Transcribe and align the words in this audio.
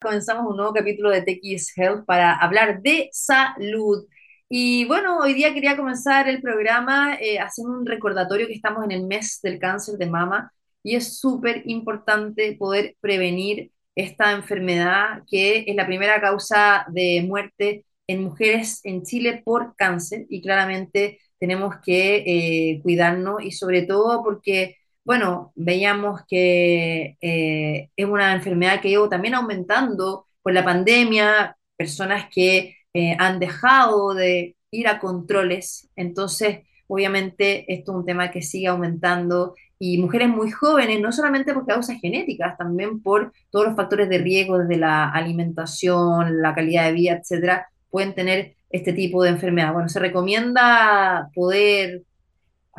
comenzamos 0.00 0.46
un 0.50 0.56
nuevo 0.56 0.72
capítulo 0.72 1.10
de 1.10 1.22
TX 1.22 1.76
Health 1.76 2.04
para 2.06 2.34
hablar 2.34 2.80
de 2.82 3.08
salud. 3.12 4.06
Y 4.48 4.84
bueno, 4.86 5.18
hoy 5.18 5.34
día 5.34 5.54
quería 5.54 5.76
comenzar 5.76 6.28
el 6.28 6.40
programa 6.40 7.16
eh, 7.20 7.38
haciendo 7.38 7.74
un 7.74 7.86
recordatorio 7.86 8.46
que 8.46 8.54
estamos 8.54 8.84
en 8.84 8.92
el 8.92 9.06
mes 9.06 9.40
del 9.42 9.58
cáncer 9.58 9.96
de 9.98 10.06
mama 10.06 10.52
y 10.82 10.96
es 10.96 11.18
súper 11.20 11.62
importante 11.66 12.56
poder 12.58 12.96
prevenir 13.00 13.70
esta 13.94 14.32
enfermedad 14.32 15.22
que 15.30 15.64
es 15.66 15.76
la 15.76 15.86
primera 15.86 16.20
causa 16.20 16.86
de 16.88 17.22
muerte 17.26 17.84
en 18.06 18.24
mujeres 18.24 18.80
en 18.84 19.02
Chile 19.02 19.42
por 19.44 19.76
cáncer 19.76 20.26
y 20.30 20.40
claramente 20.42 21.18
tenemos 21.38 21.76
que 21.84 22.24
eh, 22.26 22.80
cuidarnos 22.82 23.42
y 23.42 23.52
sobre 23.52 23.82
todo 23.82 24.22
porque 24.24 24.76
bueno, 25.10 25.50
veíamos 25.56 26.20
que 26.28 27.16
eh, 27.20 27.90
es 27.96 28.06
una 28.06 28.32
enfermedad 28.32 28.80
que 28.80 28.90
ido 28.90 29.08
también 29.08 29.34
aumentando 29.34 30.28
por 30.40 30.52
la 30.52 30.64
pandemia, 30.64 31.56
personas 31.76 32.26
que 32.32 32.76
eh, 32.94 33.16
han 33.18 33.40
dejado 33.40 34.14
de 34.14 34.54
ir 34.70 34.86
a 34.86 35.00
controles, 35.00 35.90
entonces 35.96 36.60
obviamente 36.86 37.64
esto 37.74 37.90
es 37.90 37.98
un 37.98 38.04
tema 38.06 38.30
que 38.30 38.40
sigue 38.40 38.68
aumentando 38.68 39.56
y 39.80 39.98
mujeres 39.98 40.28
muy 40.28 40.52
jóvenes, 40.52 41.00
no 41.00 41.10
solamente 41.10 41.54
por 41.54 41.66
causas 41.66 41.98
genéticas, 42.00 42.56
también 42.56 43.02
por 43.02 43.32
todos 43.50 43.66
los 43.66 43.74
factores 43.74 44.08
de 44.08 44.18
riesgo 44.18 44.58
desde 44.58 44.76
la 44.76 45.10
alimentación, 45.10 46.40
la 46.40 46.54
calidad 46.54 46.84
de 46.86 46.92
vida, 46.92 47.14
etcétera, 47.14 47.68
pueden 47.90 48.14
tener 48.14 48.54
este 48.70 48.92
tipo 48.92 49.24
de 49.24 49.30
enfermedad. 49.30 49.72
Bueno, 49.72 49.88
se 49.88 49.98
recomienda 49.98 51.30
poder 51.34 52.04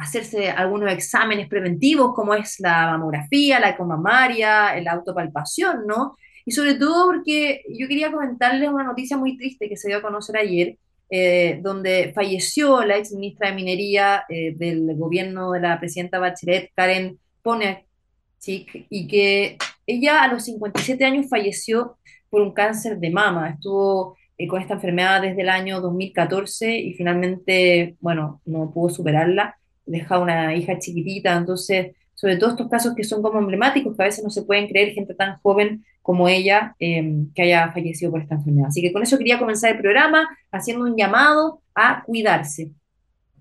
hacerse 0.02 0.50
algunos 0.50 0.92
exámenes 0.92 1.48
preventivos, 1.48 2.14
como 2.16 2.34
es 2.34 2.60
la 2.60 2.88
mamografía, 2.88 3.60
la 3.60 3.70
ecomamaria, 3.70 4.80
la 4.82 4.94
autopalpación, 4.94 5.86
¿no? 5.86 6.18
Y 6.44 6.52
sobre 6.52 6.74
todo 6.74 7.06
porque 7.06 7.64
yo 7.70 7.88
quería 7.88 8.12
comentarles 8.12 8.70
una 8.70 8.84
noticia 8.84 9.16
muy 9.16 9.38
triste 9.38 9.70
que 9.70 9.78
se 9.78 9.90
dio 9.90 10.00
a 10.00 10.02
conocer 10.02 10.38
ayer, 10.38 10.78
eh, 11.12 11.60
donde 11.62 12.12
falleció 12.16 12.84
la 12.84 12.98
ex 12.98 13.12
ministra 13.12 13.50
de 13.50 13.56
Minería 13.56 14.24
eh, 14.28 14.56
del 14.56 14.96
gobierno 14.96 15.52
de 15.52 15.60
la 15.60 15.80
presidenta 15.80 16.18
Bachelet, 16.18 16.72
Karen 16.76 17.20
Ponechik, 17.44 18.88
y 18.90 19.08
que 19.08 19.58
ella 19.86 20.24
a 20.24 20.30
los 20.30 20.46
57 20.46 21.06
años 21.06 21.28
falleció 21.30 21.98
por 22.32 22.42
un 22.42 22.54
cáncer 22.54 22.98
de 22.98 23.12
mama. 23.12 23.52
Estuvo 23.52 24.18
eh, 24.36 24.48
con 24.48 24.62
esta 24.62 24.74
enfermedad 24.74 25.22
desde 25.22 25.44
el 25.44 25.50
año 25.50 25.80
2014 25.80 26.76
y 26.76 26.94
finalmente, 26.96 27.98
bueno, 28.00 28.42
no 28.46 28.72
pudo 28.72 28.90
superarla 28.90 29.58
deja 29.92 30.20
una 30.20 30.56
hija 30.56 30.80
chiquitita, 30.80 31.36
entonces, 31.36 31.96
sobre 32.16 32.38
todo 32.38 32.52
estos 32.52 32.70
casos 32.70 32.96
que 32.96 33.04
son 33.04 33.22
como 33.22 33.40
emblemáticos, 33.40 33.96
que 33.96 34.04
a 34.04 34.06
veces 34.06 34.24
no 34.24 34.30
se 34.30 34.44
pueden 34.44 34.68
creer 34.68 34.94
gente 34.94 35.14
tan 35.14 35.38
joven 35.40 35.84
como 36.02 36.28
ella 36.28 36.76
em, 36.80 37.32
que 37.34 37.44
haya 37.44 37.72
fallecido 37.72 38.12
por 38.12 38.22
esta 38.22 38.36
enfermedad. 38.36 38.68
Así 38.70 38.82
que 38.82 38.92
con 38.92 39.04
eso 39.04 39.18
quería 39.18 39.38
comenzar 39.38 39.72
el 39.72 39.82
programa 39.82 40.28
haciendo 40.52 40.86
un 40.86 40.96
llamado 40.96 41.62
a 41.76 42.04
cuidarse. 42.04 42.72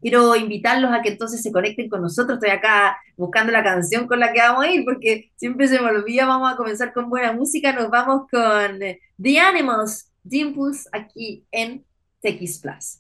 Quiero 0.01 0.35
invitarlos 0.35 0.93
a 0.93 1.03
que 1.03 1.11
entonces 1.11 1.43
se 1.43 1.53
conecten 1.53 1.89
con 1.89 2.01
nosotros. 2.01 2.39
Estoy 2.39 2.51
acá 2.51 2.97
buscando 3.17 3.53
la 3.53 3.63
canción 3.63 4.07
con 4.07 4.19
la 4.19 4.33
que 4.33 4.41
vamos 4.41 4.65
a 4.65 4.71
ir, 4.71 4.85
porque 4.85 5.31
siempre 5.37 5.69
se 5.69 5.79
me 5.79 5.91
olvida. 5.91 6.27
Vamos 6.27 6.53
a 6.53 6.57
comenzar 6.57 6.93
con 6.93 7.11
buena 7.11 7.33
música. 7.33 7.73
Nos 7.73 7.91
vamos 7.91 8.23
con 8.31 8.81
The 9.23 9.41
Animals, 9.41 10.11
Dimples, 10.23 10.89
aquí 10.93 11.45
en 11.53 11.85
TX 12.23 12.61
Plus. 12.61 13.00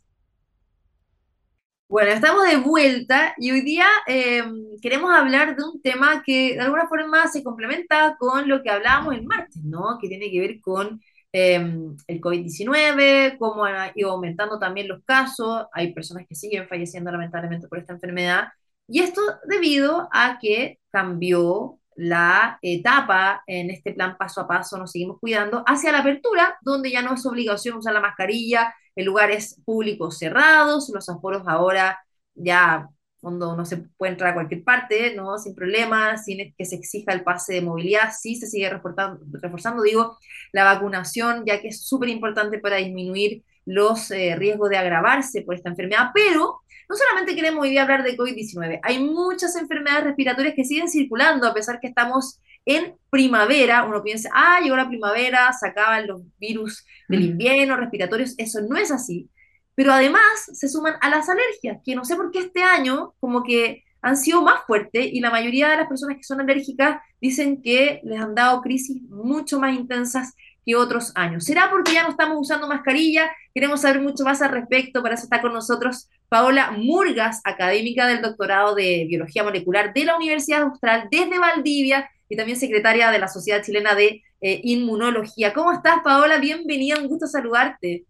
Bueno, 1.91 2.13
estamos 2.13 2.47
de 2.47 2.57
vuelta 2.57 3.35
y 3.37 3.51
hoy 3.51 3.63
día 3.63 3.85
em, 4.07 4.79
queremos 4.81 5.11
hablar 5.13 5.57
de 5.57 5.65
un 5.65 5.83
tema 5.83 6.23
que 6.25 6.55
de 6.55 6.61
alguna 6.61 6.87
forma 6.87 7.27
se 7.27 7.43
complementa 7.43 8.17
con 8.17 8.49
lo 8.49 8.63
que 8.63 8.71
hablábamos 8.71 9.13
el 9.15 9.25
martes, 9.25 9.61
¿no? 9.65 9.99
Que 10.01 10.07
tiene 10.09 10.31
que 10.31 10.39
ver 10.39 10.61
con 10.61 11.01
em, 11.33 11.97
el 12.07 12.21
COVID-19, 12.21 13.37
cómo 13.39 13.65
han 13.65 13.91
ido 13.97 14.13
aumentando 14.13 14.61
también 14.61 14.87
los 14.87 15.03
casos, 15.05 15.67
hay 15.73 15.93
personas 15.93 16.27
que 16.29 16.37
siguen 16.37 16.69
falleciendo 16.69 17.11
lamentablemente 17.11 17.67
por 17.67 17.79
esta 17.79 17.93
enfermedad, 17.95 18.51
y 18.87 19.01
esto 19.01 19.21
debido 19.49 20.09
a 20.13 20.39
que 20.41 20.79
cambió 20.91 21.81
la 21.97 22.59
etapa 22.63 23.43
en 23.49 23.69
este 23.71 23.93
plan 23.95 24.17
paso 24.17 24.43
a 24.43 24.49
paso, 24.49 24.79
nos 24.79 24.93
seguimos 24.93 25.19
cuidando, 25.19 25.65
hacia 25.67 25.91
la 25.91 25.99
apertura, 26.01 26.57
donde 26.63 26.93
ya 26.93 27.03
no 27.03 27.15
es 27.15 27.27
obligación 27.27 27.79
usar 27.79 27.95
la 27.95 28.01
mascarilla, 28.01 28.75
en 28.97 29.07
lugares 29.07 29.61
públicos 29.65 30.19
cerrados, 30.19 30.91
los 30.93 31.09
aforos 31.09 31.43
ahora 31.47 31.99
ya 32.35 32.89
cuando 33.21 33.55
no 33.55 33.65
se 33.65 33.77
puede 33.99 34.13
entrar 34.13 34.31
a 34.31 34.35
cualquier 34.35 34.65
parte, 34.65 35.15
¿no? 35.15 35.39
Sin 35.39 35.55
problemas, 35.55 36.25
sin 36.25 36.55
que 36.57 36.65
se 36.65 36.77
exija 36.77 37.13
el 37.13 37.23
pase 37.23 37.55
de 37.55 37.61
movilidad, 37.61 38.13
sí 38.19 38.37
se 38.37 38.47
sigue 38.47 38.71
reforzando, 38.71 39.21
reforzando 39.33 39.83
digo, 39.83 40.19
la 40.53 40.65
vacunación, 40.65 41.45
ya 41.45 41.61
que 41.61 41.69
es 41.69 41.87
súper 41.87 42.09
importante 42.09 42.59
para 42.59 42.77
disminuir 42.77 43.45
los 43.67 44.11
eh, 44.11 44.35
riesgos 44.37 44.71
de 44.71 44.79
agravarse 44.79 45.43
por 45.43 45.55
esta 45.55 45.69
enfermedad, 45.69 46.11
pero 46.15 46.61
no 46.89 46.97
solamente 46.97 47.35
queremos 47.35 47.63
hoy 47.63 47.71
día 47.71 47.83
hablar 47.83 48.03
de 48.03 48.17
COVID-19, 48.17 48.81
hay 48.83 48.99
muchas 48.99 49.55
enfermedades 49.55 50.05
respiratorias 50.05 50.55
que 50.55 50.65
siguen 50.65 50.89
circulando 50.89 51.47
a 51.47 51.55
pesar 51.55 51.79
que 51.79 51.89
estamos 51.89 52.41
en 52.65 52.95
primavera. 53.11 53.85
Uno 53.85 54.03
piensa, 54.03 54.31
ah, 54.33 54.61
llegó 54.61 54.77
la 54.77 54.89
primavera, 54.89 55.53
se 55.53 55.69
acaban 55.69 56.07
los 56.07 56.23
virus 56.39 56.85
del 57.09 57.25
invierno, 57.25 57.77
respiratorios. 57.77 58.35
Eso 58.39 58.61
no 58.63 58.77
es 58.77 58.91
así. 58.91 59.29
Pero 59.75 59.93
además 59.93 60.23
se 60.53 60.69
suman 60.69 60.95
a 61.01 61.09
las 61.09 61.29
alergias, 61.29 61.79
que 61.85 61.95
no 61.95 62.05
sé 62.05 62.17
por 62.17 62.31
qué 62.31 62.41
este 62.41 62.63
año 62.63 63.15
como 63.21 63.43
que 63.43 63.85
han 64.03 64.17
sido 64.17 64.43
más 64.43 64.65
fuertes 64.67 65.07
y 65.13 65.21
la 65.21 65.31
mayoría 65.31 65.69
de 65.69 65.77
las 65.77 65.89
personas 65.89 66.17
que 66.17 66.23
son 66.23 66.41
alérgicas 66.41 67.01
dicen 67.21 67.61
que 67.63 68.01
les 68.05 68.21
han 68.21 68.35
dado 68.35 68.63
crisis 68.63 69.03
mucho 69.03 69.61
más 69.61 69.75
intensas 69.75 70.35
que 70.65 70.77
otros 70.77 71.13
años. 71.15 71.45
¿Será 71.45 71.71
porque 71.71 71.93
ya 71.93 72.03
no 72.03 72.11
estamos 72.11 72.39
usando 72.39 72.67
mascarilla? 72.67 73.31
Queremos 73.55 73.83
saber 73.83 74.01
mucho 74.01 74.25
más 74.25 74.41
al 74.43 74.51
respecto. 74.51 75.03
Para 75.03 75.15
eso 75.15 75.25
está 75.25 75.41
con 75.41 75.53
nosotros 75.53 76.09
Paola 76.29 76.73
Murgas, 76.73 77.41
académica 77.45 78.07
del 78.07 78.23
doctorado 78.23 78.75
de 78.75 79.07
Biología 79.09 79.43
Molecular 79.43 79.93
de 79.93 80.05
la 80.05 80.17
Universidad 80.17 80.63
Austral 80.63 81.09
desde 81.11 81.39
Valdivia 81.39 82.09
y 82.31 82.37
también 82.37 82.57
secretaria 82.57 83.11
de 83.11 83.19
la 83.19 83.29
Sociedad 83.29 83.63
Chilena 83.63 83.95
de 83.95 84.23
eh, 84.41 84.61
Inmunología. 84.63 85.53
¿Cómo 85.53 85.73
estás, 85.73 85.97
Paola? 86.03 86.39
Bienvenida, 86.39 86.99
un 86.99 87.09
gusto 87.09 87.27
saludarte. 87.27 88.07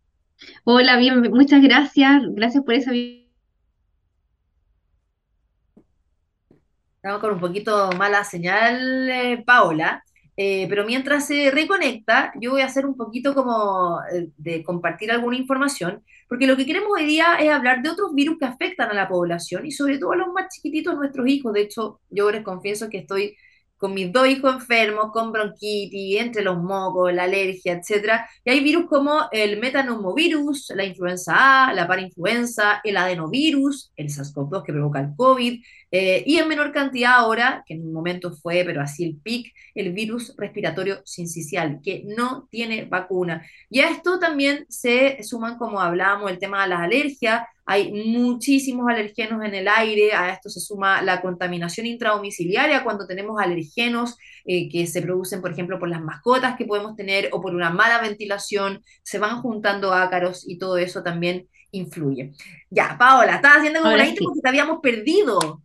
Hola, 0.65 0.99
bien, 0.99 1.23
muchas 1.33 1.63
gracias. 1.63 2.23
Gracias 2.33 2.63
por 2.63 2.75
esa. 2.75 2.93
Estamos 6.97 7.21
con 7.21 7.33
un 7.33 7.41
poquito 7.41 7.91
mala 7.97 8.23
señal, 8.23 9.09
eh, 9.09 9.43
Paola. 9.45 10.05
Eh, 10.37 10.67
pero 10.69 10.85
mientras 10.85 11.27
se 11.27 11.51
reconecta, 11.51 12.33
yo 12.41 12.53
voy 12.53 12.61
a 12.61 12.67
hacer 12.67 12.87
un 12.87 12.97
poquito 12.97 13.35
como 13.35 14.01
eh, 14.13 14.29
de 14.37 14.63
compartir 14.63 15.11
alguna 15.11 15.37
información, 15.37 16.03
porque 16.29 16.47
lo 16.47 16.57
que 16.57 16.65
queremos 16.65 16.91
hoy 16.95 17.05
día 17.05 17.37
es 17.39 17.51
hablar 17.51 17.83
de 17.83 17.91
otros 17.91 18.15
virus 18.15 18.39
que 18.39 18.47
afectan 18.47 18.91
a 18.91 18.95
la 18.95 19.09
población 19.09 19.67
y 19.67 19.73
sobre 19.73 19.99
todo 19.99 20.13
a 20.13 20.17
los 20.17 20.29
más 20.29 20.55
chiquititos, 20.55 20.95
nuestros 20.95 21.27
hijos. 21.27 21.53
De 21.55 21.63
hecho, 21.63 22.01
yo 22.11 22.31
les 22.31 22.43
confieso 22.43 22.89
que 22.89 22.99
estoy 22.99 23.37
con 23.81 23.95
mis 23.95 24.13
dos 24.13 24.29
hijos 24.29 24.57
enfermos, 24.57 25.11
con 25.11 25.33
bronquitis, 25.33 26.21
entre 26.21 26.43
los 26.43 26.59
mocos, 26.59 27.15
la 27.15 27.25
alergia, 27.25 27.73
etc. 27.73 28.21
Y 28.45 28.51
hay 28.51 28.61
virus 28.61 28.85
como 28.87 29.23
el 29.33 29.59
metanomovirus, 29.59 30.71
la 30.77 30.85
influenza 30.85 31.69
A, 31.69 31.73
la 31.73 31.89
parainfluenza, 31.89 32.83
el 32.85 32.99
adenovirus, 32.99 33.91
el 33.97 34.09
SARS-CoV-2 34.09 34.65
que 34.65 34.75
provoca 34.75 35.01
el 35.01 35.17
COVID, 35.17 35.63
eh, 35.93 36.23
y 36.25 36.37
en 36.39 36.49
menor 36.49 36.73
cantidad 36.73 37.15
ahora, 37.15 37.65
que 37.67 37.75
en 37.75 37.87
un 37.87 37.93
momento 37.93 38.33
fue, 38.33 38.63
pero 38.65 38.81
así 38.81 39.05
el 39.05 39.17
PIC, 39.17 39.53
el 39.75 39.93
virus 39.93 40.35
respiratorio 40.37 41.03
sincicial, 41.05 41.81
que 41.83 42.05
no 42.07 42.47
tiene 42.51 42.85
vacuna. 42.85 43.45
Y 43.69 43.81
a 43.81 43.91
esto 43.91 44.19
también 44.19 44.67
se 44.69 45.23
suman, 45.23 45.59
como 45.59 45.81
hablábamos, 45.81 46.31
el 46.31 46.39
tema 46.39 46.63
de 46.63 46.69
las 46.69 46.81
alergias, 46.81 47.43
hay 47.67 47.93
muchísimos 47.93 48.89
alergenos 48.89 49.45
en 49.45 49.55
el 49.55 49.69
aire, 49.69 50.13
a 50.13 50.33
esto 50.33 50.49
se 50.49 50.59
suma 50.59 51.03
la 51.03 51.21
contaminación 51.23 51.87
intradomiciliaria 51.87 52.83
cuando 52.83 53.07
tenemos 53.07 53.41
alergenos 53.41 54.17
eh, 54.45 54.69
que 54.69 54.89
se 54.89 55.03
producen, 55.03 55.41
por 55.41 55.53
ejemplo, 55.53 55.79
por 55.79 55.89
las 55.89 56.03
mascotas 56.03 56.57
que 56.57 56.65
podemos 56.65 56.97
tener 56.97 57.29
o 57.33 57.41
por 57.41 57.55
una 57.55 57.71
mala 57.71 58.01
ventilación, 58.01 58.83
se 59.05 59.21
van 59.21 59.41
juntando 59.41 59.93
ácaros 59.93 60.49
y 60.49 60.59
todo 60.59 60.79
eso 60.79 61.05
también 61.05 61.49
influye. 61.71 62.33
Ya, 62.71 62.97
Paola, 62.99 63.37
estaba 63.37 63.57
haciendo 63.57 63.83
como 63.83 63.97
la 63.97 64.07
intro 64.07 64.25
porque 64.25 64.41
te 64.41 64.49
habíamos 64.49 64.81
perdido. 64.81 65.63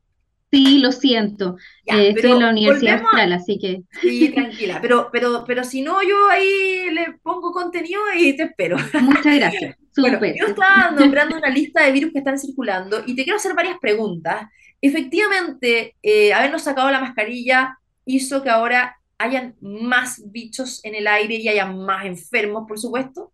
Sí, 0.55 0.77
lo 0.77 0.93
siento. 0.93 1.57
Eh, 1.85 2.13
estoy 2.15 2.31
en 2.31 2.39
la 2.39 2.49
Universidad 2.49 3.01
Austral, 3.01 3.33
así 3.33 3.59
que. 3.59 3.83
Sí, 4.01 4.29
tranquila. 4.29 4.79
Pero, 4.81 5.09
pero, 5.11 5.43
pero 5.45 5.65
si 5.65 5.81
no, 5.81 6.01
yo 6.01 6.29
ahí 6.29 6.91
le 6.91 7.17
pongo 7.21 7.51
contenido 7.51 8.01
y 8.17 8.37
te 8.37 8.43
espero. 8.43 8.77
Muchas 9.01 9.35
gracias. 9.35 9.75
Bueno, 9.97 10.19
yo 10.23 10.47
estaba 10.47 10.91
nombrando 10.91 11.35
una 11.37 11.49
lista 11.49 11.83
de 11.83 11.91
virus 11.91 12.13
que 12.13 12.19
están 12.19 12.39
circulando 12.39 13.03
y 13.05 13.15
te 13.15 13.23
quiero 13.23 13.37
hacer 13.37 13.53
varias 13.53 13.77
preguntas. 13.79 14.47
Efectivamente, 14.81 15.95
eh, 16.01 16.33
habernos 16.33 16.63
sacado 16.63 16.89
la 16.89 17.01
mascarilla 17.01 17.77
hizo 18.05 18.41
que 18.41 18.49
ahora 18.49 18.97
hayan 19.17 19.55
más 19.59 20.21
bichos 20.31 20.83
en 20.85 20.95
el 20.95 21.07
aire 21.07 21.35
y 21.35 21.49
haya 21.49 21.65
más 21.65 22.05
enfermos, 22.05 22.65
por 22.65 22.79
supuesto. 22.79 23.33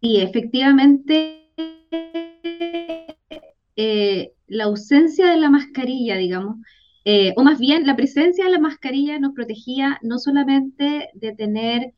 Sí, 0.00 0.16
efectivamente, 0.16 1.52
eh, 3.76 4.32
la 4.46 4.64
ausencia 4.64 5.30
de 5.30 5.36
la 5.36 5.50
mascarilla, 5.50 6.16
digamos, 6.16 6.56
eh, 7.04 7.34
o 7.36 7.42
más 7.42 7.58
bien 7.58 7.86
la 7.86 7.96
presencia 7.96 8.44
de 8.46 8.50
la 8.50 8.58
mascarilla 8.58 9.18
nos 9.18 9.34
protegía 9.34 9.98
no 10.02 10.18
solamente 10.18 11.10
de 11.14 11.34
tener 11.34 11.92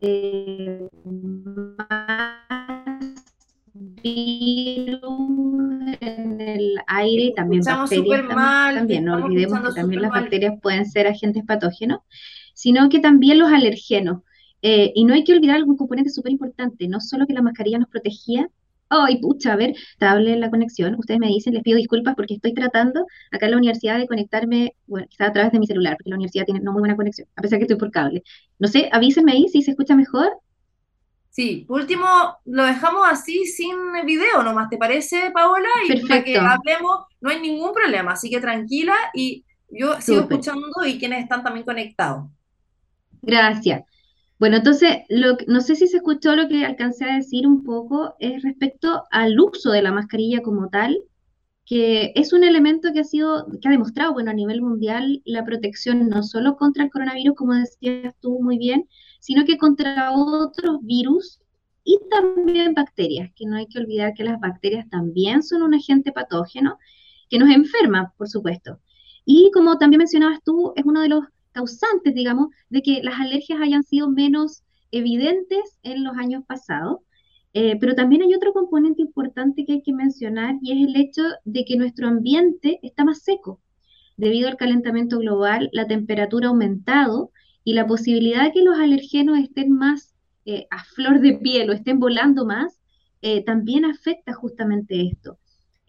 eh, 0.00 0.88
virus 4.02 5.10
en 6.00 6.40
el 6.40 6.76
aire, 6.86 7.32
también 7.34 7.62
bacterias, 7.64 8.28
también, 8.74 9.04
no 9.04 9.16
olvidemos 9.16 9.60
que 9.60 9.80
también 9.80 10.02
las 10.02 10.12
bacterias 10.12 10.54
pueden 10.62 10.86
ser 10.86 11.08
agentes 11.08 11.44
patógenos, 11.44 12.00
sino 12.54 12.88
que 12.88 13.00
también 13.00 13.38
los 13.38 13.52
alergenos. 13.52 14.22
Eh, 14.62 14.92
y 14.94 15.04
no 15.04 15.14
hay 15.14 15.24
que 15.24 15.32
olvidar 15.32 15.56
algún 15.56 15.76
componente 15.76 16.10
súper 16.10 16.32
importante, 16.32 16.88
no 16.88 17.00
solo 17.00 17.26
que 17.26 17.34
la 17.34 17.42
mascarilla 17.42 17.78
nos 17.78 17.88
protegía, 17.88 18.48
Ay, 18.92 19.20
pucha, 19.20 19.52
a 19.52 19.56
ver, 19.56 19.70
estable 19.70 20.36
la 20.36 20.50
conexión. 20.50 20.96
Ustedes 20.98 21.20
me 21.20 21.28
dicen, 21.28 21.54
les 21.54 21.62
pido 21.62 21.76
disculpas 21.76 22.16
porque 22.16 22.34
estoy 22.34 22.52
tratando 22.54 23.06
acá 23.30 23.46
en 23.46 23.52
la 23.52 23.58
universidad 23.58 23.98
de 23.98 24.08
conectarme, 24.08 24.74
bueno, 24.88 25.06
quizás 25.08 25.28
a 25.28 25.32
través 25.32 25.52
de 25.52 25.60
mi 25.60 25.66
celular, 25.68 25.96
porque 25.96 26.10
la 26.10 26.16
universidad 26.16 26.44
tiene 26.44 26.58
no 26.58 26.72
muy 26.72 26.80
buena 26.80 26.96
conexión, 26.96 27.28
a 27.36 27.42
pesar 27.42 27.60
que 27.60 27.66
estoy 27.66 27.76
por 27.78 27.92
cable. 27.92 28.24
No 28.58 28.66
sé, 28.66 28.88
avísenme 28.90 29.30
ahí 29.30 29.46
si 29.48 29.62
se 29.62 29.70
escucha 29.70 29.94
mejor. 29.94 30.32
Sí, 31.28 31.64
por 31.68 31.80
último, 31.82 32.04
lo 32.44 32.64
dejamos 32.64 33.06
así 33.08 33.46
sin 33.46 33.76
video 34.04 34.42
nomás, 34.42 34.68
¿te 34.68 34.76
parece, 34.76 35.30
Paola? 35.30 35.68
Y 35.88 36.00
para 36.08 36.24
que 36.24 36.36
hablemos, 36.36 37.04
no 37.20 37.30
hay 37.30 37.40
ningún 37.40 37.72
problema, 37.72 38.12
así 38.14 38.28
que 38.28 38.40
tranquila 38.40 38.96
y 39.14 39.44
yo 39.68 40.00
sigo 40.00 40.22
escuchando 40.22 40.66
y 40.84 40.98
quienes 40.98 41.22
están 41.22 41.44
también 41.44 41.64
conectados. 41.64 42.24
Gracias. 43.22 43.84
Bueno, 44.40 44.56
entonces, 44.56 45.00
lo, 45.10 45.36
no 45.48 45.60
sé 45.60 45.76
si 45.76 45.86
se 45.86 45.98
escuchó 45.98 46.34
lo 46.34 46.48
que 46.48 46.64
alcancé 46.64 47.04
a 47.04 47.16
decir 47.16 47.46
un 47.46 47.62
poco 47.62 48.14
es 48.20 48.42
respecto 48.42 49.04
al 49.10 49.38
uso 49.38 49.70
de 49.70 49.82
la 49.82 49.92
mascarilla 49.92 50.40
como 50.40 50.70
tal, 50.70 50.98
que 51.66 52.12
es 52.14 52.32
un 52.32 52.42
elemento 52.44 52.90
que 52.94 53.00
ha 53.00 53.04
sido, 53.04 53.46
que 53.60 53.68
ha 53.68 53.70
demostrado, 53.70 54.14
bueno, 54.14 54.30
a 54.30 54.34
nivel 54.34 54.62
mundial 54.62 55.20
la 55.26 55.44
protección 55.44 56.08
no 56.08 56.22
solo 56.22 56.56
contra 56.56 56.84
el 56.84 56.90
coronavirus, 56.90 57.36
como 57.36 57.52
decías 57.52 58.14
tú 58.20 58.40
muy 58.40 58.56
bien, 58.56 58.88
sino 59.20 59.44
que 59.44 59.58
contra 59.58 60.12
otros 60.12 60.78
virus 60.82 61.40
y 61.84 61.98
también 62.10 62.72
bacterias, 62.72 63.30
que 63.36 63.44
no 63.44 63.56
hay 63.56 63.66
que 63.66 63.78
olvidar 63.78 64.14
que 64.14 64.24
las 64.24 64.40
bacterias 64.40 64.88
también 64.88 65.42
son 65.42 65.62
un 65.62 65.74
agente 65.74 66.12
patógeno 66.12 66.78
que 67.28 67.38
nos 67.38 67.50
enferma, 67.50 68.14
por 68.16 68.28
supuesto. 68.28 68.80
Y 69.26 69.50
como 69.52 69.76
también 69.76 69.98
mencionabas 69.98 70.42
tú, 70.42 70.72
es 70.76 70.84
uno 70.86 71.02
de 71.02 71.10
los 71.10 71.24
causantes, 71.52 72.14
digamos, 72.14 72.48
de 72.68 72.82
que 72.82 73.02
las 73.02 73.20
alergias 73.20 73.60
hayan 73.60 73.82
sido 73.82 74.10
menos 74.10 74.62
evidentes 74.90 75.78
en 75.82 76.04
los 76.04 76.16
años 76.16 76.44
pasados. 76.46 76.98
Eh, 77.52 77.76
pero 77.80 77.94
también 77.96 78.22
hay 78.22 78.32
otro 78.34 78.52
componente 78.52 79.02
importante 79.02 79.64
que 79.64 79.72
hay 79.72 79.82
que 79.82 79.92
mencionar 79.92 80.54
y 80.62 80.72
es 80.72 80.88
el 80.88 80.96
hecho 80.96 81.22
de 81.44 81.64
que 81.64 81.76
nuestro 81.76 82.06
ambiente 82.06 82.78
está 82.82 83.04
más 83.04 83.22
seco. 83.22 83.60
Debido 84.16 84.48
al 84.48 84.56
calentamiento 84.56 85.18
global, 85.18 85.68
la 85.72 85.86
temperatura 85.86 86.46
ha 86.46 86.50
aumentado 86.50 87.32
y 87.64 87.74
la 87.74 87.86
posibilidad 87.86 88.44
de 88.44 88.52
que 88.52 88.62
los 88.62 88.78
alergenos 88.78 89.38
estén 89.38 89.72
más 89.72 90.14
eh, 90.44 90.66
a 90.70 90.84
flor 90.84 91.20
de 91.20 91.34
piel 91.38 91.70
o 91.70 91.72
estén 91.72 91.98
volando 91.98 92.46
más, 92.46 92.78
eh, 93.22 93.44
también 93.44 93.84
afecta 93.84 94.32
justamente 94.32 95.08
esto. 95.08 95.38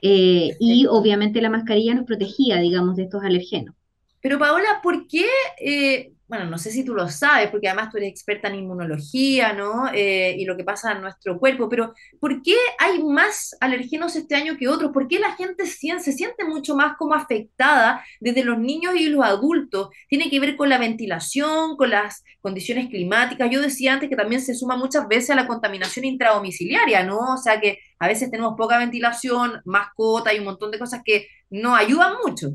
y 0.03 0.87
obviamente 0.87 1.41
la 1.41 1.51
mascarilla 1.51 1.93
nos 1.93 2.05
protegía, 2.05 2.57
digamos, 2.59 2.95
de 2.95 3.03
estos 3.03 3.23
alergenos. 3.23 3.75
Pero 4.21 4.39
Paola, 4.39 4.79
¿por 4.81 5.07
qué 5.07 5.25
eh, 5.59 6.13
bueno, 6.31 6.45
no 6.45 6.57
sé 6.57 6.71
si 6.71 6.85
tú 6.85 6.93
lo 6.93 7.09
sabes, 7.09 7.49
porque 7.49 7.67
además 7.67 7.89
tú 7.91 7.97
eres 7.97 8.09
experta 8.09 8.47
en 8.47 8.55
inmunología, 8.55 9.51
¿no? 9.51 9.89
Eh, 9.93 10.33
y 10.39 10.45
lo 10.45 10.55
que 10.55 10.63
pasa 10.63 10.93
en 10.93 11.01
nuestro 11.01 11.37
cuerpo, 11.37 11.67
pero 11.67 11.93
¿por 12.21 12.41
qué 12.41 12.55
hay 12.79 13.03
más 13.03 13.53
alergenos 13.59 14.15
este 14.15 14.35
año 14.35 14.55
que 14.57 14.69
otros? 14.69 14.93
¿Por 14.93 15.09
qué 15.09 15.19
la 15.19 15.33
gente 15.33 15.65
se 15.65 16.13
siente 16.13 16.45
mucho 16.45 16.73
más 16.73 16.95
como 16.95 17.15
afectada 17.15 18.01
desde 18.21 18.45
los 18.45 18.57
niños 18.57 18.95
y 18.95 19.09
los 19.09 19.25
adultos? 19.25 19.89
Tiene 20.07 20.29
que 20.29 20.39
ver 20.39 20.55
con 20.55 20.69
la 20.69 20.77
ventilación, 20.77 21.75
con 21.75 21.89
las 21.89 22.23
condiciones 22.39 22.87
climáticas. 22.87 23.49
Yo 23.51 23.59
decía 23.59 23.91
antes 23.91 24.07
que 24.07 24.15
también 24.15 24.41
se 24.41 24.55
suma 24.55 24.77
muchas 24.77 25.09
veces 25.09 25.31
a 25.31 25.35
la 25.35 25.47
contaminación 25.47 26.05
intradomiciliaria, 26.05 27.03
¿no? 27.03 27.33
O 27.33 27.37
sea 27.37 27.59
que 27.59 27.79
a 27.99 28.07
veces 28.07 28.31
tenemos 28.31 28.53
poca 28.57 28.77
ventilación, 28.77 29.61
mascota 29.65 30.33
y 30.33 30.39
un 30.39 30.45
montón 30.45 30.71
de 30.71 30.79
cosas 30.79 31.01
que 31.03 31.27
no 31.49 31.75
ayudan 31.75 32.13
mucho. 32.25 32.51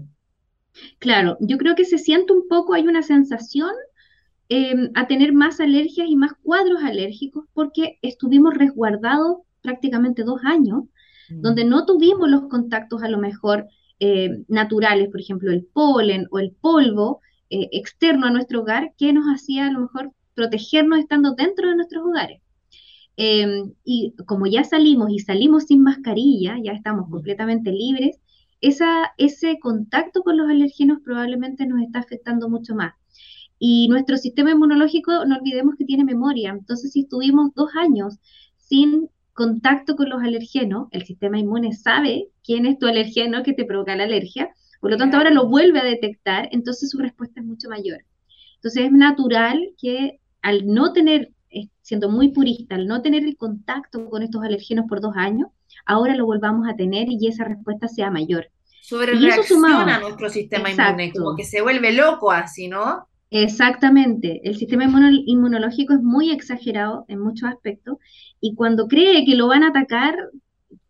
Claro, 0.99 1.37
yo 1.41 1.59
creo 1.59 1.75
que 1.75 1.85
se 1.85 1.99
siente 1.99 2.33
un 2.33 2.49
poco, 2.49 2.75
hay 2.75 2.87
una 2.87 3.03
sensación 3.03 3.71
em, 4.49 4.91
a 4.95 5.07
tener 5.07 5.33
más 5.33 5.61
alergias 5.61 6.09
y 6.09 6.17
más 6.17 6.33
cuadros 6.43 6.83
alérgicos 6.83 7.47
porque 7.53 7.99
estuvimos 8.03 8.55
resguardados 8.55 9.39
prácticamente 9.63 10.23
dos 10.23 10.41
años, 10.45 10.85
mm. 11.29 11.41
donde 11.41 11.65
no 11.65 11.87
tuvimos 11.87 12.29
los 12.31 12.49
contactos 12.49 13.03
a 13.03 13.09
lo 13.09 13.19
mejor 13.19 13.67
eh, 13.99 14.45
naturales, 14.49 15.09
por 15.09 15.21
ejemplo, 15.21 15.51
el 15.51 15.65
polen 15.65 16.27
o 16.31 16.39
el 16.39 16.53
polvo 16.53 17.21
eh, 17.51 17.69
externo 17.73 18.27
a 18.27 18.31
nuestro 18.31 18.61
hogar, 18.61 18.93
que 18.99 19.13
nos 19.13 19.27
hacía 19.27 19.67
a 19.67 19.73
lo 19.73 19.81
mejor 19.81 20.13
protegernos 20.35 20.99
estando 20.99 21.35
dentro 21.35 21.69
de 21.69 21.77
nuestros 21.77 22.05
hogares. 22.05 22.41
Em, 23.17 23.73
y 23.85 24.13
como 24.27 24.47
ya 24.47 24.63
salimos 24.65 25.11
y 25.11 25.21
salimos 25.21 25.65
sin 25.65 25.83
mascarilla, 25.83 26.57
ya 26.63 26.73
estamos 26.73 27.09
mm. 27.09 27.11
completamente 27.11 27.73
libres, 27.73 28.21
ese 28.61 29.59
contacto 29.61 30.23
con 30.23 30.37
los 30.37 30.49
alergenos 30.49 30.99
probablemente 31.05 31.67
nos 31.67 31.83
está 31.83 32.01
afectando 32.01 32.49
mucho 32.49 32.75
más. 32.75 32.95
Y 33.59 33.89
nuestro 33.89 34.17
sistema 34.19 34.51
inmunológico, 34.51 35.25
no 35.25 35.37
olvidemos 35.37 35.77
que 35.77 35.85
tiene 35.85 36.05
memoria. 36.05 36.51
Entonces, 36.51 36.93
si 36.93 37.01
estuvimos 37.01 37.55
dos 37.55 37.71
años 37.75 38.19
sin 38.57 39.09
contacto 39.33 39.97
con 39.97 40.09
los 40.09 40.23
alergenos, 40.23 40.89
el 40.91 41.05
sistema 41.05 41.39
inmune 41.39 41.73
sabe 41.75 42.29
quién 42.43 42.67
es 42.67 42.79
tu 42.79 42.87
alergeno 42.87 43.43
que 43.43 43.53
te 43.53 43.65
provoca 43.65 43.95
la 43.95 44.05
alergia, 44.05 44.51
por 44.81 44.91
lo 44.91 44.97
tanto 44.97 45.17
ahora 45.17 45.31
lo 45.31 45.49
vuelve 45.49 45.79
a 45.79 45.85
detectar, 45.85 46.49
entonces 46.53 46.91
su 46.91 46.99
respuesta 46.99 47.41
es 47.41 47.47
mucho 47.47 47.69
mayor. 47.69 48.05
Entonces 48.57 48.85
es 48.85 48.93
natural 48.93 49.61
que 49.79 50.21
al 50.43 50.67
no 50.67 50.93
tener, 50.93 51.33
eh, 51.51 51.69
siendo 51.83 52.09
muy 52.09 52.29
purista, 52.29 52.77
al 52.77 52.87
no 52.87 53.03
tener 53.03 53.25
el 53.25 53.37
contacto 53.37 54.09
con 54.09 54.23
estos 54.23 54.43
alergenos 54.43 54.87
por 54.89 55.01
dos 55.01 55.15
años, 55.17 55.49
ahora 55.85 56.17
lo 56.17 56.27
volvamos 56.27 56.69
a 56.69 56.77
tener 56.77 57.09
y 57.09 57.29
esa 57.29 57.45
respuesta 57.45 57.89
sea 57.89 58.11
mayor. 58.11 58.49
Sobre 58.81 59.15
reacciona 59.15 59.99
nuestro 59.99 60.31
sistema 60.31 60.71
inmune, 60.71 61.13
como 61.13 61.37
que 61.37 61.45
se 61.45 61.61
vuelve 61.61 61.93
loco 61.93 62.31
así, 62.31 62.69
¿no? 62.69 63.09
Exactamente, 63.31 64.41
el 64.45 64.57
sistema 64.57 64.85
inmunológico 64.85 65.95
es 65.95 66.01
muy 66.01 66.31
exagerado 66.31 67.05
en 67.09 67.19
muchos 67.19 67.49
aspectos 67.49 67.99
y 68.41 68.55
cuando 68.55 68.87
cree 68.87 69.25
que 69.25 69.35
lo 69.35 69.49
van 69.49 69.65
a 69.65 69.71
atacar, 69.71 70.17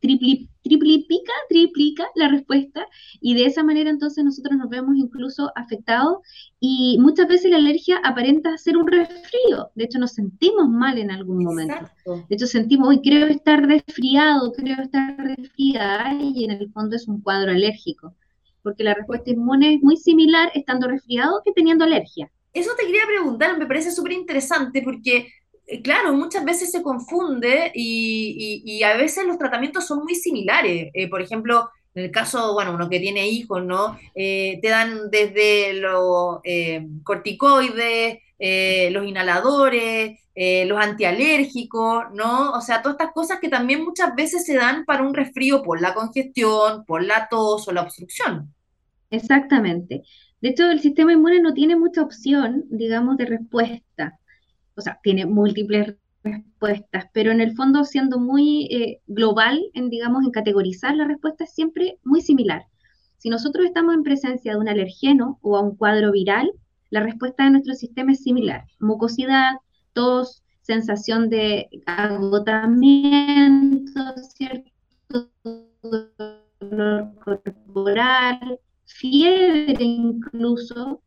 triplica, 0.00 1.32
triplica 1.48 2.06
la 2.14 2.28
respuesta 2.28 2.86
y 3.20 3.34
de 3.34 3.46
esa 3.46 3.62
manera 3.62 3.90
entonces 3.90 4.24
nosotros 4.24 4.56
nos 4.56 4.68
vemos 4.68 4.96
incluso 4.96 5.50
afectados 5.54 6.18
y 6.60 6.98
muchas 7.00 7.28
veces 7.28 7.50
la 7.50 7.58
alergia 7.58 7.98
aparenta 8.04 8.56
ser 8.56 8.76
un 8.76 8.86
resfrío, 8.86 9.70
de 9.74 9.84
hecho 9.84 9.98
nos 9.98 10.12
sentimos 10.12 10.68
mal 10.68 10.98
en 10.98 11.10
algún 11.10 11.44
momento, 11.44 11.90
de 12.06 12.34
hecho 12.34 12.46
sentimos, 12.46 12.88
hoy 12.88 13.00
creo 13.00 13.26
estar 13.26 13.62
resfriado, 13.66 14.52
creo 14.52 14.82
estar 14.82 15.16
resfriada 15.18 16.14
y 16.20 16.44
en 16.44 16.52
el 16.52 16.70
fondo 16.72 16.96
es 16.96 17.08
un 17.08 17.20
cuadro 17.20 17.50
alérgico, 17.50 18.14
porque 18.62 18.84
la 18.84 18.94
respuesta 18.94 19.30
inmune 19.30 19.74
es 19.74 19.82
muy 19.82 19.96
similar 19.96 20.50
estando 20.54 20.88
resfriado 20.88 21.42
que 21.44 21.52
teniendo 21.52 21.84
alergia. 21.84 22.30
Eso 22.52 22.70
te 22.78 22.86
quería 22.86 23.06
preguntar, 23.06 23.58
me 23.58 23.66
parece 23.66 23.90
súper 23.90 24.12
interesante 24.12 24.80
porque 24.82 25.28
claro, 25.82 26.14
muchas 26.14 26.44
veces 26.44 26.70
se 26.70 26.82
confunde 26.82 27.72
y, 27.74 28.82
a 28.82 28.96
veces 28.96 29.26
los 29.26 29.38
tratamientos 29.38 29.86
son 29.86 30.04
muy 30.04 30.14
similares. 30.14 30.90
Eh, 30.94 31.08
por 31.08 31.20
ejemplo, 31.20 31.70
en 31.94 32.04
el 32.04 32.10
caso, 32.10 32.52
bueno, 32.54 32.74
uno 32.74 32.88
que 32.88 33.00
tiene 33.00 33.26
hijos, 33.28 33.64
¿no? 33.64 33.98
Eh, 34.14 34.58
te 34.62 34.68
dan 34.68 35.10
desde 35.10 35.74
los 35.74 36.40
corticoides, 37.02 38.18
los 38.92 39.06
inhaladores, 39.06 40.20
los 40.34 40.78
antialérgicos, 40.78 42.04
¿no? 42.12 42.52
O 42.52 42.60
sea, 42.60 42.82
todas 42.82 42.98
estas 43.00 43.14
cosas 43.14 43.40
que 43.40 43.48
también 43.48 43.82
muchas 43.82 44.14
veces 44.14 44.44
se 44.44 44.56
dan 44.56 44.84
para 44.84 45.02
un 45.02 45.14
resfrío 45.14 45.62
por 45.62 45.80
la 45.80 45.94
congestión, 45.94 46.84
por 46.84 47.02
la 47.02 47.28
tos 47.28 47.66
o 47.66 47.72
la 47.72 47.82
obstrucción. 47.82 48.52
Exactamente. 49.10 50.02
De 50.40 50.50
hecho, 50.50 50.70
el 50.70 50.80
sistema 50.80 51.12
inmune 51.12 51.40
no 51.40 51.54
tiene 51.54 51.76
mucha 51.76 52.02
opción, 52.02 52.64
digamos, 52.68 53.16
de 53.16 53.24
respuesta 53.24 54.18
o 54.76 54.80
sea, 54.80 54.98
tiene 55.02 55.26
múltiples 55.26 55.96
respuestas, 56.22 57.06
pero 57.12 57.30
en 57.30 57.40
el 57.40 57.54
fondo 57.54 57.84
siendo 57.84 58.18
muy 58.18 58.68
eh, 58.70 59.00
global 59.06 59.60
en, 59.74 59.90
digamos, 59.90 60.24
en 60.24 60.30
categorizar 60.30 60.94
la 60.96 61.06
respuesta 61.06 61.44
es 61.44 61.54
siempre 61.54 61.98
muy 62.04 62.20
similar. 62.20 62.66
Si 63.18 63.30
nosotros 63.30 63.66
estamos 63.66 63.94
en 63.94 64.02
presencia 64.02 64.52
de 64.52 64.58
un 64.58 64.68
alergeno 64.68 65.38
o 65.40 65.56
a 65.56 65.62
un 65.62 65.76
cuadro 65.76 66.12
viral, 66.12 66.50
la 66.90 67.00
respuesta 67.00 67.44
de 67.44 67.50
nuestro 67.50 67.74
sistema 67.74 68.12
es 68.12 68.22
similar. 68.22 68.64
Mucosidad, 68.78 69.54
tos, 69.92 70.42
sensación 70.62 71.30
de 71.30 71.68
agotamiento, 71.86 74.00
¿cierto? 74.36 74.70
dolor 76.60 77.14
corporal, 77.24 78.60
fiebre 78.84 79.84
incluso. 79.84 81.02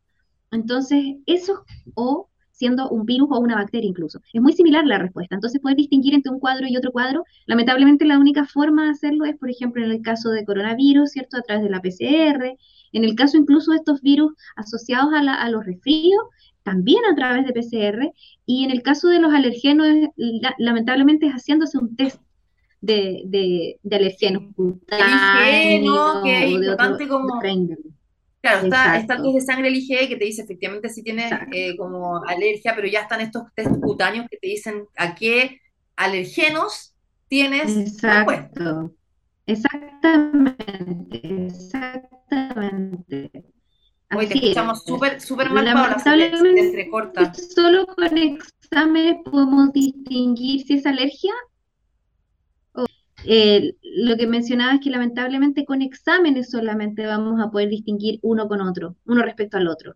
Entonces, 0.50 1.16
eso 1.26 1.64
o 1.94 2.29
siendo 2.60 2.90
un 2.90 3.06
virus 3.06 3.28
o 3.30 3.40
una 3.40 3.54
bacteria 3.54 3.88
incluso. 3.88 4.20
Es 4.34 4.42
muy 4.42 4.52
similar 4.52 4.84
la 4.86 4.98
respuesta. 4.98 5.34
Entonces, 5.34 5.62
poder 5.62 5.78
distinguir 5.78 6.12
entre 6.12 6.30
un 6.30 6.38
cuadro 6.38 6.66
y 6.68 6.76
otro 6.76 6.92
cuadro, 6.92 7.24
lamentablemente 7.46 8.04
la 8.04 8.18
única 8.18 8.44
forma 8.44 8.84
de 8.84 8.90
hacerlo 8.90 9.24
es, 9.24 9.34
por 9.38 9.48
ejemplo, 9.48 9.82
en 9.82 9.90
el 9.90 10.02
caso 10.02 10.28
de 10.28 10.44
coronavirus, 10.44 11.10
¿cierto? 11.10 11.38
A 11.38 11.40
través 11.40 11.64
de 11.64 11.70
la 11.70 11.80
PCR, 11.80 12.58
en 12.92 13.04
el 13.04 13.14
caso 13.14 13.38
incluso 13.38 13.70
de 13.70 13.78
estos 13.78 14.02
virus 14.02 14.34
asociados 14.56 15.10
a, 15.14 15.48
los 15.48 15.64
resfríos, 15.64 16.22
también 16.62 17.02
a 17.10 17.14
través 17.14 17.46
de 17.46 17.54
PCR, 17.54 18.12
y 18.44 18.64
en 18.64 18.70
el 18.70 18.82
caso 18.82 19.08
de 19.08 19.20
los 19.20 19.32
alergenos, 19.32 19.86
lamentablemente 20.58 21.28
es 21.28 21.32
haciéndose 21.32 21.78
un 21.78 21.96
test 21.96 22.20
de, 22.82 23.22
de, 23.24 23.78
de 23.82 23.96
alergenos 23.96 24.54
cutáneos 24.54 26.22
que 26.22 26.44
es 26.44 26.50
importante 26.50 27.08
como... 27.08 27.40
Claro, 28.42 28.64
está, 28.64 28.96
está, 28.98 29.14
el 29.16 29.22
test 29.22 29.34
de 29.34 29.40
sangre 29.42 29.70
IgE 29.70 30.08
que 30.08 30.16
te 30.16 30.24
dice 30.24 30.42
efectivamente 30.42 30.88
si 30.88 31.02
tienes 31.02 31.30
eh, 31.52 31.76
como 31.76 32.24
alergia, 32.26 32.74
pero 32.74 32.88
ya 32.88 33.00
están 33.00 33.20
estos 33.20 33.42
test 33.54 33.70
cutáneos 33.80 34.26
que 34.30 34.38
te 34.38 34.48
dicen 34.48 34.86
a 34.96 35.14
qué 35.14 35.60
alergenos 35.96 36.94
tienes. 37.28 37.76
Exacto. 37.76 38.94
Exactamente, 39.46 41.20
exactamente. 41.46 43.30
Hoy 44.16 44.26
te 44.26 44.34
escuchamos 44.34 44.84
súper 44.84 45.20
súper 45.20 45.50
mal, 45.50 45.64
Paola, 45.64 45.98
se 45.98 46.48
entrecorta. 46.48 47.34
Solo 47.34 47.86
con 47.86 48.16
exámenes 48.16 49.16
podemos 49.24 49.72
distinguir 49.72 50.64
si 50.66 50.74
es 50.74 50.86
alergia 50.86 51.32
eh, 53.24 53.74
lo 53.82 54.16
que 54.16 54.26
mencionaba 54.26 54.74
es 54.74 54.80
que 54.80 54.90
lamentablemente 54.90 55.64
con 55.64 55.82
exámenes 55.82 56.50
solamente 56.50 57.06
vamos 57.06 57.40
a 57.40 57.50
poder 57.50 57.68
distinguir 57.68 58.18
uno 58.22 58.48
con 58.48 58.60
otro, 58.60 58.96
uno 59.06 59.22
respecto 59.22 59.56
al 59.56 59.68
otro. 59.68 59.94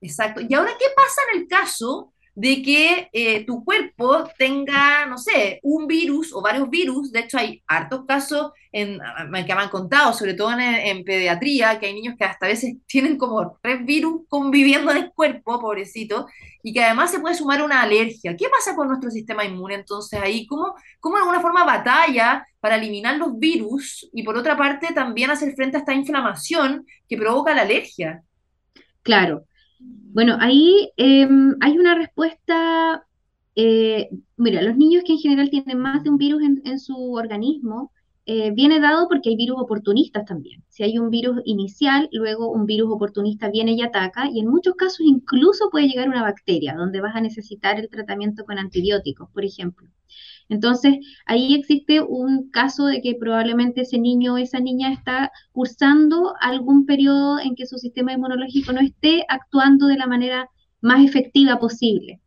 Exacto. 0.00 0.40
¿Y 0.40 0.52
ahora 0.54 0.72
qué 0.78 0.86
pasa 0.96 1.20
en 1.32 1.42
el 1.42 1.48
caso 1.48 2.12
de 2.34 2.62
que 2.62 3.10
eh, 3.12 3.44
tu 3.44 3.64
cuerpo 3.64 4.24
tenga, 4.38 5.04
no 5.06 5.18
sé, 5.18 5.60
un 5.62 5.86
virus 5.86 6.32
o 6.32 6.40
varios 6.40 6.70
virus. 6.70 7.12
De 7.12 7.20
hecho, 7.20 7.38
hay 7.38 7.62
hartos 7.66 8.04
casos 8.06 8.52
en, 8.72 8.98
que 9.46 9.54
me 9.54 9.60
han 9.60 9.68
contado, 9.68 10.14
sobre 10.14 10.34
todo 10.34 10.52
en, 10.58 11.04
pediatría, 11.04 11.78
que 11.78 11.86
hay 11.86 11.94
niños 11.94 12.14
que 12.18 12.24
hasta 12.24 12.46
a 12.46 12.48
veces 12.48 12.76
tienen 12.86 13.18
como 13.18 13.58
tres 13.62 13.84
virus 13.84 14.22
conviviendo 14.28 14.90
en 14.90 14.96
el 14.98 15.12
cuerpo, 15.12 15.60
pobrecito, 15.60 16.26
y 16.62 16.72
que 16.72 16.82
además 16.82 17.10
se 17.10 17.20
puede 17.20 17.34
sumar 17.34 17.62
una 17.62 17.82
alergia. 17.82 18.36
¿Qué 18.36 18.48
pasa 18.48 18.74
con 18.74 18.88
nuestro 18.88 19.10
sistema 19.10 19.44
inmune 19.44 19.74
entonces 19.74 20.18
ahí? 20.20 20.46
¿Cómo, 20.46 20.74
cómo 21.00 21.16
de 21.16 21.22
alguna 21.22 21.40
forma 21.40 21.64
batalla 21.64 22.46
para 22.60 22.76
eliminar 22.76 23.16
los 23.16 23.38
virus 23.38 24.08
y 24.12 24.22
por 24.22 24.36
otra 24.36 24.56
parte 24.56 24.94
también 24.94 25.30
hacer 25.30 25.54
frente 25.54 25.76
a 25.76 25.80
esta 25.80 25.92
inflamación 25.92 26.86
que 27.08 27.18
provoca 27.18 27.54
la 27.54 27.62
alergia? 27.62 28.22
Claro, 29.02 29.44
bueno, 30.12 30.36
ahí 30.40 30.90
em, 30.96 31.56
hay 31.60 31.78
una 31.78 31.94
respuesta, 31.94 33.06
eh, 33.56 34.10
mira, 34.36 34.62
los 34.62 34.76
niños 34.76 35.04
que 35.06 35.12
en 35.14 35.18
general 35.18 35.50
tienen 35.50 35.78
más 35.78 36.04
de 36.04 36.10
un 36.10 36.18
virus 36.18 36.42
en, 36.42 36.78
su 36.78 37.14
organismo, 37.14 37.92
eh, 38.26 38.50
viene 38.52 38.78
dado 38.78 39.08
porque 39.08 39.30
hay 39.30 39.36
virus 39.36 39.56
oportunistas 39.58 40.26
también. 40.26 40.62
Si 40.68 40.82
hay 40.82 40.98
un 40.98 41.10
virus 41.10 41.40
inicial, 41.44 42.08
luego 42.12 42.50
un 42.50 42.66
virus 42.66 42.90
oportunista 42.90 43.50
viene 43.50 43.72
y 43.72 43.82
ataca, 43.82 44.28
y 44.30 44.40
en 44.40 44.48
muchos 44.48 44.74
casos 44.74 45.00
incluso 45.00 45.70
puede 45.70 45.88
llegar 45.88 46.08
una 46.08 46.22
bacteria, 46.22 46.74
donde 46.76 47.00
vas 47.00 47.16
a 47.16 47.20
necesitar 47.20 47.80
el 47.80 47.88
tratamiento 47.88 48.44
con 48.44 48.58
antibióticos, 48.58 49.30
por 49.30 49.44
ejemplo. 49.44 49.88
Entonces, 50.48 50.98
ahí 51.26 51.54
existe 51.54 52.00
un 52.00 52.50
caso 52.50 52.86
de 52.86 53.00
que 53.00 53.14
probablemente 53.14 53.82
ese 53.82 53.98
niño 53.98 54.34
o 54.34 54.38
esa 54.38 54.60
niña 54.60 54.92
está 54.92 55.32
cursando 55.52 56.34
algún 56.40 56.86
periodo 56.86 57.38
en 57.40 57.54
que 57.54 57.66
su 57.66 57.78
sistema 57.78 58.12
inmunológico 58.12 58.72
no 58.72 58.80
esté 58.80 59.24
actuando 59.28 59.86
de 59.86 59.96
la 59.96 60.06
manera 60.06 60.48
más 60.80 61.04
efectiva 61.04 61.58
posible. 61.58 62.20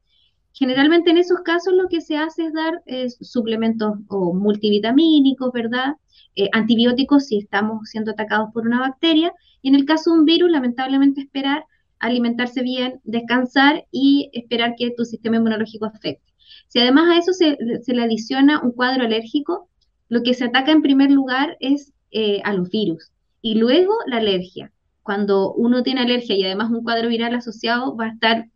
Generalmente 0.53 1.11
en 1.11 1.17
esos 1.17 1.41
casos 1.41 1.73
lo 1.73 1.89
que 1.89 2.01
se 2.01 2.17
hace 2.17 2.45
es 2.45 2.53
dar 2.53 2.81
eh, 2.85 3.09
suplementos 3.09 3.99
o 4.07 4.33
multivitamínicos, 4.33 5.51
¿verdad? 5.51 5.95
Eh, 6.35 6.49
antibióticos 6.53 7.27
si 7.27 7.39
estamos 7.39 7.89
siendo 7.89 8.11
atacados 8.11 8.49
por 8.53 8.65
una 8.65 8.79
bacteria. 8.79 9.33
Y 9.61 9.69
en 9.69 9.75
el 9.75 9.85
caso 9.85 10.11
de 10.11 10.19
un 10.19 10.25
virus, 10.25 10.49
lamentablemente 10.49 11.21
esperar 11.21 11.65
alimentarse 11.99 12.61
bien, 12.61 13.01
descansar 13.03 13.85
y 13.91 14.29
esperar 14.33 14.75
que 14.77 14.91
tu 14.91 15.05
sistema 15.05 15.37
inmunológico 15.37 15.85
afecte. 15.85 16.33
Si 16.75 16.81
además 16.81 17.07
a 17.09 17.17
eso 17.17 17.31
se, 17.31 17.57
le 17.93 18.03
adiciona 18.03 18.61
un 18.61 18.73
cuadro 18.73 19.05
alérgico, 19.05 19.69
lo 20.09 20.23
que 20.23 20.33
se 20.33 20.43
ataca 20.43 20.73
en 20.73 20.81
primer 20.81 21.09
lugar 21.09 21.55
es 21.61 21.93
eh, 22.11 22.41
a 22.43 22.51
los 22.51 22.69
virus 22.69 23.13
y 23.41 23.55
luego 23.55 23.93
la 24.07 24.17
alergia. 24.17 24.73
Cuando 25.01 25.53
uno 25.53 25.83
tiene 25.83 26.01
alergia 26.01 26.35
y 26.35 26.43
además 26.43 26.71
un 26.71 26.83
cuadro 26.83 27.07
viral 27.07 27.33
asociado, 27.33 27.95
va 27.95 28.07
a 28.07 28.09
estar 28.09 28.49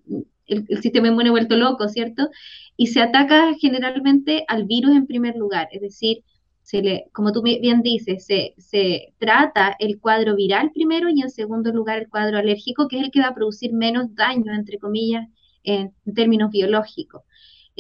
el, 0.48 0.68
sistema 0.82 1.08
inmune 1.08 1.30
vuelto 1.30 1.56
loco, 1.56 1.88
¿cierto? 1.88 2.30
Y 2.76 2.88
se 2.88 3.02
ataca 3.02 3.54
generalmente 3.54 4.44
al 4.50 4.66
virus 4.66 4.98
en 4.98 5.08
primer 5.08 5.38
lugar, 5.38 5.70
es 5.72 5.80
decir, 5.80 6.26
se 6.62 6.82
le, 6.82 7.06
como 7.14 7.32
tú 7.32 7.42
bien 7.42 7.82
dices, 7.84 8.26
se, 8.26 8.54
se, 8.58 9.14
trata 9.18 9.78
el 9.80 9.98
cuadro 9.98 10.36
viral 10.36 10.72
primero 10.74 11.08
y 11.08 11.22
en 11.22 11.30
segundo 11.30 11.72
lugar 11.72 12.00
el 12.00 12.10
cuadro 12.10 12.38
alérgico, 12.38 12.90
que 12.90 12.98
es 12.98 13.06
el 13.06 13.12
que 13.12 13.22
va 13.22 13.28
a 13.28 13.34
producir 13.34 13.72
menos 13.72 14.14
daño, 14.14 14.54
entre 14.54 14.78
comillas, 14.78 15.26
en 15.64 15.94
términos 16.14 16.52
biológicos. 16.52 17.24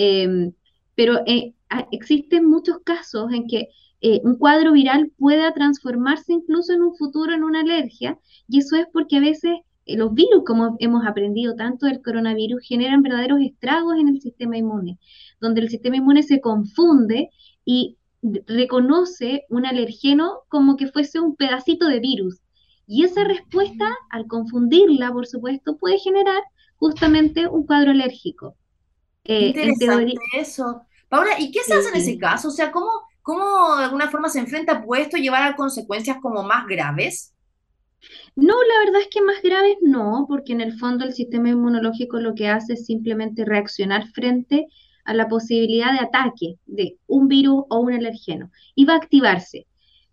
Em, 0.01 0.53
pero 0.96 1.20
eh, 1.25 1.53
existen 1.91 2.46
muchos 2.46 2.77
casos 2.86 3.34
en 3.34 3.48
que 3.48 3.68
eh, 4.00 4.22
un 4.24 4.38
cuadro 4.38 4.72
viral 4.72 5.12
pueda 5.18 5.53
transformarse 5.53 6.32
incluso 6.32 6.72
en 6.72 6.84
un 6.84 6.96
futuro 6.96 7.34
en 7.34 7.44
una 7.44 7.60
alergia, 7.60 8.18
y 8.48 8.60
eso 8.60 8.77
es 8.77 8.88
porque 8.94 9.18
a 9.18 9.20
veces 9.20 9.51
eh, 9.86 9.98
los 9.98 10.13
virus, 10.13 10.44
como 10.46 10.77
hemos 10.79 11.06
aprendido 11.06 11.53
tanto 11.56 11.86
del 11.86 12.01
coronavirus, 12.01 12.65
generan 12.65 13.01
verdaderos 13.01 13.41
estragos 13.41 13.96
en 14.00 14.08
el 14.08 14.22
sistema 14.22 14.58
inmune, 14.58 15.00
donde 15.41 15.60
el 15.62 15.70
sistema 15.70 15.98
inmune 15.98 16.24
se 16.24 16.39
confunde 16.39 17.29
y 17.65 17.98
reconoce 18.48 19.44
un 19.50 19.65
alergeno 19.65 20.44
como 20.48 20.77
que 20.77 20.88
fuese 20.88 21.20
un 21.20 21.36
pedacito 21.36 21.88
de 21.88 22.00
virus. 22.00 22.39
Y 22.88 23.03
esa 23.03 23.25
respuesta, 23.25 23.94
al 24.12 24.27
confundirla, 24.27 25.12
por 25.12 25.27
supuesto, 25.27 25.77
puede 25.77 26.00
generar 26.00 26.41
justamente 26.77 27.48
un 27.50 27.65
cuadro 27.65 27.91
alérgico. 27.91 28.56
Eh, 29.29 29.48
Interesante 29.50 30.15
eso. 30.33 30.81
Paula, 31.07 31.39
¿y 31.39 31.51
qué 31.51 31.59
se 31.62 31.75
hace 31.75 31.89
en 31.89 31.95
ese 31.95 32.17
caso? 32.17 32.48
O 32.48 32.51
sea, 32.51 32.71
¿cómo, 32.71 32.89
¿cómo 33.21 33.77
de 33.77 33.83
alguna 33.83 34.09
forma 34.09 34.27
se 34.27 34.39
enfrenta? 34.39 34.83
¿Puede 34.83 35.03
esto 35.03 35.17
llevar 35.17 35.43
a 35.43 35.55
consecuencias 35.55 36.17
como 36.19 36.41
más 36.41 36.65
graves? 36.65 37.36
No, 38.36 38.55
la 38.55 38.86
verdad 38.86 39.01
es 39.01 39.09
que 39.12 39.21
más 39.21 39.39
graves 39.43 39.75
no, 39.81 40.25
porque 40.27 40.53
en 40.53 40.62
el 40.62 40.79
fondo 40.79 41.05
el 41.05 41.13
sistema 41.13 41.50
inmunológico 41.50 42.19
lo 42.19 42.33
que 42.33 42.48
hace 42.48 42.74
es 42.74 42.88
simplemente 42.88 43.45
reaccionar 43.45 44.07
frente 44.07 44.65
a 45.05 45.13
la 45.13 45.27
posibilidad 45.27 45.91
de 45.91 46.00
ataque 46.00 46.55
de 46.65 46.98
un 47.05 47.27
virus 47.27 47.65
o 47.69 47.79
un 47.81 47.93
alergeno 47.93 48.50
y 48.74 48.86
va 48.86 48.93
a 48.93 48.98
activarse. 48.98 49.67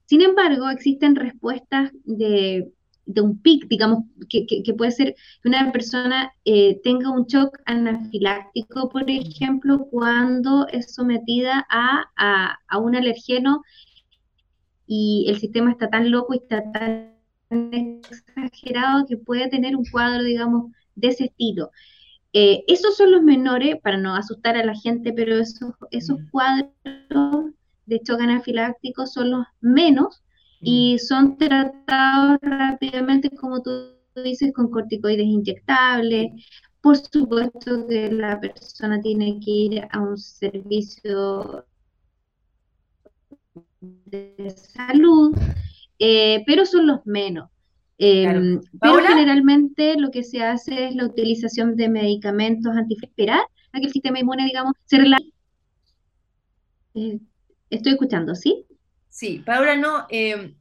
Sin 0.04 0.20
embargo, 0.20 0.68
existen 0.68 1.16
respuestas 1.16 1.90
de 2.04 2.70
de 3.06 3.20
un 3.20 3.40
pic, 3.40 3.66
digamos, 3.68 4.04
que, 4.28 4.75
puede 4.76 4.90
ser 4.90 5.14
que 5.42 5.48
una 5.48 5.72
persona 5.72 6.32
eh, 6.44 6.80
tenga 6.82 7.10
un 7.10 7.25
shock 7.26 7.58
anafiláctico, 7.64 8.88
por 8.88 9.08
ejemplo, 9.08 9.86
cuando 9.90 10.66
es 10.68 10.92
sometida 10.92 11.66
a, 11.70 12.78
un 12.78 12.96
alergeno 12.96 13.62
y 14.86 15.26
el 15.28 15.38
sistema 15.38 15.70
está 15.70 15.88
tan 15.88 16.10
loco 16.10 16.34
y 16.34 16.38
está 16.38 16.70
tan 16.72 17.14
exagerado 17.48 19.06
que 19.06 19.16
puede 19.16 19.48
tener 19.48 19.76
un 19.76 19.84
cuadro, 19.86 20.25
digamos, 20.25 20.72
de 20.96 21.08
ese 21.08 21.25
estilo. 21.26 21.70
Eh, 22.32 22.64
esos 22.66 22.96
son 22.96 23.12
los 23.12 23.22
menores, 23.22 23.76
para 23.80 23.96
no 23.96 24.14
asustar 24.14 24.56
a 24.56 24.64
la 24.64 24.75
gente, 24.75 25.12
pero 25.12 25.36
esos, 25.36 25.72
esos 25.90 26.18
cuadros 26.30 27.52
de 27.86 28.00
shock 28.04 28.20
anafiláctico 28.20 29.06
son 29.06 29.30
los 29.30 29.46
menos 29.60 30.22
y 30.68 30.99
son 30.99 31.38
tratados 31.38 32.38
rápidamente, 32.42 33.30
como 33.30 33.62
tú 33.62 33.70
dices, 34.16 34.52
con 34.52 34.68
corticoides 34.68 35.25
inyectables. 35.25 36.32
Por 36.80 36.96
supuesto 36.96 37.87
que 37.87 38.11
la 38.11 38.40
persona 38.40 39.00
tiene 39.00 39.38
que 39.38 39.50
ir 39.50 39.87
a 39.88 40.00
un 40.00 40.18
servicio 40.18 41.64
de 43.80 44.50
salud, 44.56 45.37
eh, 46.00 46.42
pero 46.44 46.66
son 46.66 46.88
los 46.88 47.06
menos. 47.06 47.49
Em, 47.99 48.61
pero 48.80 49.06
generalmente 49.06 49.96
lo 49.96 50.11
que 50.11 50.25
se 50.25 50.42
hace 50.42 50.88
es 50.88 50.96
la 50.96 51.06
utilización 51.06 51.76
de 51.76 51.88
medicamentos 51.88 52.73
esperar 53.00 53.42
a 53.73 53.78
que 53.78 53.87
el 53.87 53.92
sistema 53.92 54.18
inmune, 54.18 54.44
digamos, 54.44 54.73
se 54.85 54.99
relaje. 54.99 55.32
Eh, 56.94 57.20
estoy 57.70 57.92
escuchando, 57.92 58.35
¿sí? 58.35 58.65
Sí, 59.16 59.42
Paula, 59.46 59.76
no, 59.76 60.06
eh, 60.11 60.54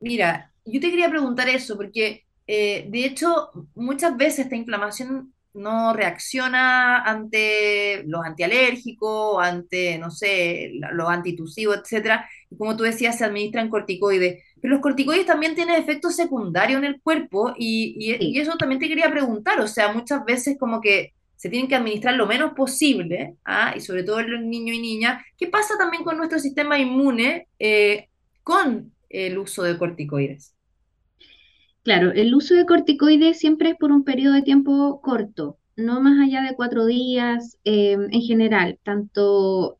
mira, 0.00 0.52
yo 0.64 0.80
te 0.80 0.90
quería 0.90 1.10
preguntar 1.10 1.50
eso, 1.50 1.76
porque 1.76 2.24
eh, 2.46 2.86
de 2.88 3.04
hecho 3.04 3.50
muchas 3.74 4.16
veces 4.16 4.40
esta 4.46 4.56
inflamación 4.56 5.34
no 5.52 5.92
reacciona 5.92 7.02
ante 7.04 8.02
los 8.06 8.24
antialérgicos, 8.24 9.44
ante, 9.44 9.98
no 9.98 10.10
sé, 10.10 10.72
los 10.94 11.10
antitusivos, 11.10 11.76
etcétera, 11.78 12.26
y 12.50 12.56
como 12.56 12.74
tú 12.74 12.84
decías, 12.84 13.18
se 13.18 13.24
administran 13.26 13.68
corticoides. 13.68 14.42
Pero 14.62 14.74
los 14.74 14.82
corticoides 14.82 15.26
también 15.26 15.54
tienen 15.54 15.76
efectos 15.76 16.16
secundarios 16.16 16.78
en 16.78 16.86
el 16.86 17.02
cuerpo, 17.02 17.52
y, 17.58 18.16
y 18.18 18.40
eso 18.40 18.56
también 18.56 18.80
te 18.80 18.88
quería 18.88 19.10
preguntar, 19.10 19.60
o 19.60 19.68
sea, 19.68 19.92
muchas 19.92 20.24
veces 20.24 20.56
como 20.58 20.80
que 20.80 21.12
se 21.40 21.48
tienen 21.48 21.68
que 21.68 21.74
administrar 21.74 22.16
lo 22.16 22.26
menos 22.26 22.52
posible, 22.52 23.38
¿ah? 23.46 23.72
y 23.74 23.80
sobre 23.80 24.02
todo 24.02 24.20
en 24.20 24.30
los 24.30 24.42
niños 24.42 24.76
y 24.76 24.82
niñas. 24.82 25.22
¿Qué 25.38 25.46
pasa 25.46 25.78
también 25.78 26.04
con 26.04 26.18
nuestro 26.18 26.38
sistema 26.38 26.78
inmune 26.78 27.48
eh, 27.58 28.08
con 28.42 28.92
el 29.08 29.38
uso 29.38 29.62
de 29.62 29.78
corticoides? 29.78 30.54
Claro, 31.82 32.12
el 32.12 32.34
uso 32.34 32.54
de 32.54 32.66
corticoides 32.66 33.38
siempre 33.38 33.70
es 33.70 33.76
por 33.76 33.90
un 33.90 34.04
periodo 34.04 34.34
de 34.34 34.42
tiempo 34.42 35.00
corto, 35.00 35.56
no 35.76 36.02
más 36.02 36.20
allá 36.20 36.42
de 36.42 36.54
cuatro 36.54 36.84
días 36.84 37.56
eh, 37.64 37.92
en 37.92 38.20
general, 38.20 38.78
tanto 38.82 39.78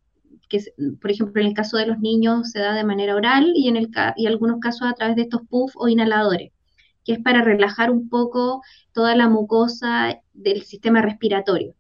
que, 0.49 0.65
por 0.99 1.11
ejemplo, 1.11 1.43
en 1.43 1.49
el 1.49 1.55
caso 1.55 1.77
de 1.77 1.89
los 1.89 1.99
niños 1.99 2.53
se 2.53 2.61
da 2.61 2.73
de 2.73 2.85
manera 2.85 3.15
oral 3.15 3.53
y 3.55 3.69
en 3.69 3.77
el, 3.77 3.91
y 4.17 4.27
algunos 4.27 4.61
casos 4.61 4.89
a 4.89 4.95
través 4.95 5.15
de 5.15 5.23
estos 5.23 5.43
puff 5.47 5.73
o 5.77 5.89
inhaladores, 5.89 6.53
que 7.05 7.13
es 7.13 7.19
para 7.19 7.43
relajar 7.43 7.91
un 7.91 8.09
poco 8.09 8.63
toda 8.95 9.15
la 9.15 9.29
mucosa 9.29 10.23
del 10.43 10.63
sistema 10.63 11.03
respiratorio. 11.03 11.75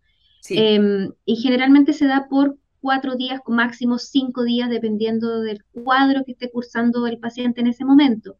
Em, 0.49 1.13
y 1.25 1.37
generalmente 1.37 1.93
se 1.93 2.07
da 2.07 2.27
por 2.29 2.57
cuatro 2.81 3.17
días, 3.17 3.41
máximo 3.47 3.99
cinco 3.99 4.43
días, 4.45 4.71
dependiendo 4.71 5.41
del 5.41 5.65
cuadro 5.65 6.25
que 6.25 6.33
esté 6.33 6.51
cursando 6.51 7.07
el 7.07 7.19
paciente 7.19 7.61
en 7.61 7.67
ese 7.67 7.85
momento. 7.85 8.37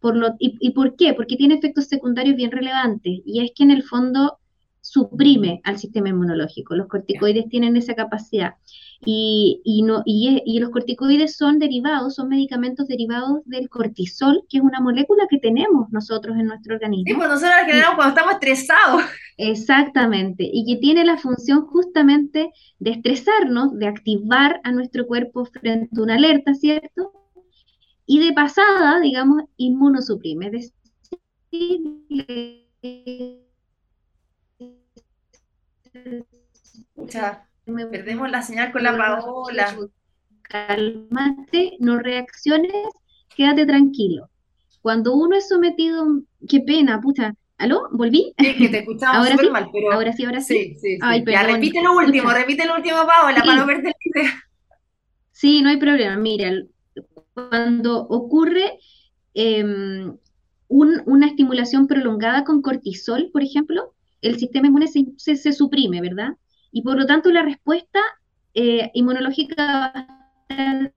Por 0.00 0.16
lo, 0.16 0.34
y, 0.38 0.56
¿Y 0.60 0.70
por 0.70 0.96
qué? 0.96 1.14
Porque 1.14 1.36
tiene 1.36 1.54
efectos 1.54 1.86
secundarios 1.86 2.36
bien 2.36 2.50
relevantes. 2.50 3.20
Y 3.24 3.44
es 3.44 3.52
que 3.54 3.64
en 3.64 3.70
el 3.70 3.82
fondo 3.82 4.38
suprime 4.82 5.60
al 5.64 5.78
sistema 5.78 6.10
inmunológico. 6.10 6.74
Los 6.74 6.88
corticoides 6.88 7.48
tienen 7.48 7.76
esa 7.76 7.94
capacidad. 7.94 8.54
Y, 9.04 9.82
no, 9.84 10.02
y, 10.04 10.58
los 10.60 10.70
corticoides 10.70 11.36
son 11.36 11.58
derivados, 11.58 12.16
son 12.16 12.28
medicamentos 12.28 12.86
derivados 12.86 13.40
del 13.46 13.68
cortisol, 13.68 14.44
que 14.48 14.58
es 14.58 14.62
una 14.62 14.80
molécula 14.80 15.26
que 15.30 15.38
tenemos 15.38 15.88
nosotros 15.90 16.36
en 16.36 16.46
nuestro 16.46 16.74
organismo. 16.74 17.04
Sí, 17.06 17.14
pues 17.14 17.28
nosotros 17.28 17.50
la 17.50 17.64
generamos 17.64 17.96
cuando 17.96 18.14
estamos 18.14 18.34
estresados. 18.34 19.02
Exactamente, 19.44 20.48
y 20.52 20.64
que 20.64 20.80
tiene 20.80 21.04
la 21.04 21.18
función 21.18 21.66
justamente 21.66 22.52
de 22.78 22.90
estresarnos, 22.92 23.76
de 23.76 23.88
activar 23.88 24.60
a 24.62 24.70
nuestro 24.70 25.04
cuerpo 25.04 25.44
frente 25.46 25.88
a 25.98 26.00
una 26.00 26.14
alerta, 26.14 26.54
¿cierto? 26.54 27.12
Y 28.06 28.20
de 28.24 28.32
pasada, 28.34 29.00
digamos, 29.00 29.42
inmunosuprime, 29.56 30.46
es 30.46 30.72
decir, 31.50 31.80
perdemos 37.64 38.30
la 38.30 38.42
señal 38.42 38.70
con 38.70 38.84
la 38.84 38.96
Paola. 38.96 39.76
Cálmate, 40.42 41.78
no 41.80 41.98
reacciones, 41.98 42.72
quédate 43.34 43.66
tranquilo. 43.66 44.30
Cuando 44.82 45.16
uno 45.16 45.34
es 45.34 45.48
sometido, 45.48 46.22
qué 46.48 46.60
pena, 46.60 47.00
pucha. 47.00 47.34
¿Aló? 47.58 47.88
¿Volví? 47.92 48.34
Sí, 48.38 48.56
que 48.56 48.68
te 48.68 48.78
escuchamos 48.78 49.28
súper 49.30 49.50
mal, 49.50 49.68
pero... 49.72 49.92
Ahora 49.92 50.12
sí, 50.12 50.24
ahora 50.24 50.40
sí. 50.40 50.54
Sí, 50.54 50.74
sí, 50.80 50.98
sí. 51.00 51.24
ya, 51.26 51.42
repite 51.44 51.82
lo 51.82 51.96
último, 51.96 52.30
repite 52.30 52.66
lo 52.66 52.76
último, 52.76 52.96
Paola, 53.06 53.42
para 53.44 53.56
no 53.56 53.66
perder 53.66 53.94
la 54.04 54.20
idea. 54.20 54.44
Sí, 55.30 55.62
no 55.62 55.70
hay 55.70 55.76
problema. 55.76 56.16
Mira, 56.16 56.52
cuando 57.34 58.00
ocurre 58.00 58.78
em, 59.34 60.16
una 60.68 61.26
estimulación 61.26 61.86
prolongada 61.86 62.44
con 62.44 62.62
cortisol, 62.62 63.30
por 63.32 63.42
ejemplo, 63.42 63.94
el 64.20 64.38
sistema 64.38 64.68
inmune 64.68 64.86
se, 64.88 65.52
suprime, 65.52 66.00
¿verdad? 66.00 66.36
Y 66.70 66.82
por 66.82 66.96
lo 66.96 67.06
tanto 67.06 67.30
la 67.30 67.42
respuesta 67.42 68.00
eh, 68.54 68.90
inmunológica 68.94 69.54
va 69.66 69.92
a 69.94 70.44
estar 70.48 70.94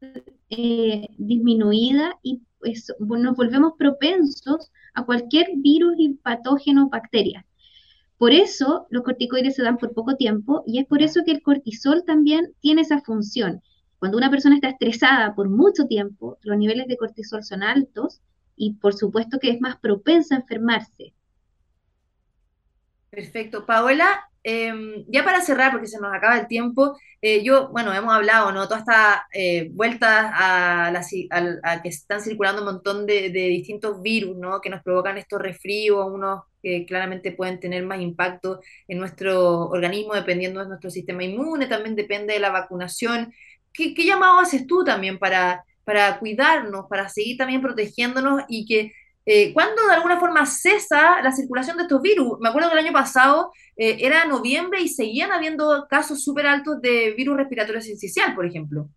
eh, 0.50 1.08
disminuida 1.18 2.18
y 2.22 2.42
pues, 2.60 2.94
nos 3.00 3.36
volvemos 3.36 3.74
propensos 3.78 4.72
a 4.96 5.06
cualquier 5.06 5.48
virus 5.58 5.96
y 5.98 6.14
patógeno 6.16 6.86
o 6.86 6.90
bacteria. 6.90 7.46
Por 8.18 8.32
eso 8.32 8.88
los 8.90 9.04
corticoides 9.04 9.56
se 9.56 9.64
dan 9.64 9.78
por 9.78 9.94
poco 9.94 10.16
tiempo 10.16 10.64
y 10.66 10.80
es 10.80 10.88
por 10.88 11.02
eso 11.02 11.22
que 11.26 11.32
el 11.32 11.42
cortisol 11.42 12.04
también 12.06 12.54
tiene 12.62 12.82
esa 12.82 13.02
función. 13.02 13.62
Cuando 14.00 14.18
una 14.18 14.30
persona 14.30 14.56
está 14.56 14.70
estresada 14.70 15.36
por 15.36 15.50
mucho 15.50 15.86
tiempo, 15.86 16.38
los 16.42 16.58
niveles 16.58 16.88
de 16.88 16.98
cortisol 16.98 17.44
son 17.44 17.62
altos 17.62 18.22
y 18.56 18.74
por 18.76 18.94
supuesto 18.94 19.38
que 19.40 19.50
es 19.50 19.60
más 19.60 19.78
propensa 19.78 20.36
a 20.36 20.40
enfermarse. 20.40 21.14
Perfecto. 23.10 23.66
Paola, 23.66 24.30
em, 24.48 25.04
ya 25.08 25.26
para 25.26 25.42
cerrar, 25.42 25.72
porque 25.72 25.88
se 25.88 26.00
nos 26.00 26.14
acaba 26.14 26.38
el 26.38 26.48
tiempo, 26.48 26.96
eh, 27.20 27.44
yo, 27.44 27.70
bueno, 27.70 27.92
hemos 27.96 28.14
hablado, 28.14 28.52
¿no? 28.52 28.68
Todas 28.68 28.82
estas 28.82 29.22
eh, 29.34 29.70
vueltas 29.72 30.32
a, 30.32 30.94
a, 31.64 31.82
que 31.82 31.90
están 31.90 32.22
circulando 32.22 32.62
un 32.62 32.68
montón 32.68 33.08
de, 33.08 33.32
distintos 33.32 34.04
virus, 34.04 34.38
¿no? 34.38 34.62
Que 34.62 34.70
nos 34.70 34.84
provocan 34.84 35.18
estos 35.18 35.42
resfríos, 35.42 36.06
unos 36.12 36.44
que 36.62 36.86
claramente 36.86 37.32
pueden 37.32 37.60
tener 37.60 37.84
más 37.86 38.00
impacto 38.02 38.60
en 38.88 39.00
nuestro 39.00 39.68
organismo 39.70 40.14
dependiendo 40.14 40.60
de 40.62 40.68
nuestro 40.68 40.92
sistema 40.92 41.24
inmune, 41.24 41.66
también 41.66 41.96
depende 41.96 42.34
de 42.36 42.40
la 42.40 42.52
vacunación. 42.52 43.34
¿Qué, 43.74 43.96
qué 43.96 44.06
llamado 44.06 44.40
haces 44.40 44.68
tú 44.68 44.84
también 44.84 45.18
para, 45.18 45.66
para 45.84 46.20
cuidarnos, 46.20 46.86
para 46.88 47.10
seguir 47.10 47.38
también 47.38 47.62
protegiéndonos 47.62 48.44
y 48.48 48.68
que 48.68 48.92
eh, 49.26 49.54
¿cuándo 49.54 49.88
de 49.88 49.94
alguna 49.94 50.20
forma 50.20 50.46
cesa 50.46 51.22
la 51.24 51.32
circulación 51.32 51.78
de 51.78 51.84
estos 51.84 52.02
virus? 52.02 52.38
Me 52.40 52.50
acuerdo 52.50 52.70
que 52.70 52.78
el 52.78 52.86
año 52.86 52.94
pasado 52.94 53.52
eh, 53.76 53.98
era 54.02 54.26
noviembre 54.26 54.82
y 54.82 54.88
seguían 54.88 55.32
habiendo 55.32 55.88
casos 55.90 56.24
súper 56.24 56.46
altos 56.46 56.80
de 56.82 57.14
virus 57.18 57.38
respiratorio 57.38 57.82
sincicial, 57.82 58.36
por 58.36 58.46
ejemplo. 58.46 58.88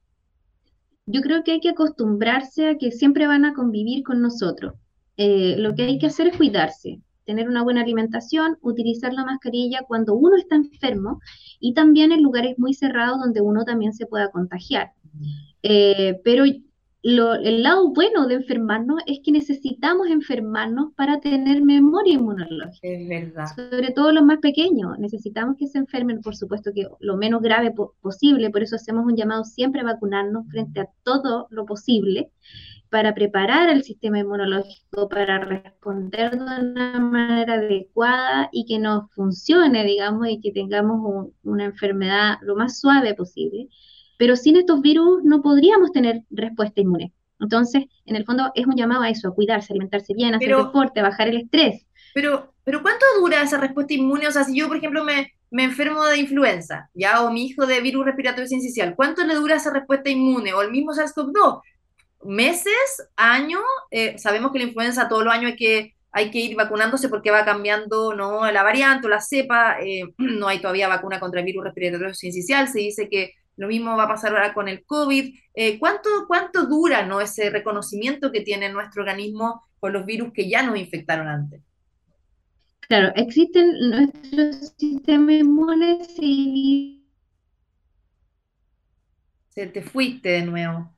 Yo 1.06 1.22
creo 1.22 1.42
que 1.42 1.52
hay 1.52 1.60
que 1.60 1.70
acostumbrarse 1.70 2.68
a 2.68 2.76
que 2.76 2.92
siempre 2.92 3.26
van 3.26 3.46
a 3.46 3.54
convivir 3.54 4.02
con 4.02 4.20
nosotros. 4.20 4.74
Eh, 5.16 5.56
lo 5.56 5.74
que 5.74 5.84
hay 5.84 5.98
que 5.98 6.06
hacer 6.06 6.28
es 6.28 6.36
cuidarse, 6.36 7.00
tener 7.24 7.48
una 7.48 7.62
buena 7.62 7.80
alimentación, 7.80 8.58
utilizar 8.60 9.14
la 9.14 9.24
mascarilla 9.24 9.80
cuando 9.88 10.14
uno 10.14 10.36
está 10.36 10.56
enfermo 10.56 11.20
y 11.58 11.72
también 11.72 12.12
en 12.12 12.22
lugares 12.22 12.58
muy 12.58 12.74
cerrados 12.74 13.18
donde 13.18 13.40
uno 13.40 13.64
también 13.64 13.94
se 13.94 14.06
pueda 14.06 14.30
contagiar. 14.30 14.92
pero 15.62 16.44
el 17.02 17.62
lado 17.62 17.92
bueno 17.92 18.26
de 18.26 18.34
enfermarnos 18.34 19.00
es 19.06 19.20
que 19.24 19.30
necesitamos 19.30 20.08
enfermarnos 20.08 20.92
para 20.94 21.20
tener 21.20 21.62
memoria 21.62 22.14
inmunológica. 22.14 22.78
Es 22.82 23.08
verdad. 23.08 23.46
Sobre 23.54 23.92
todo 23.92 24.12
los 24.12 24.24
más 24.24 24.38
pequeños. 24.38 24.98
Necesitamos 24.98 25.56
que 25.56 25.68
se 25.68 25.78
enfermen, 25.78 26.20
por 26.20 26.34
supuesto 26.34 26.72
que 26.74 26.88
lo 26.98 27.16
menos 27.16 27.40
grave 27.40 27.72
posible. 28.00 28.50
Por 28.50 28.62
eso 28.62 28.76
hacemos 28.76 29.06
un 29.06 29.16
llamado 29.16 29.44
siempre 29.44 29.82
a 29.82 29.84
vacunarnos 29.84 30.48
frente 30.48 30.80
a 30.80 30.88
todo 31.04 31.46
lo 31.50 31.66
posible 31.66 32.30
para 32.90 33.14
preparar 33.14 33.68
el 33.68 33.84
sistema 33.84 34.18
inmunológico 34.18 35.08
para 35.08 35.38
responder 35.38 36.30
de 36.30 36.42
una 36.42 36.98
manera 36.98 37.54
adecuada 37.54 38.48
y 38.50 38.64
que 38.64 38.78
nos 38.78 39.12
funcione, 39.12 39.84
digamos, 39.84 40.26
y 40.28 40.40
que 40.40 40.52
tengamos 40.52 41.28
una 41.42 41.66
enfermedad 41.66 42.38
lo 42.40 42.56
más 42.56 42.80
suave 42.80 43.14
posible 43.14 43.68
pero 44.18 44.37
sin 44.37 44.57
estos 44.57 44.83
virus 44.83 45.24
no 45.24 45.40
podríamos 45.40 45.92
tener 45.92 46.22
respuesta 46.28 46.83
inmune. 46.83 47.12
Entonces, 47.40 47.85
en 48.04 48.16
el 48.16 48.24
fondo 48.24 48.50
es 48.54 48.66
un 48.66 48.76
llamado 48.76 49.02
a 49.02 49.09
eso, 49.09 49.28
a 49.28 49.35
cuidarse, 49.35 49.72
alimentarse 49.72 50.12
bien, 50.12 50.35
hacer 50.35 50.54
deporte, 50.54 51.00
bajar 51.00 51.28
el 51.28 51.38
estrés. 51.38 51.87
Pero, 52.12 52.52
pero 52.64 52.83
¿cuánto 52.83 53.07
dura 53.20 53.42
esa 53.42 53.59
respuesta 53.59 53.94
inmune? 53.94 54.26
O 54.26 54.33
sea, 54.33 54.44
si 54.44 54.59
yo, 54.59 54.66
por 54.66 54.76
ejemplo, 54.76 55.04
me, 55.04 55.33
me 55.50 55.64
enfermo 55.64 56.04
de 56.04 56.18
influenza, 56.18 56.90
ya, 56.94 57.22
o 57.22 57.31
mi 57.31 57.46
hijo 57.46 57.64
de 57.64 57.81
virus 57.81 58.04
respiratorio 58.04 58.48
sincicial, 58.48 58.94
¿cuánto 58.96 59.24
le 59.24 59.35
dura 59.35 59.57
esa 59.57 59.72
respuesta 59.72 60.11
inmune? 60.11 60.52
O 60.52 60.62
el 60.62 60.72
mismo 60.72 60.92
SARS-CoV-2, 60.92 61.62
meses, 62.24 63.09
años, 63.16 63.62
eh, 63.90 64.18
sabemos 64.18 64.50
que 64.52 64.59
la 64.59 64.64
influenza 64.64 65.09
todos 65.09 65.24
los 65.24 65.33
años 65.33 65.52
hay 65.52 65.57
que, 65.57 65.94
hay 66.11 66.31
que 66.31 66.40
ir 66.40 66.57
vacunándose 66.57 67.09
porque 67.09 67.31
va 67.31 67.44
cambiando 67.44 68.14
¿no? 68.14 68.50
la 68.50 68.62
variante 68.64 69.07
o 69.07 69.11
la 69.11 69.20
cepa, 69.20 69.78
eh, 69.81 70.02
no 70.18 70.48
hay 70.48 70.61
todavía 70.61 70.88
vacuna 70.88 71.20
contra 71.20 71.40
el 71.40 71.46
virus 71.46 71.64
respiratorio 71.64 72.14
sincicial, 72.14 72.68
se 72.68 72.81
dice 72.81 73.09
que 73.09 73.35
lo 73.58 73.66
mismo 73.66 73.96
va 73.96 74.04
a 74.04 74.08
pasar 74.08 74.32
ahora 74.32 74.54
con 74.54 74.68
el 74.68 74.84
COVID. 74.86 75.34
Eh, 75.52 75.78
¿cuánto, 75.78 76.08
¿Cuánto 76.28 76.66
dura 76.66 77.04
¿no? 77.04 77.20
ese 77.20 77.50
reconocimiento 77.50 78.30
que 78.30 78.40
tiene 78.40 78.70
nuestro 78.70 79.02
organismo 79.02 79.64
con 79.80 79.92
los 79.92 80.06
virus 80.06 80.32
que 80.32 80.48
ya 80.48 80.62
nos 80.62 80.78
infectaron 80.78 81.26
antes? 81.26 81.60
Claro, 82.82 83.12
existen 83.16 83.90
nuestro 83.90 84.52
sistema 84.78 85.32
inmune 85.32 85.98
Se 89.48 89.66
te 89.66 89.82
fuiste 89.82 90.28
de 90.28 90.42
nuevo. 90.42 90.94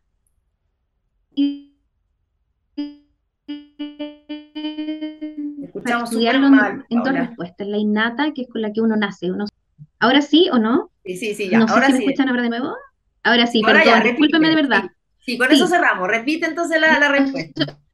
Escuchamos 5.63 6.11
súper 6.11 6.39
mal. 6.41 6.85
En 6.91 7.03
dos 7.03 7.13
respuestas, 7.13 7.67
la 7.67 7.79
innata, 7.79 8.33
que 8.35 8.43
es 8.43 8.49
con 8.49 8.61
la 8.61 8.71
que 8.71 8.83
uno 8.83 8.97
nace. 8.97 9.33
Uno... 9.33 9.47
¿Ahora 10.01 10.23
sí 10.23 10.49
o 10.51 10.59
no? 10.59 10.91
Sí, 11.05 11.17
sí, 11.17 11.35
sí, 11.35 11.49
ya. 11.49 11.59
No 11.59 11.67
ahora 11.69 11.87
sé 11.87 11.93
si 11.93 11.99
me 11.99 12.05
escuchan 12.07 12.29
ahora 12.29 12.43
de 12.43 12.49
nuevo. 12.49 12.75
Ahora 13.23 13.47
sí, 13.47 13.63
ahora 13.65 13.83
perdón, 13.85 14.03
discúlpeme 14.03 14.49
de 14.49 14.55
verdad. 14.55 14.85
Sí, 15.19 15.37
con 15.37 15.53
eso 15.53 15.67
cerramos. 15.67 16.09
Repite 16.09 16.47
entonces 16.47 16.81
la, 16.81 17.09
respuesta. 17.09 17.79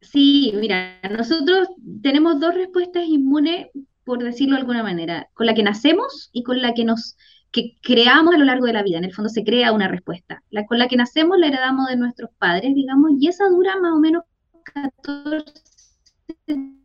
Sí, 0.00 0.52
mira, 0.56 0.98
nosotros 1.08 1.68
tenemos 2.02 2.40
dos 2.40 2.54
respuestas 2.54 3.04
inmunes, 3.06 3.68
por 4.02 4.18
decirlo 4.20 4.54
de 4.56 4.62
alguna 4.62 4.82
manera, 4.82 5.28
con 5.34 5.46
la 5.46 5.54
que 5.54 5.62
nacemos 5.62 6.30
y 6.32 6.42
con 6.42 6.60
la 6.60 6.74
que 6.74 6.84
nos 6.84 7.16
que 7.52 7.76
creamos 7.80 8.34
a 8.34 8.38
lo 8.38 8.44
largo 8.44 8.66
de 8.66 8.72
la 8.72 8.82
vida. 8.82 8.98
En 8.98 9.04
el 9.04 9.14
fondo 9.14 9.28
se 9.28 9.44
crea 9.44 9.70
una 9.72 9.86
respuesta. 9.86 10.42
La 10.50 10.66
con 10.66 10.78
la 10.78 10.88
que 10.88 10.96
nacemos 10.96 11.38
la 11.38 11.46
heredamos 11.46 11.86
de 11.88 11.96
nuestros 11.96 12.30
padres, 12.38 12.74
digamos, 12.74 13.12
y 13.20 13.28
esa 13.28 13.48
dura 13.48 13.76
más 13.80 13.92
o 13.92 14.00
menos 14.00 14.24
14 14.64 15.44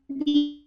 días 0.07 0.64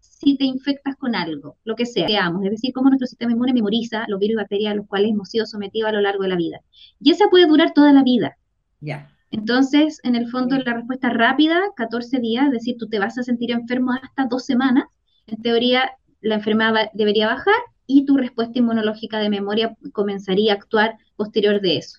si 0.00 0.36
te 0.36 0.44
infectas 0.44 0.96
con 0.96 1.14
algo, 1.14 1.56
lo 1.64 1.76
que 1.76 1.86
sea, 1.86 2.06
veamos, 2.06 2.44
es 2.44 2.50
decir, 2.50 2.72
cómo 2.72 2.88
nuestro 2.88 3.06
sistema 3.06 3.32
inmune 3.32 3.52
memoriza 3.52 4.04
los 4.08 4.18
virus 4.18 4.34
y 4.34 4.36
bacterias 4.36 4.72
a 4.72 4.76
los 4.76 4.86
cuales 4.86 5.10
hemos 5.10 5.28
sido 5.28 5.46
sometidos 5.46 5.90
a 5.90 5.92
lo 5.92 6.00
largo 6.00 6.22
de 6.22 6.28
la 6.28 6.36
vida. 6.36 6.60
Y 7.00 7.10
esa 7.10 7.28
puede 7.28 7.46
durar 7.46 7.72
toda 7.74 7.92
la 7.92 8.02
vida. 8.02 8.36
Ya. 8.80 9.10
Entonces, 9.30 10.00
en 10.04 10.14
el 10.14 10.28
fondo, 10.30 10.56
la 10.58 10.74
respuesta 10.74 11.10
rápida, 11.10 11.60
14 11.76 12.20
días, 12.20 12.46
es 12.46 12.52
decir, 12.52 12.76
tú 12.78 12.88
te 12.88 12.98
vas 12.98 13.18
a 13.18 13.22
sentir 13.22 13.50
enfermo 13.50 13.92
hasta 13.92 14.26
dos 14.26 14.44
semanas. 14.44 14.84
En 15.26 15.42
teoría, 15.42 15.90
la 16.20 16.36
enfermedad 16.36 16.90
debería 16.94 17.26
bajar 17.26 17.54
y 17.86 18.04
tu 18.04 18.16
respuesta 18.16 18.58
inmunológica 18.58 19.18
de 19.18 19.30
memoria 19.30 19.76
comenzaría 19.92 20.52
a 20.52 20.56
actuar 20.56 20.96
posterior 21.16 21.60
de 21.60 21.78
eso. 21.78 21.98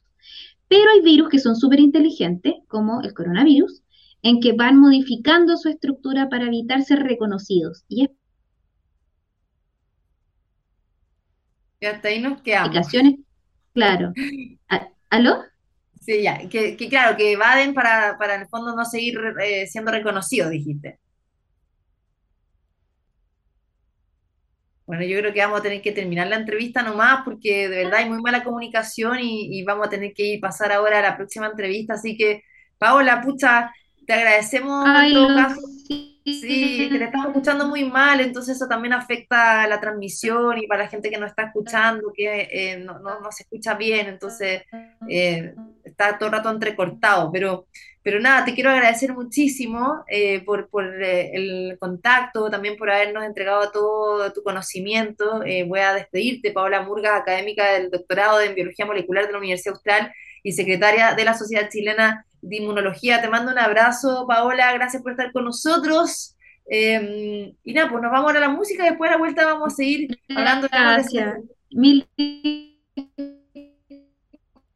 Pero 0.67 0.89
hay 0.91 1.01
virus 1.01 1.29
que 1.29 1.39
son 1.39 1.55
súper 1.55 1.79
inteligentes, 1.79 2.55
como 2.67 3.01
el 3.01 3.13
coronavirus, 3.13 3.83
en 4.25 4.39
que 4.39 4.53
van 4.53 4.79
modificando 4.79 5.55
su 5.55 5.69
estructura 5.69 6.29
para 6.29 6.47
evitar 6.47 6.81
ser 6.81 7.03
reconocidos. 7.03 7.85
Y 7.87 8.09
y 11.79 11.85
hasta 11.85 12.07
ahí 12.07 12.19
nos 12.19 12.41
quedamos. 12.41 12.87
Claro. 13.73 14.13
¿Aló? 15.11 15.43
Sí, 16.01 16.23
ya, 16.23 16.39
que, 16.49 16.75
claro, 16.89 17.15
que 17.15 17.33
evaden 17.33 17.75
para, 17.75 18.17
para 18.17 18.35
en 18.35 18.41
el 18.41 18.47
fondo 18.47 18.75
no 18.75 18.83
seguir 18.83 19.19
eh, 19.39 19.67
siendo 19.67 19.91
reconocidos, 19.91 20.49
dijiste. 20.49 20.99
Bueno, 24.87 25.03
yo 25.03 25.19
creo 25.19 25.33
que 25.33 25.41
vamos 25.41 25.59
a 25.59 25.63
tener 25.63 25.83
que 25.83 25.91
terminar 25.91 26.27
la 26.27 26.37
entrevista 26.37 26.81
nomás 26.81 27.21
porque 27.23 27.69
de 27.69 27.83
verdad 27.83 27.99
hay 27.99 28.09
muy 28.09 28.21
mala 28.23 28.43
comunicación 28.43 29.19
y, 29.21 29.63
vamos 29.63 29.85
a 29.85 29.89
tener 29.91 30.13
que 30.13 30.23
ir 30.23 30.39
pasar 30.41 30.71
ahora 30.71 30.97
a 30.97 31.01
la 31.03 31.15
próxima 31.15 31.45
entrevista. 31.45 31.93
Así 31.93 32.17
que, 32.17 32.41
Paola, 32.79 33.21
pucha, 33.21 33.71
te 34.05 34.13
agradecemos 34.13 34.87
en 34.87 35.13
todo 35.13 35.35
caso. 35.35 35.61
Sí, 36.27 36.89
que 36.91 36.97
te 36.97 37.03
estamos 37.03 37.27
escuchando 37.27 37.67
muy 37.67 37.83
mal, 37.83 38.19
entonces 38.19 38.55
eso 38.55 38.67
también 38.67 38.93
afecta 38.93 39.67
la 39.67 39.79
transmisión 39.79 40.57
y 40.57 40.65
para 40.65 40.85
la 40.85 40.89
gente 40.89 41.11
que 41.11 41.19
no 41.19 41.27
está 41.27 41.43
escuchando, 41.43 42.11
que 42.15 42.49
eh, 42.51 42.77
no, 42.77 42.97
no, 42.99 43.31
se 43.31 43.43
escucha 43.43 43.75
bien, 43.75 44.07
entonces 44.07 44.63
eh, 45.07 45.53
está 45.83 46.17
todo 46.17 46.29
el 46.29 46.33
rato 46.33 46.49
entrecortado. 46.49 47.31
Pero, 47.31 47.67
pero 48.01 48.19
nada, 48.19 48.43
te 48.43 48.55
quiero 48.55 48.71
agradecer 48.71 49.13
muchísimo 49.13 50.03
eh, 50.07 50.43
por, 50.43 50.67
por 50.67 50.85
el 51.03 51.77
contacto, 51.79 52.49
también 52.49 52.75
por 52.75 52.89
habernos 52.89 53.23
entregado 53.23 53.69
todo 53.69 54.33
tu 54.33 54.41
conocimiento. 54.41 55.43
voy 55.67 55.79
a 55.79 55.93
despedirte, 55.93 56.51
Paola 56.51 56.81
Murga, 56.81 57.17
académica 57.17 57.73
del 57.73 57.91
doctorado 57.91 58.41
en 58.41 58.55
Biología 58.55 58.87
Molecular 58.87 59.27
de 59.27 59.31
la 59.31 59.37
Universidad 59.37 59.75
Austral 59.75 60.11
y 60.41 60.53
secretaria 60.53 61.13
de 61.13 61.23
la 61.23 61.35
Sociedad 61.35 61.69
Chilena 61.69 62.25
de 62.47 62.57
Inmunología. 62.57 63.21
Te 63.21 63.29
mando 63.29 63.51
un 63.51 63.59
abrazo, 63.59 64.25
Paola, 64.27 64.73
gracias 64.73 65.01
por 65.01 65.11
estar 65.11 65.31
con 65.31 65.45
nosotros. 65.45 66.35
Em, 66.67 67.53
y 67.63 67.73
nada, 67.73 67.89
pues 67.89 68.01
nos 68.01 68.11
vamos 68.11 68.27
ahora 68.27 68.45
a 68.45 68.49
la 68.49 68.55
música, 68.55 68.85
después 68.85 69.09
de 69.09 69.15
la 69.15 69.19
vuelta 69.19 69.45
vamos 69.45 69.73
a 69.73 69.75
seguir 69.75 70.19
hablando. 70.29 70.67
Gracias. 70.71 71.39
Mil 71.71 72.07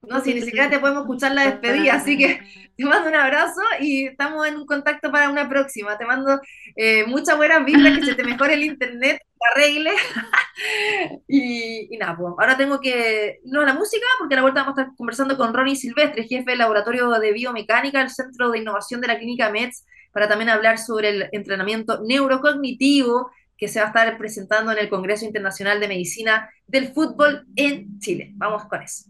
no, 0.10 0.22
si 0.22 0.34
ni 0.34 0.41
siquiera 0.41 0.69
te 0.69 0.80
podemos 0.80 1.04
escuchar 1.04 1.34
la 1.34 1.43
despedida, 1.43 1.93
así 1.93 2.17
que 2.17 2.41
te 2.76 2.86
mando 2.86 3.10
un 3.10 3.15
abrazo 3.15 3.62
y 3.80 4.08
estamos 4.08 4.48
en 4.48 4.56
un 4.56 4.65
contacto 4.65 5.12
para 5.12 5.30
una 5.30 5.48
próxima. 5.48 5.98
Te 5.98 6.06
mando 6.06 6.41
eh, 6.76 7.06
muchas 7.06 7.38
buenas 7.38 7.63
vibras, 7.63 7.98
que 8.00 8.06
se 8.06 8.15
te 8.15 8.24
mejore 8.24 8.56
el 8.56 8.63
internet, 8.63 9.22
te 9.22 9.62
arregle. 9.62 9.91
y, 11.28 11.95
nada, 11.98 12.17
pues 12.17 12.34
ahora 12.39 12.58
tengo 12.58 12.80
que 12.80 13.39
no 13.43 13.63
la 13.63 13.74
música, 13.74 14.06
porque 14.17 14.36
a 14.36 14.38
la 14.38 14.41
vuelta 14.41 14.62
vamos 14.62 14.78
a 14.78 14.82
estar 14.82 14.95
conversando 14.95 15.38
con 15.38 15.54
Ronnie 15.54 15.76
Silvestre, 15.76 16.24
jefe 16.24 16.52
del 16.52 16.60
Laboratorio 16.60 17.10
de 17.12 17.34
Biomecánica 17.34 18.00
del 18.00 18.10
Centro 18.10 18.50
de 18.50 18.60
Innovación 18.60 19.02
de 19.02 19.08
la 19.08 19.17
Clínica 19.17 19.52
MEDS, 19.52 19.86
para 20.12 20.28
también 20.28 20.50
hablar 20.50 20.80
sobre 20.80 21.10
el 21.10 21.30
entrenamiento 21.34 22.02
neurocognitivo 22.04 23.30
que 23.58 23.67
se 23.67 23.80
va 23.80 23.86
a 23.86 23.89
estar 23.89 24.17
presentando 24.17 24.72
en 24.72 24.80
el 24.80 24.89
Congreso 24.89 25.26
Internacional 25.26 25.80
de 25.80 25.88
Medicina 25.89 26.50
del 26.65 26.93
Fútbol 26.93 27.45
en 27.56 28.00
Chile. 28.00 28.32
Vamos 28.36 28.65
con 28.65 28.82
eso. 28.82 29.04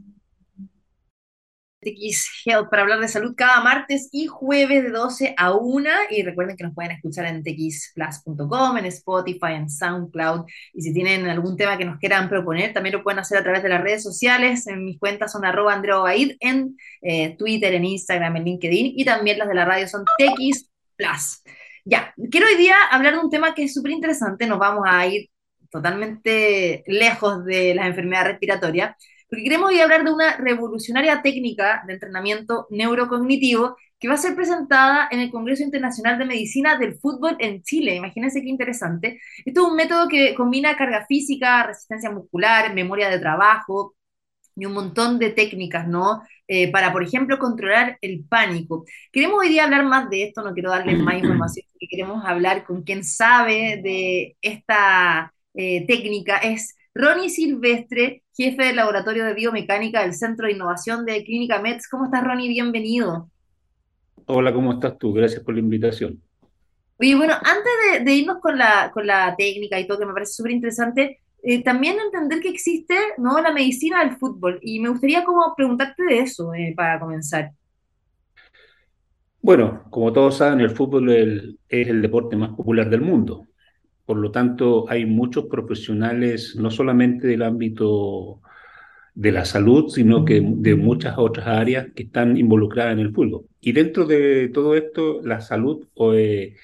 TX 1.82 2.44
Health 2.46 2.70
para 2.70 2.84
hablar 2.84 3.00
de 3.00 3.08
salud 3.08 3.34
cada 3.36 3.62
martes 3.62 4.10
y 4.12 4.28
jueves 4.28 4.84
de 4.84 4.90
12 4.90 5.34
a 5.38 5.54
1 5.54 5.90
y 6.10 6.24
recuerden 6.24 6.58
que 6.58 6.64
nos 6.64 6.74
pueden 6.74 6.92
escuchar 6.92 7.26
en 7.26 7.44
txplus.com, 7.44 8.78
en 8.78 8.86
Spotify, 8.86 9.54
en 9.54 9.70
SoundCloud. 9.70 10.46
Y 10.74 10.82
si 10.82 10.94
tienen 10.94 11.28
algún 11.28 11.58
tema 11.58 11.78
que 11.78 11.86
nos 11.86 11.98
quieran 12.00 12.30
proponer 12.30 12.74
también 12.74 12.96
lo 12.96 13.04
pueden 13.04 13.20
hacer 13.20 13.38
a 13.38 13.44
través 13.44 13.64
de 13.64 13.70
las 13.70 13.82
redes 13.82 14.04
sociales, 14.04 14.68
en 14.68 14.84
mis 14.86 15.00
cuentas 15.00 15.32
son 15.32 15.46
arroba 15.46 15.82
en 16.40 16.78
eh, 17.02 17.36
Twitter, 17.38 17.74
en 17.74 17.86
Instagram, 17.86 18.38
en 18.38 18.44
LinkedIn. 18.44 18.94
Y 18.98 19.06
también 19.06 19.38
las 19.38 19.48
de 19.48 19.56
la 19.56 19.66
radio 19.66 19.88
son 19.88 20.04
TX 20.18 20.70
Plus. 20.96 21.44
Ya, 21.86 22.14
quiero 22.30 22.48
hoy 22.48 22.56
día 22.56 22.76
hablar 22.92 23.14
de 23.14 23.20
un 23.20 23.30
tema 23.30 23.54
que 23.54 23.64
es 23.64 23.74
súper 23.74 23.92
interesante, 23.92 24.46
nos 24.46 24.60
vamos 24.60 24.84
a 24.86 25.08
ir 25.08 25.30
totalmente 25.72 26.84
lejos 26.88 27.46
de 27.46 27.76
las 27.76 27.88
enfermedades 27.88 28.32
respiratorias 28.32 28.96
porque 29.30 29.44
queremos 29.44 29.70
hoy 29.70 29.80
hablar 29.80 30.04
de 30.04 30.12
una 30.12 30.38
revolucionaria 30.38 31.22
técnica 31.22 31.84
de 31.86 31.94
entrenamiento 31.94 32.68
neurocognitivo 32.72 33.78
que 34.00 34.08
va 34.08 34.16
a 34.16 34.18
ser 34.18 34.36
presentada 34.36 35.08
en 35.12 35.20
el 35.20 35.30
Congreso 35.30 35.64
Internacional 35.64 36.18
de 36.18 36.26
Medicina 36.26 36.78
del 36.78 36.96
Fútbol 36.96 37.36
en 37.40 37.62
Chile. 37.62 37.96
Imagínense 37.96 38.42
qué 38.42 38.50
interesante. 38.50 39.20
Esto 39.46 39.62
es 39.62 39.68
un 39.68 39.76
método 39.76 40.08
que 40.08 40.34
combina 40.36 40.78
carga 40.78 41.06
física, 41.06 41.68
resistencia 41.68 42.10
muscular, 42.10 42.74
memoria 42.74 43.10
de 43.10 43.20
trabajo 43.20 43.96
y 44.56 44.66
un 44.66 44.74
montón 44.74 45.20
de 45.20 45.30
técnicas, 45.32 45.88
¿no? 45.88 46.22
Eh, 46.48 46.72
para, 46.72 46.92
por 46.92 47.04
ejemplo, 47.04 47.38
controlar 47.40 47.98
el 48.02 48.26
pánico. 48.26 48.86
Queremos 49.12 49.40
hoy 49.40 49.50
día 49.50 49.66
hablar 49.66 49.86
más 49.86 50.10
de 50.10 50.24
esto, 50.24 50.42
no 50.42 50.54
quiero 50.54 50.72
darles 50.72 51.00
más 51.00 51.16
información, 51.16 51.66
porque 51.72 51.88
queremos 51.88 52.26
hablar 52.26 52.66
con 52.66 52.84
quien 52.84 53.04
sabe 53.04 53.80
de 53.84 54.38
esta 54.42 55.34
eh, 55.54 55.86
técnica. 55.88 56.38
Es 56.38 56.76
Ronnie 56.96 57.30
Silvestre, 57.30 58.24
jefe 58.36 58.64
del 58.64 58.76
Laboratorio 58.76 59.26
de 59.26 59.34
Biomecánica 59.34 60.02
del 60.02 60.14
Centro 60.14 60.48
de 60.48 60.54
Innovación 60.54 61.06
de 61.06 61.24
Clínica 61.24 61.62
MEDS. 61.62 61.88
¿Cómo 61.88 62.06
estás, 62.06 62.24
Ronnie? 62.24 62.50
Bienvenido. 62.50 63.30
Hola, 64.26 64.52
¿cómo 64.54 64.74
estás 64.74 64.98
tú? 64.98 65.14
Gracias 65.14 65.44
por 65.44 65.54
la 65.54 65.60
invitación. 65.60 66.22
Oye, 66.98 67.16
bueno, 67.16 67.34
antes 67.36 68.04
de, 68.04 68.14
irnos 68.14 68.40
con 68.42 68.58
la, 68.58 68.92
con 68.94 69.06
la 69.06 69.36
técnica 69.38 69.80
y 69.80 69.88
todo, 69.88 70.00
que 70.00 70.06
me 70.06 70.14
parece 70.14 70.34
súper 70.34 70.52
interesante, 70.52 71.20
eh, 71.44 71.64
también 71.64 71.98
entender 72.00 72.42
que 72.42 72.50
existe 72.50 72.96
¿no? 73.18 73.40
la 73.40 73.54
medicina 73.54 74.04
del 74.04 74.18
fútbol. 74.18 74.60
Y 74.62 74.80
me 74.80 74.90
gustaría 74.90 75.24
como 75.24 75.54
preguntarte 75.56 76.04
de 76.04 76.20
eso 76.20 76.54
eh, 76.54 76.74
para 76.76 77.00
comenzar. 77.00 77.52
Bueno, 79.42 79.84
como 79.90 80.12
todos 80.12 80.38
saben, 80.38 80.60
el 80.60 80.72
fútbol 80.72 81.58
es 81.70 81.88
el 81.88 82.02
deporte 82.02 82.36
más 82.36 82.50
popular 82.50 82.90
del 82.90 83.02
mundo. 83.02 83.46
Por 84.10 84.18
lo 84.18 84.32
tanto, 84.32 84.90
hay 84.90 85.06
muchos 85.06 85.46
profesionales, 85.46 86.56
no 86.56 86.72
solamente 86.72 87.28
del 87.28 87.44
ámbito 87.44 88.42
de 89.14 89.32
la 89.32 89.46
salud, 89.46 89.90
sino 89.90 90.26
que 90.26 90.42
de 90.44 90.76
muchas 90.76 91.20
otras 91.20 91.46
áreas 91.46 91.90
que 91.94 92.04
están 92.04 92.36
involucradas 92.36 92.94
en 92.94 93.02
el 93.02 93.14
fútbol. 93.14 93.46
Y 93.62 93.72
dentro 93.72 94.08
de 94.08 94.50
todo 94.52 94.74
esto, 94.74 95.22
la 95.24 95.42
salud 95.42 95.86
eh, 96.16 96.56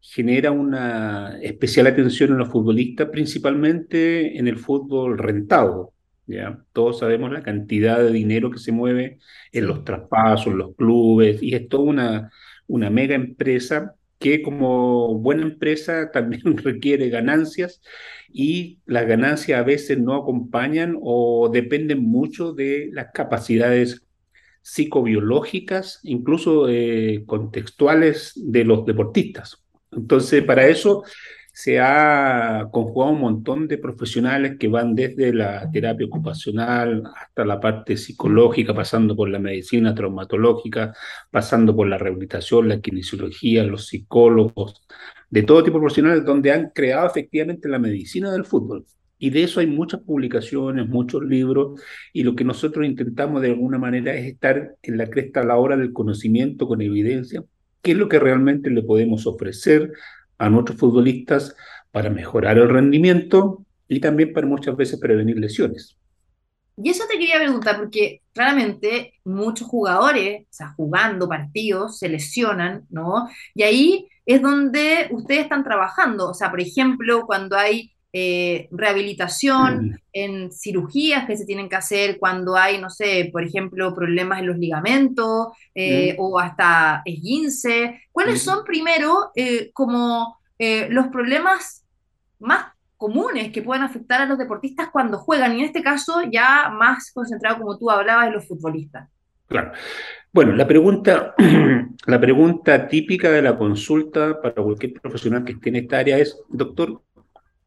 genera 0.00 0.50
una 0.50 1.38
especial 1.40 1.86
atención 1.86 2.30
en 2.30 2.38
los 2.38 2.48
futbolistas, 2.48 3.08
principalmente 3.10 4.36
en 4.36 4.48
el 4.48 4.58
fútbol 4.58 5.16
rentado. 5.16 5.92
¿ya? 6.26 6.58
Todos 6.72 6.98
sabemos 6.98 7.30
la 7.30 7.44
cantidad 7.44 8.00
de 8.00 8.10
dinero 8.10 8.50
que 8.50 8.58
se 8.58 8.72
mueve 8.72 9.20
en 9.52 9.68
los 9.68 9.84
traspasos, 9.84 10.48
en 10.48 10.58
los 10.58 10.74
clubes, 10.74 11.40
y 11.40 11.54
es 11.54 11.68
toda 11.68 11.84
una, 11.84 12.32
una 12.66 12.90
mega 12.90 13.14
empresa 13.14 13.94
que 14.20 14.42
como 14.42 15.18
buena 15.18 15.42
empresa 15.42 16.10
también 16.12 16.56
requiere 16.58 17.08
ganancias 17.08 17.80
y 18.32 18.78
las 18.86 19.08
ganancias 19.08 19.58
a 19.58 19.64
veces 19.64 19.98
no 19.98 20.14
acompañan 20.14 20.96
o 21.02 21.50
dependen 21.52 22.02
mucho 22.04 22.52
de 22.52 22.90
las 22.92 23.08
capacidades 23.12 24.06
psicobiológicas, 24.62 26.00
incluso 26.04 26.68
eh, 26.68 27.24
contextuales 27.26 28.32
de 28.36 28.64
los 28.64 28.84
deportistas. 28.84 29.64
Entonces, 29.90 30.44
para 30.44 30.68
eso 30.68 31.02
se 31.52 31.80
ha 31.80 32.68
conjugado 32.72 33.12
un 33.12 33.20
montón 33.20 33.68
de 33.68 33.78
profesionales 33.78 34.56
que 34.58 34.68
van 34.68 34.94
desde 34.94 35.32
la 35.32 35.70
terapia 35.70 36.06
ocupacional 36.06 37.02
hasta 37.16 37.44
la 37.44 37.60
parte 37.60 37.96
psicológica, 37.96 38.74
pasando 38.74 39.16
por 39.16 39.28
la 39.28 39.38
medicina 39.38 39.94
traumatológica, 39.94 40.94
pasando 41.30 41.74
por 41.74 41.88
la 41.88 41.98
rehabilitación, 41.98 42.68
la 42.68 42.80
kinesiología, 42.80 43.64
los 43.64 43.88
psicólogos, 43.88 44.82
de 45.28 45.42
todo 45.42 45.62
tipo 45.62 45.78
de 45.78 45.82
profesionales 45.82 46.24
donde 46.24 46.52
han 46.52 46.70
creado 46.70 47.06
efectivamente 47.06 47.68
la 47.68 47.78
medicina 47.78 48.32
del 48.32 48.44
fútbol. 48.44 48.86
Y 49.18 49.30
de 49.30 49.42
eso 49.42 49.60
hay 49.60 49.66
muchas 49.66 50.00
publicaciones, 50.00 50.88
muchos 50.88 51.22
libros, 51.22 51.80
y 52.12 52.22
lo 52.22 52.34
que 52.34 52.44
nosotros 52.44 52.86
intentamos 52.86 53.42
de 53.42 53.48
alguna 53.48 53.78
manera 53.78 54.14
es 54.14 54.26
estar 54.26 54.76
en 54.82 54.96
la 54.96 55.10
cresta 55.10 55.40
a 55.40 55.44
la 55.44 55.56
hora 55.58 55.76
del 55.76 55.92
conocimiento 55.92 56.66
con 56.66 56.80
evidencia, 56.80 57.44
qué 57.82 57.92
es 57.92 57.98
lo 57.98 58.08
que 58.08 58.18
realmente 58.18 58.70
le 58.70 58.82
podemos 58.82 59.26
ofrecer 59.26 59.92
a 60.40 60.48
nuestros 60.48 60.78
futbolistas 60.78 61.54
para 61.92 62.10
mejorar 62.10 62.56
el 62.58 62.68
rendimiento 62.68 63.64
y 63.86 64.00
también 64.00 64.32
para 64.32 64.46
muchas 64.46 64.74
veces 64.74 64.98
prevenir 64.98 65.38
lesiones. 65.38 65.96
Y 66.82 66.88
eso 66.88 67.04
te 67.06 67.18
quería 67.18 67.38
preguntar, 67.38 67.76
porque 67.76 68.22
claramente 68.32 69.12
muchos 69.24 69.68
jugadores, 69.68 70.44
o 70.44 70.52
sea, 70.52 70.68
jugando 70.76 71.28
partidos, 71.28 71.98
se 71.98 72.08
lesionan, 72.08 72.86
¿no? 72.88 73.28
Y 73.54 73.64
ahí 73.64 74.08
es 74.24 74.40
donde 74.40 75.08
ustedes 75.10 75.42
están 75.42 75.62
trabajando. 75.62 76.30
O 76.30 76.34
sea, 76.34 76.50
por 76.50 76.60
ejemplo, 76.60 77.26
cuando 77.26 77.56
hay 77.56 77.92
eh, 78.12 78.68
rehabilitación, 78.72 80.00
en 80.12 80.50
cirugías 80.50 81.26
que 81.26 81.36
se 81.36 81.46
tienen 81.46 81.68
que 81.68 81.76
hacer 81.76 82.18
cuando 82.18 82.56
hay, 82.56 82.80
no 82.80 82.90
sé, 82.90 83.28
por 83.30 83.44
ejemplo, 83.44 83.94
problemas 83.94 84.40
en 84.40 84.48
los 84.48 84.58
ligamentos 84.58 85.48
eh, 85.74 86.16
o 86.18 86.38
hasta 86.40 87.02
esguince. 87.04 88.00
¿Cuáles 88.10 88.42
son 88.42 88.64
primero 88.64 89.30
eh, 89.36 89.70
como 89.72 90.40
los 90.58 91.06
problemas 91.06 91.84
más 92.40 92.72
comunes 92.96 93.50
que 93.52 93.62
pueden 93.62 93.84
afectar 93.84 94.20
a 94.20 94.26
los 94.26 94.38
deportistas 94.38 94.88
cuando 94.90 95.18
juegan? 95.18 95.56
Y 95.56 95.60
en 95.60 95.66
este 95.66 95.82
caso 95.82 96.22
ya 96.30 96.68
más 96.68 97.12
concentrado, 97.12 97.58
como 97.58 97.78
tú 97.78 97.90
hablabas, 97.90 98.26
en 98.26 98.32
los 98.32 98.48
futbolistas. 98.48 99.08
Claro. 99.46 99.72
Bueno, 100.32 100.52
la 100.54 100.66
pregunta, 100.66 101.34
la 102.06 102.20
pregunta 102.20 102.86
típica 102.86 103.30
de 103.30 103.42
la 103.42 103.58
consulta 103.58 104.40
para 104.40 104.62
cualquier 104.62 104.94
profesional 104.94 105.44
que 105.44 105.52
esté 105.52 105.70
en 105.70 105.76
esta 105.76 105.98
área 105.98 106.18
es, 106.18 106.40
doctor, 106.48 107.02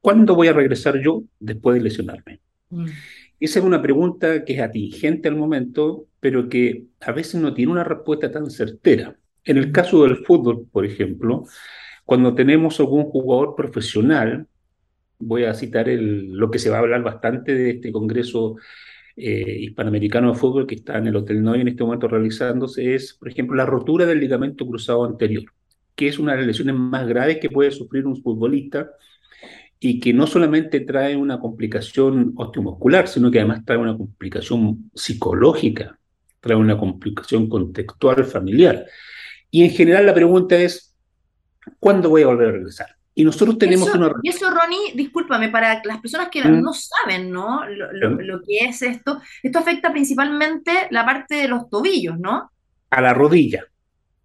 ¿Cuándo 0.04 0.36
voy 0.36 0.50
a 0.50 0.54
regresar 0.54 1.00
yo 1.00 1.24
después 1.40 1.78
de 1.78 1.84
lesionarme? 1.84 2.42
Mm. 2.70 2.88
Esa 3.40 3.60
es 3.60 3.66
una 3.66 3.82
pregunta 3.82 4.44
que 4.44 4.56
es 4.56 4.60
atingente 4.60 5.30
al 5.30 5.38
momento, 5.38 6.08
pero 6.20 6.50
que 6.50 6.88
a 7.00 7.14
veces 7.14 7.40
no 7.40 7.54
tiene 7.54 7.72
una 7.72 7.86
respuesta 7.86 8.30
tan 8.30 8.52
certera. 8.52 9.18
En 9.46 9.56
el 9.56 9.72
caso 9.72 10.04
del 10.04 10.18
fútbol, 10.18 10.68
por 10.70 10.86
ejemplo, 10.86 11.46
cuando 12.04 12.36
tenemos 12.36 12.82
algún 12.82 13.06
jugador 13.06 13.56
profesional, 13.56 14.46
voy 15.20 15.46
a 15.46 15.54
citar 15.54 15.88
el, 15.88 16.34
lo 16.34 16.52
que 16.52 16.60
se 16.60 16.70
va 16.70 16.76
a 16.76 16.80
hablar 16.80 17.02
bastante 17.02 17.54
de 17.56 17.70
este 17.70 17.94
Congreso 17.94 18.58
eh, 19.16 19.58
Hispanoamericano 19.62 20.34
de 20.34 20.38
Fútbol 20.38 20.68
que 20.68 20.76
está 20.76 20.98
en 20.98 21.08
el 21.08 21.16
Hotel 21.16 21.42
Noy 21.42 21.62
en 21.62 21.70
este 21.70 21.86
momento 21.86 22.10
realizándose, 22.10 22.94
es, 22.94 23.14
por 23.14 23.30
ejemplo, 23.30 23.56
la 23.56 23.66
rotura 23.66 24.06
del 24.06 24.20
ligamento 24.20 24.68
cruzado 24.68 25.06
anterior, 25.06 25.46
que 25.96 26.10
es 26.10 26.20
una 26.20 26.34
de 26.34 26.40
las 26.40 26.48
lesiones 26.48 26.76
más 26.76 27.08
graves 27.08 27.38
que 27.38 27.50
puede 27.50 27.72
sufrir 27.72 28.06
un 28.06 28.22
futbolista 28.22 28.90
y 29.86 30.00
que 30.00 30.14
no 30.14 30.28
solamente 30.28 30.80
trae 30.80 31.18
una 31.18 31.42
complicación 31.42 32.32
osteomuscular, 32.38 33.10
sino 33.10 33.30
que 33.30 33.40
además 33.40 33.66
trae 33.66 33.78
una 33.78 33.98
complicación 33.98 34.90
psicológica, 34.96 36.00
trae 36.40 36.56
una 36.56 36.78
complicación 36.78 37.50
contextual 37.50 38.24
familiar. 38.24 38.86
Y 39.52 39.66
en 39.66 39.72
general 39.72 40.06
la 40.06 40.14
pregunta 40.14 40.56
es, 40.56 40.96
¿cuándo 41.82 42.08
voy 42.08 42.22
a 42.22 42.28
volver 42.28 42.48
a 42.48 42.52
regresar? 42.54 42.96
Y 43.14 43.26
nosotros 43.26 43.58
tenemos 43.58 43.94
una... 43.94 44.10
Y 44.24 44.30
eso, 44.30 44.50
Ronnie, 44.50 44.94
discúlpame, 44.96 45.50
para 45.50 45.82
las 45.84 46.00
personas 46.00 46.30
que 46.30 46.42
mm. 46.42 46.62
no 46.62 46.72
saben, 46.72 47.30
¿no? 47.30 47.68
Lo, 47.68 47.92
lo, 48.22 48.42
que 48.42 48.60
es 48.60 48.82
esto, 48.84 49.22
esto 49.44 49.60
afecta 49.60 49.92
principalmente 49.92 50.72
la 50.92 51.04
parte 51.06 51.36
de 51.36 51.50
los 51.50 51.70
tobillos, 51.70 52.18
¿no? 52.18 52.52
A 52.90 53.02
la 53.02 53.14
rodilla. 53.14 53.66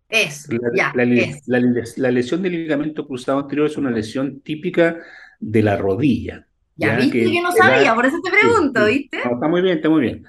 Es, 0.08 0.48
la, 0.50 0.58
ya, 0.74 0.92
la, 0.94 1.02
es. 1.04 1.98
la, 1.98 2.10
lesión 2.10 2.42
del 2.42 2.52
ligamento 2.52 3.06
cruzado 3.06 3.40
anterior 3.40 3.66
es 3.66 3.76
una 3.76 3.90
lesión 3.90 4.40
típica 4.40 4.96
de 5.38 5.62
la 5.62 5.76
rodilla. 5.76 6.46
Ya, 6.76 6.96
viste 6.96 7.24
que, 7.24 7.42
no 7.42 7.52
sabía, 7.52 7.94
por 7.94 8.06
eso 8.06 8.18
te 8.22 8.30
pregunto, 8.30 8.86
¿viste? 8.86 9.18
está 9.18 9.48
muy 9.48 9.60
bien, 9.60 9.76
está 9.76 9.90
muy 9.90 10.00
bien. 10.00 10.24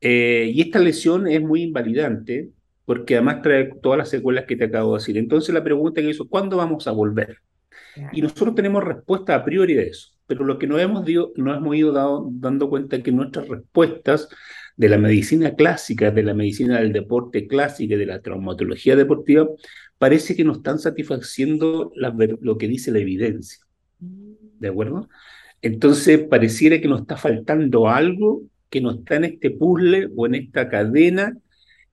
Eh, 0.00 0.50
y 0.52 0.60
esta 0.60 0.78
lesión 0.80 1.26
es 1.26 1.40
muy 1.40 1.62
invalidante 1.62 2.50
porque 2.84 3.14
además 3.14 3.42
trae 3.42 3.72
todas 3.82 3.98
las 3.98 4.10
secuelas 4.10 4.44
que 4.44 4.56
te 4.56 4.64
acabo 4.64 4.94
de 4.94 5.00
decir. 5.00 5.16
Entonces 5.16 5.54
la 5.54 5.64
pregunta 5.64 6.00
es 6.00 6.08
eso, 6.08 6.28
¿cuándo 6.28 6.56
vamos 6.56 6.86
a 6.86 6.92
volver? 6.92 7.38
Y 8.12 8.20
nosotros 8.20 8.54
tenemos 8.54 8.84
respuesta 8.84 9.34
a 9.34 9.44
priori 9.44 9.74
de 9.74 9.88
eso, 9.88 10.10
pero 10.26 10.44
lo 10.44 10.58
que 10.58 10.66
nos 10.66 10.80
hemos, 10.80 11.04
dio, 11.04 11.32
nos 11.36 11.56
hemos 11.56 11.74
ido 11.74 12.28
dando 12.30 12.68
cuenta 12.68 12.96
es 12.96 13.02
que 13.02 13.12
nuestras 13.12 13.48
respuestas 13.48 14.28
de 14.76 14.88
la 14.88 14.98
medicina 14.98 15.54
clásica, 15.54 16.10
de 16.10 16.22
la 16.22 16.34
medicina 16.34 16.80
del 16.80 16.92
deporte 16.92 17.46
clásica 17.46 17.94
y 17.94 17.98
de 17.98 18.06
la 18.06 18.20
traumatología 18.20 18.96
deportiva, 18.96 19.48
parece 19.98 20.36
que 20.36 20.44
no 20.44 20.52
están 20.52 20.78
satisfaciendo 20.78 21.92
lo 21.94 22.58
que 22.58 22.68
dice 22.68 22.92
la 22.92 22.98
evidencia. 22.98 23.66
¿de 24.58 24.68
acuerdo? 24.68 25.08
Entonces 25.62 26.20
pareciera 26.20 26.80
que 26.80 26.88
nos 26.88 27.02
está 27.02 27.16
faltando 27.16 27.88
algo 27.88 28.42
que 28.70 28.80
no 28.80 28.90
está 28.90 29.16
en 29.16 29.24
este 29.24 29.50
puzzle 29.50 30.08
o 30.16 30.26
en 30.26 30.34
esta 30.34 30.68
cadena 30.68 31.36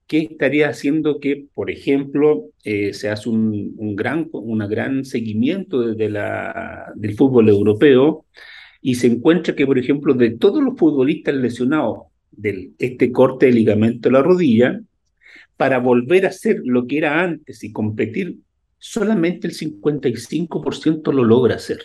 que 0.06 0.18
estaría 0.18 0.68
haciendo 0.68 1.18
que, 1.18 1.46
por 1.54 1.70
ejemplo, 1.70 2.50
eh, 2.64 2.92
se 2.92 3.08
hace 3.08 3.30
un, 3.30 3.96
gran, 3.96 4.28
una 4.32 4.66
gran 4.66 5.04
seguimiento 5.04 5.80
desde 5.80 6.10
la, 6.10 6.92
del 6.94 7.16
fútbol 7.16 7.48
europeo 7.48 8.26
y 8.82 8.96
se 8.96 9.06
encuentra 9.06 9.54
que, 9.54 9.66
por 9.66 9.78
ejemplo, 9.78 10.12
de 10.12 10.32
todos 10.32 10.62
los 10.62 10.76
futbolistas 10.76 11.34
lesionados 11.34 12.00
de 12.36 12.72
este 12.78 13.12
corte 13.12 13.46
de 13.46 13.52
ligamento 13.52 14.08
de 14.08 14.12
la 14.12 14.22
rodilla, 14.22 14.80
para 15.56 15.78
volver 15.78 16.26
a 16.26 16.32
ser 16.32 16.60
lo 16.64 16.86
que 16.86 16.98
era 16.98 17.20
antes 17.22 17.62
y 17.62 17.72
competir, 17.72 18.38
solamente 18.78 19.46
el 19.46 19.54
55% 19.54 21.12
lo 21.12 21.24
logra 21.24 21.56
hacer. 21.56 21.80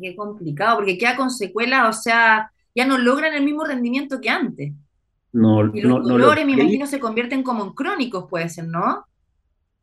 Qué 0.00 0.16
complicado, 0.16 0.76
porque 0.76 0.96
queda 0.96 1.16
con 1.16 1.30
secuelas, 1.30 1.98
o 1.98 2.00
sea, 2.00 2.50
ya 2.74 2.86
no 2.86 2.96
logran 2.96 3.34
el 3.34 3.44
mismo 3.44 3.64
rendimiento 3.64 4.20
que 4.20 4.30
antes. 4.30 4.72
No, 5.32 5.74
y 5.74 5.82
los 5.82 6.02
no, 6.02 6.08
dolores, 6.08 6.46
me 6.46 6.52
imagino, 6.52 6.86
se 6.86 7.00
convierten 7.00 7.42
como 7.42 7.64
en 7.64 7.72
crónicos, 7.72 8.26
puede 8.28 8.48
ser, 8.48 8.68
¿no? 8.68 9.04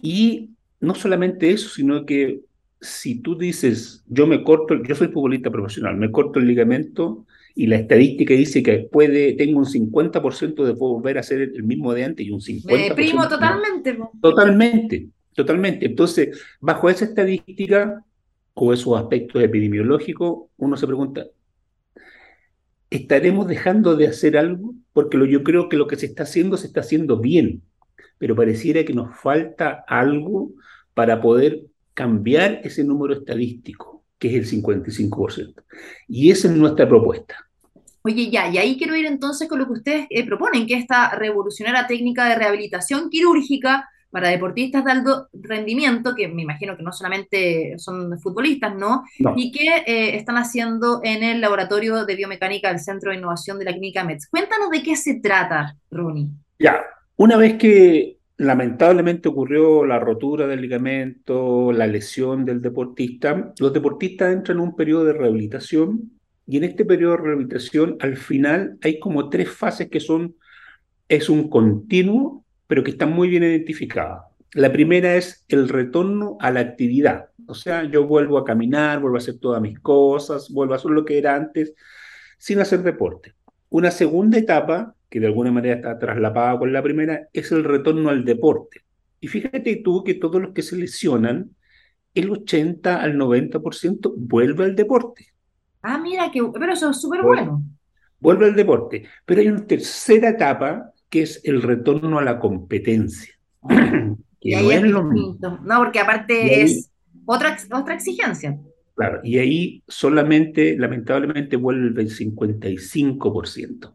Y 0.02 0.52
no 0.80 0.96
solamente 0.96 1.52
eso, 1.52 1.70
sino 1.70 2.06
que 2.06 2.42
si 2.82 3.20
tú 3.20 3.38
dices, 3.38 4.04
yo 4.08 4.26
me 4.26 4.44
corto, 4.44 4.82
yo 4.84 4.96
soy 4.96 5.10
futbolista 5.10 5.52
profesional, 5.52 5.98
me 5.98 6.12
corto 6.12 6.40
el 6.40 6.48
ligamento 6.48 7.26
y 7.60 7.68
la 7.68 7.76
estadística 7.76 8.34
dice 8.34 8.64
que 8.64 8.88
puede, 8.90 9.34
tengo 9.34 9.60
un 9.60 9.66
50% 9.66 10.64
de 10.64 10.72
volver 10.72 11.18
a 11.18 11.24
ser 11.24 11.42
el 11.42 11.64
mismo 11.64 11.94
de 11.94 12.06
antes 12.06 12.26
y 12.26 12.32
un 12.32 12.40
50%. 12.40 12.66
Me 12.68 12.84
deprimo 12.88 13.28
totalmente. 13.28 14.00
Totalmente, 14.22 15.10
totalmente. 15.36 15.86
Entonces, 15.88 16.42
bajo 16.62 16.90
esa 16.90 17.04
estadística, 17.04 18.02
o 18.54 18.72
esos 18.72 18.98
aspectos 18.98 19.44
epidemiológicos, 19.44 20.48
uno 20.56 20.78
se 20.78 20.88
pregunta, 20.88 21.26
¿estaremos 22.90 23.46
dejando 23.46 23.98
de 23.98 24.08
hacer 24.08 24.38
algo? 24.38 24.74
Porque 24.94 25.18
lo, 25.18 25.26
yo 25.26 25.44
creo 25.44 25.68
que 25.68 25.76
lo 25.76 25.88
que 25.88 25.98
se 25.98 26.06
está 26.06 26.24
haciendo 26.24 26.56
se 26.56 26.68
está 26.68 26.80
haciendo 26.80 27.20
bien, 27.20 27.62
pero 28.20 28.38
pareciera 28.38 28.86
que 28.86 28.94
nos 28.94 29.20
falta 29.20 29.84
algo 29.86 30.54
para 30.94 31.22
poder 31.22 31.66
cambiar 31.94 32.62
ese 32.64 32.86
número 32.86 33.16
estadístico, 33.16 34.06
que 34.18 34.30
es 34.30 34.54
el 34.54 34.64
55%. 34.64 35.62
Y 36.08 36.32
esa 36.32 36.48
es 36.48 36.56
nuestra 36.56 36.88
propuesta. 36.88 37.49
Oye, 38.04 38.30
ya, 38.30 38.50
y 38.50 38.58
ahí 38.58 38.78
quiero 38.78 38.96
ir 38.96 39.06
entonces 39.06 39.48
con 39.48 39.60
lo 39.60 39.66
que 39.66 39.74
ustedes 39.74 40.08
eh, 40.10 40.26
proponen, 40.26 40.66
que 40.66 40.76
esta 40.76 41.16
revolucionaria 41.16 41.86
técnica 41.88 42.28
de 42.28 42.36
rehabilitación 42.36 43.10
quirúrgica 43.10 43.90
para 44.12 44.30
deportistas 44.30 44.84
de 44.86 44.92
alto 44.92 45.28
rendimiento, 45.34 46.16
que 46.16 46.28
me 46.28 46.42
imagino 46.42 46.76
que 46.76 46.84
no 46.84 46.92
solamente 46.92 47.78
son 47.78 48.20
futbolistas, 48.20 48.76
¿no? 48.76 49.04
Y 49.36 49.52
que 49.52 49.84
eh, 49.86 50.16
están 50.16 50.38
haciendo 50.38 51.02
en 51.04 51.24
el 51.24 51.42
laboratorio 51.42 52.06
de 52.06 52.16
biomecánica 52.16 52.70
del 52.70 52.80
Centro 52.80 53.12
de 53.12 53.18
Innovación 53.18 53.60
de 53.60 53.66
la 53.66 53.72
Clínica 53.72 54.04
METS. 54.04 54.30
Cuéntanos 54.30 54.72
de 54.72 54.82
qué 54.82 54.96
se 54.96 55.20
trata, 55.20 55.76
Ronnie. 55.92 56.30
Ya, 56.58 56.82
una 57.18 57.38
vez 57.38 57.58
que 57.58 58.18
lamentablemente 58.38 59.30
ocurrió 59.30 59.86
la 59.86 60.00
rotura 60.00 60.48
del 60.48 60.62
ligamento, 60.62 61.72
la 61.72 61.86
lesión 61.86 62.46
del 62.46 62.62
deportista, 62.62 63.54
los 63.60 63.74
deportistas 63.74 64.34
entran 64.34 64.58
en 64.58 64.64
un 64.64 64.76
periodo 64.76 65.06
de 65.06 65.14
rehabilitación 65.14 66.19
y 66.50 66.58
en 66.58 66.64
este 66.64 66.84
periodo 66.84 67.18
de 67.18 67.24
rehabilitación 67.24 67.98
al 68.00 68.18
final 68.18 68.78
hay 68.82 69.00
como 69.00 69.30
tres 69.30 69.50
fases 69.50 69.90
que 69.90 70.00
son, 70.00 70.36
es 71.08 71.30
un 71.30 71.50
continuo 71.50 72.44
pero 72.70 72.84
que 72.84 72.92
están 72.92 73.12
muy 73.12 73.30
bien 73.30 73.42
identificadas. 73.42 74.22
La 74.54 74.72
primera 74.72 75.16
es 75.16 75.44
el 75.48 75.68
retorno 75.70 76.38
a 76.40 76.52
la 76.52 76.60
actividad. 76.60 77.30
O 77.48 77.56
sea, 77.56 77.84
yo 77.84 78.06
vuelvo 78.06 78.38
a 78.38 78.46
caminar, 78.46 79.00
vuelvo 79.00 79.18
a 79.18 79.18
hacer 79.18 79.40
todas 79.40 79.60
mis 79.60 79.80
cosas, 79.80 80.52
vuelvo 80.52 80.74
a 80.74 80.76
hacer 80.76 80.92
lo 80.92 81.04
que 81.04 81.18
era 81.18 81.36
antes, 81.36 81.74
sin 82.38 82.60
hacer 82.60 82.84
deporte. 82.84 83.34
Una 83.70 83.90
segunda 83.90 84.38
etapa, 84.38 84.96
que 85.10 85.20
de 85.20 85.26
alguna 85.26 85.52
manera 85.52 85.78
está 85.78 85.98
traslapada 85.98 86.60
con 86.60 86.72
la 86.72 86.84
primera, 86.84 87.28
es 87.34 87.52
el 87.52 87.64
retorno 87.64 88.10
al 88.10 88.24
deporte. 88.24 88.82
Y 89.20 89.28
fíjate 89.30 89.78
tú 89.78 90.04
que 90.04 90.14
todos 90.14 90.40
los 90.40 90.54
que 90.54 90.62
se 90.62 90.76
lesionan, 90.76 91.56
el 92.14 92.30
80 92.30 93.02
al 93.02 93.18
90% 93.18 94.14
vuelve 94.16 94.66
al 94.66 94.76
deporte. 94.76 95.29
Ah, 95.82 95.98
mira, 95.98 96.30
que, 96.32 96.42
pero 96.54 96.74
eso 96.74 96.90
es 96.90 97.02
súper 97.02 97.22
bueno. 97.22 97.64
Vuelve 98.20 98.46
al 98.46 98.56
deporte. 98.56 99.06
Pero 99.26 99.42
hay 99.42 99.48
una 99.48 99.66
tercera 99.66 100.30
etapa 100.30 100.92
que 101.10 101.22
es 101.24 101.42
el 101.44 101.62
retorno 101.62 102.20
a 102.20 102.24
la 102.24 102.40
competencia. 102.40 103.34
y 104.40 104.54
ahí 104.54 104.72
es 104.72 104.84
lo 104.84 105.04
mismo. 105.04 105.38
No, 105.64 105.78
porque 105.80 106.00
aparte 106.00 106.62
es 106.62 106.92
otra, 107.26 107.58
otra 107.72 107.96
exigencia. 107.96 108.60
Claro, 108.96 109.22
y 109.24 109.38
ahí 109.38 109.82
solamente, 109.88 110.78
lamentablemente, 110.78 111.56
vuelve 111.56 112.02
el 112.02 112.10
55%. 112.10 113.94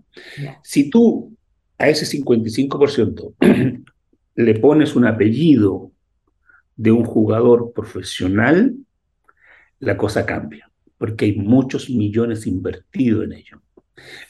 Si 0.63 0.89
tú 0.89 1.37
a 1.77 1.89
ese 1.89 2.07
55% 2.19 3.35
le 4.37 4.55
pones 4.55 4.97
un 4.97 5.07
apellido 5.07 5.93
de 6.77 6.91
un 6.93 7.05
jugador 7.05 7.73
profesional, 7.75 8.75
la 9.79 9.97
cosa 9.97 10.25
cambia, 10.25 10.71
porque 10.99 11.27
hay 11.27 11.37
muchos 11.37 11.91
millones 11.91 12.47
invertidos 12.47 13.25
en 13.25 13.33
ello. 13.33 13.61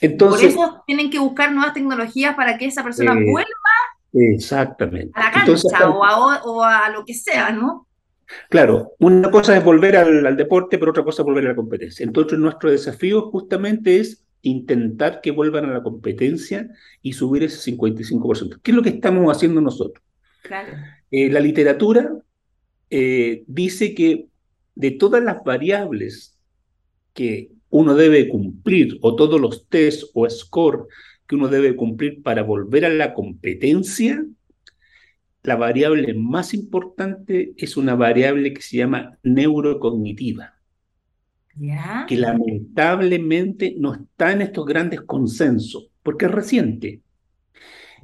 Entonces, 0.01 0.55
Por 0.55 0.65
eso 0.65 0.83
tienen 0.87 1.11
que 1.11 1.19
buscar 1.19 1.53
nuevas 1.53 1.75
tecnologías 1.75 2.35
para 2.35 2.59
que 2.59 2.67
esa 2.67 2.83
persona 2.83 3.13
eh, 3.13 3.31
vuelva 3.31 3.51
exactamente. 4.13 5.13
a 5.15 5.25
la 5.25 5.31
cancha 5.31 5.91
o, 5.91 6.63
a, 6.63 6.91
lo 6.91 7.05
que 7.05 7.15
sea, 7.15 7.51
¿no? 7.51 7.87
Claro, 8.49 8.93
una 8.99 9.31
cosa 9.31 9.57
es 9.57 9.65
volver 9.65 9.97
al, 9.97 10.37
deporte, 10.37 10.79
pero 10.79 10.91
otra 10.91 11.05
cosa 11.05 11.23
es 11.23 11.27
volver 11.27 11.47
a 11.47 11.51
la 11.51 11.57
competencia. 11.57 12.05
Entonces, 12.05 12.39
nuestro 12.39 12.71
desafío 12.71 13.31
justamente 13.31 14.01
es 14.01 14.25
intentar 14.43 15.21
que 15.21 15.31
vuelvan 15.31 15.67
a 15.67 15.73
la 15.73 15.83
competencia 15.83 16.69
y 17.03 17.13
subir 17.13 17.45
ese 17.45 17.73
55%. 17.73 18.61
¿Qué 18.63 18.71
es 18.71 18.75
lo 18.75 18.83
que 18.83 18.91
estamos 18.91 19.35
haciendo 19.35 19.61
nosotros? 19.61 20.05
Eh, 21.11 21.31
la 21.31 21.41
literatura 21.41 22.13
eh, 22.91 23.45
dice 23.47 23.95
que 23.95 24.29
de 24.75 24.91
todas 24.91 25.23
las 25.23 25.43
variables 25.45 26.34
que 27.15 27.51
uno 27.71 27.95
debe 27.95 28.29
cumplir, 28.29 28.99
o 29.01 29.17
todos 29.17 29.41
los 29.41 29.67
test 29.69 30.05
o 30.13 30.29
score 30.29 30.87
que 31.27 31.37
uno 31.37 31.49
debe 31.49 31.75
cumplir 31.75 32.23
para 32.23 32.43
volver 32.43 32.85
a 32.85 32.91
la 32.91 33.15
competencia, 33.15 34.25
la 35.43 35.57
variable 35.57 36.15
más 36.15 36.55
importante 36.55 37.53
es 37.57 37.77
una 37.77 37.95
variable 37.95 38.53
que 38.53 38.63
se 38.63 38.79
llama 38.79 39.19
neurocognitiva, 39.23 40.55
que 42.09 42.17
lamentablemente 42.17 43.75
no 43.79 43.95
está 43.95 44.33
en 44.33 44.43
estos 44.43 44.65
grandes 44.67 45.03
consensos, 45.03 45.89
porque 46.03 46.27
es 46.27 46.31
reciente. 46.31 47.01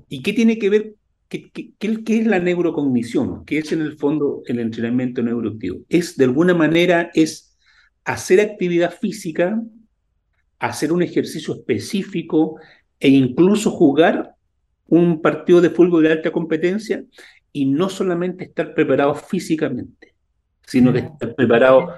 ¿Y 0.09 0.23
qué 0.23 0.33
tiene 0.33 0.59
que 0.59 0.71
ver? 0.71 0.95
¿Qué, 1.29 1.73
es 1.81 2.27
la 2.27 2.41
neurocognición? 2.41 3.45
¿Qué 3.45 3.59
es 3.59 3.73
en 3.73 3.83
el 3.83 3.97
fondo 3.97 4.43
el 4.47 4.59
entrenamiento 4.59 5.23
neuroactivo? 5.23 5.79
Es, 5.89 6.17
de 6.17 6.25
alguna 6.25 6.55
manera, 6.55 7.11
es 7.15 7.50
hacer 8.05 8.41
actividad 8.41 8.93
física, 8.93 9.63
hacer 10.59 10.93
un 10.93 11.03
ejercicio 11.03 11.55
específico 11.55 12.57
e 12.99 13.09
incluso 13.09 13.71
jugar 13.71 14.35
un 14.87 15.23
partido 15.23 15.61
de 15.61 15.71
fútbol 15.71 16.03
de 16.03 16.13
alta 16.13 16.31
competencia 16.31 17.05
y 17.53 17.67
no 17.67 17.89
solamente 17.89 18.45
estar 18.45 18.75
preparado 18.75 19.15
físicamente, 19.15 20.15
sino 20.67 20.93
que 20.93 21.01
estar 21.01 21.35
preparado 21.35 21.95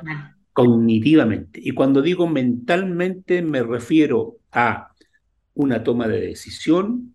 cognitivamente. 0.53 1.61
Y 1.63 1.73
cuando 1.73 2.03
digo 2.03 2.27
mentalmente 2.27 3.43
me 3.43 3.63
refiero 3.63 4.37
a 4.53 4.93
una 5.55 5.83
toma 5.83 6.09
de 6.09 6.21
decisión, 6.21 7.15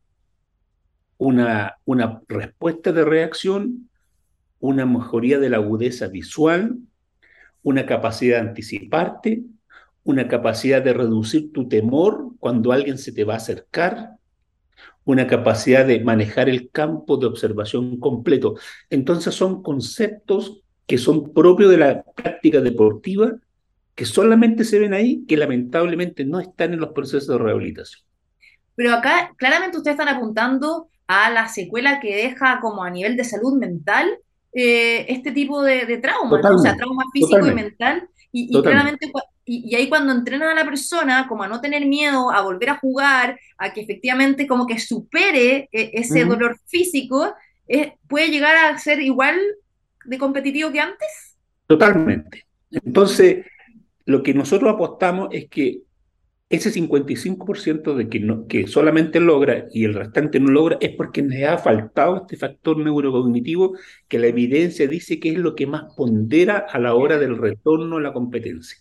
una, 1.17 1.77
una 1.85 2.21
respuesta 2.27 2.91
de 2.91 3.05
reacción, 3.05 3.89
una 4.59 4.85
mejoría 4.85 5.39
de 5.39 5.49
la 5.49 5.57
agudeza 5.57 6.07
visual, 6.07 6.77
una 7.67 7.85
capacidad 7.85 8.37
de 8.37 8.47
anticiparte, 8.47 9.43
una 10.05 10.29
capacidad 10.29 10.81
de 10.81 10.93
reducir 10.93 11.51
tu 11.51 11.67
temor 11.67 12.29
cuando 12.39 12.71
alguien 12.71 12.97
se 12.97 13.11
te 13.11 13.25
va 13.25 13.33
a 13.33 13.37
acercar, 13.43 14.11
una 15.03 15.27
capacidad 15.27 15.85
de 15.85 15.99
manejar 15.99 16.47
el 16.47 16.71
campo 16.71 17.17
de 17.17 17.25
observación 17.25 17.99
completo. 17.99 18.55
Entonces 18.89 19.35
son 19.35 19.63
conceptos 19.63 20.61
que 20.85 20.97
son 20.97 21.33
propios 21.33 21.69
de 21.69 21.77
la 21.77 22.03
práctica 22.03 22.61
deportiva, 22.61 23.33
que 23.95 24.05
solamente 24.05 24.63
se 24.63 24.79
ven 24.79 24.93
ahí, 24.93 25.25
que 25.27 25.35
lamentablemente 25.35 26.23
no 26.23 26.39
están 26.39 26.71
en 26.71 26.79
los 26.79 26.93
procesos 26.93 27.27
de 27.27 27.37
rehabilitación. 27.37 28.01
Pero 28.75 28.93
acá 28.93 29.33
claramente 29.35 29.75
ustedes 29.75 29.99
están 29.99 30.15
apuntando 30.15 30.87
a 31.07 31.29
la 31.31 31.49
secuela 31.49 31.99
que 31.99 32.15
deja 32.15 32.61
como 32.61 32.85
a 32.85 32.89
nivel 32.89 33.17
de 33.17 33.25
salud 33.25 33.59
mental 33.59 34.19
eh, 34.53 35.05
este 35.09 35.31
tipo 35.31 35.61
de, 35.61 35.97
trauma, 35.97 36.39
o 36.53 36.57
sea, 36.59 36.75
trauma 36.75 37.03
físico 37.13 37.45
y 37.45 37.53
mental. 37.53 38.07
Y, 38.31 38.61
claramente 38.61 39.09
y, 39.45 39.73
ahí 39.75 39.87
cuando 39.87 40.11
entrenan 40.11 40.49
a 40.49 40.61
la 40.61 40.65
persona 40.65 41.25
como 41.27 41.43
a 41.43 41.47
no 41.47 41.61
tener 41.61 41.85
miedo, 41.85 42.29
a 42.31 42.41
volver 42.41 42.69
a 42.69 42.77
jugar, 42.77 43.39
a 43.57 43.73
que 43.73 43.81
efectivamente 43.81 44.45
como 44.45 44.67
que 44.67 44.79
supere 44.79 45.69
e, 45.71 45.91
ese 45.93 46.25
dolor 46.25 46.59
físico, 46.67 47.33
eh, 47.67 47.93
puede 48.07 48.29
llegar 48.29 48.55
a 48.55 48.77
ser 48.77 48.99
igual 49.01 49.39
de 50.05 50.17
competitivo 50.17 50.71
que 50.71 50.81
antes. 50.81 51.37
Totalmente. 51.65 52.45
Entonces, 52.71 53.45
lo 54.05 54.21
que 54.23 54.33
nosotros 54.33 54.73
apostamos 54.73 55.29
es 55.31 55.49
que 55.49 55.81
ese 56.49 56.71
55% 56.71 57.95
de 57.95 58.07
que, 58.07 58.19
no, 58.21 58.47
que 58.47 58.67
solamente 58.67 59.19
logra 59.19 59.67
y 59.73 59.83
el 59.83 59.93
restante 59.93 60.39
no 60.39 60.49
logra 60.49 60.77
es 60.79 60.95
porque 60.95 61.21
le 61.21 61.45
ha 61.45 61.57
faltado 61.57 62.17
este 62.17 62.37
factor 62.37 62.77
neurocognitivo 62.77 63.77
que 64.07 64.17
la 64.17 64.27
evidencia 64.27 64.87
dice 64.87 65.19
que 65.19 65.31
es 65.31 65.37
lo 65.37 65.55
que 65.55 65.67
más 65.67 65.93
pondera 65.95 66.65
a 66.69 66.79
la 66.79 66.93
hora 66.95 67.17
del 67.17 67.37
retorno 67.37 67.97
a 67.97 68.01
la 68.01 68.13
competencia. 68.13 68.77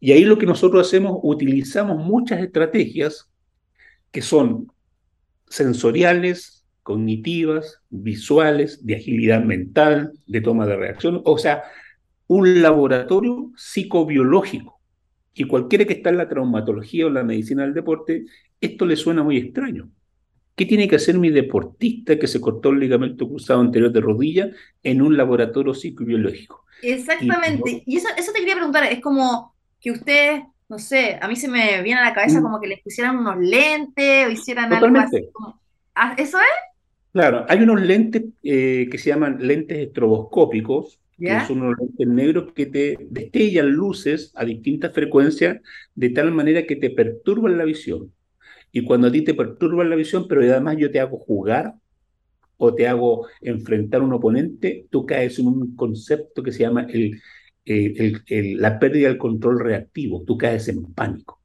Y 0.00 0.12
ahí 0.12 0.24
lo 0.24 0.38
que 0.38 0.46
nosotros 0.46 0.86
hacemos, 0.86 1.18
utilizamos 1.22 1.98
muchas 1.98 2.40
estrategias 2.40 3.30
que 4.10 4.22
son 4.22 4.72
sensoriales, 5.48 6.66
cognitivas, 6.82 7.80
visuales, 7.90 8.86
de 8.86 8.96
agilidad 8.96 9.42
mental, 9.42 10.12
de 10.26 10.40
toma 10.40 10.66
de 10.66 10.76
reacción, 10.76 11.20
o 11.24 11.36
sea, 11.36 11.64
un 12.26 12.62
laboratorio 12.62 13.50
psicobiológico. 13.56 14.75
Y 15.38 15.44
cualquiera 15.44 15.84
que 15.84 15.92
está 15.92 16.08
en 16.08 16.16
la 16.16 16.28
traumatología 16.28 17.06
o 17.06 17.10
la 17.10 17.22
medicina 17.22 17.62
del 17.62 17.74
deporte, 17.74 18.24
esto 18.58 18.86
le 18.86 18.96
suena 18.96 19.22
muy 19.22 19.36
extraño. 19.36 19.90
¿Qué 20.54 20.64
tiene 20.64 20.88
que 20.88 20.96
hacer 20.96 21.18
mi 21.18 21.28
deportista 21.28 22.18
que 22.18 22.26
se 22.26 22.40
cortó 22.40 22.70
el 22.70 22.80
ligamento 22.80 23.28
cruzado 23.28 23.60
anterior 23.60 23.92
de 23.92 24.00
rodilla 24.00 24.50
en 24.82 25.02
un 25.02 25.14
laboratorio 25.14 25.74
psicobiológico? 25.74 26.64
Exactamente. 26.80 27.82
Y, 27.84 27.98
eso, 27.98 28.08
eso 28.16 28.32
te 28.32 28.38
quería 28.38 28.54
preguntar, 28.54 28.84
es 28.84 29.00
como, 29.00 29.54
que 29.78 29.90
ustedes, 29.90 30.42
no 30.70 30.78
sé, 30.78 31.18
a 31.20 31.28
mí 31.28 31.36
se 31.36 31.48
me 31.48 31.82
viene 31.82 32.00
a 32.00 32.04
la 32.04 32.14
cabeza 32.14 32.40
mm. 32.40 32.42
como 32.42 32.58
que 32.58 32.68
les 32.68 32.80
pusieran 32.80 33.18
unos 33.18 33.38
lentes 33.38 34.26
o 34.26 34.30
hicieran 34.30 34.72
algo 34.72 34.98
así. 34.98 35.28
¿Ah, 35.94 36.14
¿Eso 36.16 36.38
es? 36.38 37.12
Claro, 37.12 37.44
hay 37.46 37.62
unos 37.62 37.82
lentes 37.82 38.24
eh, 38.42 38.88
que 38.90 38.98
se 38.98 39.10
llaman 39.10 39.36
lentes 39.40 39.76
estroboscópicos, 39.78 40.98
que 41.18 41.40
son 41.46 41.62
unos 41.62 41.78
lentes 41.78 42.06
negros 42.06 42.52
que 42.52 42.66
te 42.66 42.98
destellan 43.10 43.70
luces 43.70 44.32
a 44.34 44.44
distintas 44.44 44.92
frecuencias 44.92 45.58
de 45.94 46.10
tal 46.10 46.32
manera 46.32 46.66
que 46.66 46.76
te 46.76 46.90
perturban 46.90 47.56
la 47.56 47.64
visión. 47.64 48.12
Y 48.72 48.84
cuando 48.84 49.08
a 49.08 49.12
ti 49.12 49.22
te 49.22 49.34
perturban 49.34 49.88
la 49.88 49.96
visión, 49.96 50.26
pero 50.28 50.42
además 50.42 50.76
yo 50.78 50.90
te 50.90 51.00
hago 51.00 51.18
jugar 51.18 51.74
o 52.58 52.74
te 52.74 52.88
hago 52.88 53.26
enfrentar 53.40 54.00
a 54.00 54.04
un 54.04 54.12
oponente, 54.12 54.86
tú 54.90 55.06
caes 55.06 55.38
en 55.38 55.46
un 55.48 55.76
concepto 55.76 56.42
que 56.42 56.52
se 56.52 56.60
llama 56.60 56.86
el 56.90 57.20
eh, 57.68 58.54
la 58.56 58.78
pérdida 58.78 59.08
del 59.08 59.18
control 59.18 59.58
reactivo, 59.58 60.22
tú 60.24 60.38
caes 60.38 60.68
en 60.68 60.84
pánico. 60.94 61.40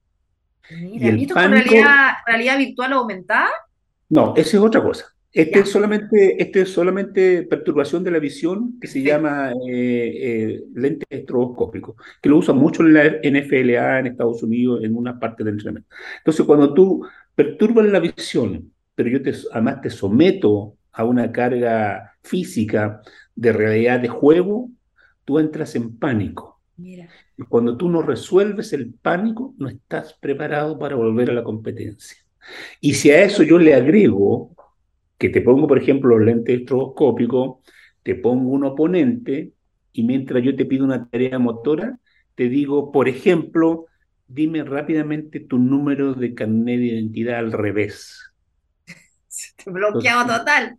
Mira, 0.69 1.09
y, 1.09 1.23
esto 1.23 1.33
pánico, 1.33 1.71
realidad, 1.71 2.09
realidad, 2.27 2.57
virtual 2.59 2.93
aumentada? 2.93 3.49
No, 4.07 4.35
esa 4.37 4.57
es 4.57 4.63
otra 4.63 4.83
cosa. 4.83 5.05
Este 5.33 5.59
es, 5.59 5.69
solamente, 5.69 6.41
este 6.41 6.61
es 6.61 6.73
solamente 6.73 7.43
perturbación 7.43 8.03
de 8.03 8.11
la 8.11 8.19
visión 8.19 8.77
que 8.81 8.87
se 8.87 9.01
llama 9.01 9.53
eh, 9.65 10.11
eh, 10.21 10.63
lente 10.75 11.05
estroboscópico, 11.09 11.95
que 12.21 12.27
lo 12.27 12.37
usan 12.37 12.57
mucho 12.57 12.83
en 12.83 12.93
la 12.93 13.05
NFLA 13.23 13.99
en 13.99 14.07
Estados 14.07 14.43
Unidos 14.43 14.83
en 14.83 14.93
una 14.93 15.17
parte 15.17 15.45
del 15.45 15.53
entrenamiento. 15.53 15.89
Entonces, 16.17 16.45
cuando 16.45 16.73
tú 16.73 17.05
perturbas 17.33 17.85
la 17.85 17.99
visión, 17.99 18.73
pero 18.93 19.09
yo 19.09 19.21
te, 19.21 19.33
además 19.53 19.79
te 19.81 19.89
someto 19.89 20.75
a 20.91 21.05
una 21.05 21.31
carga 21.31 22.13
física 22.23 23.01
de 23.33 23.53
realidad 23.53 24.01
de 24.01 24.09
juego, 24.09 24.69
tú 25.23 25.39
entras 25.39 25.75
en 25.75 25.97
pánico. 25.97 26.59
Y 26.77 27.43
cuando 27.47 27.77
tú 27.77 27.87
no 27.89 28.01
resuelves 28.01 28.73
el 28.73 28.93
pánico, 28.93 29.53
no 29.57 29.69
estás 29.69 30.13
preparado 30.13 30.77
para 30.77 30.95
volver 30.95 31.29
a 31.29 31.33
la 31.33 31.43
competencia. 31.43 32.17
Y 32.81 32.95
si 32.95 33.11
a 33.11 33.23
eso 33.23 33.43
yo 33.43 33.59
le 33.59 33.75
agrego 33.75 34.55
que 35.21 35.29
te 35.29 35.41
pongo, 35.41 35.67
por 35.67 35.77
ejemplo, 35.77 36.17
los 36.17 36.25
lentes 36.25 36.61
estroboscópicos, 36.61 37.59
te 38.01 38.15
pongo 38.15 38.49
un 38.49 38.63
oponente 38.63 39.53
y 39.93 40.03
mientras 40.03 40.43
yo 40.43 40.55
te 40.55 40.65
pido 40.65 40.83
una 40.83 41.07
tarea 41.07 41.37
motora, 41.37 41.99
te 42.33 42.49
digo, 42.49 42.91
por 42.91 43.07
ejemplo, 43.07 43.85
dime 44.27 44.63
rápidamente 44.63 45.39
tu 45.39 45.59
número 45.59 46.15
de 46.15 46.33
carnet 46.33 46.79
de 46.79 46.85
identidad 46.87 47.37
al 47.37 47.51
revés. 47.51 48.31
Te 49.63 49.69
bloqueado 49.69 50.39
total. 50.39 50.77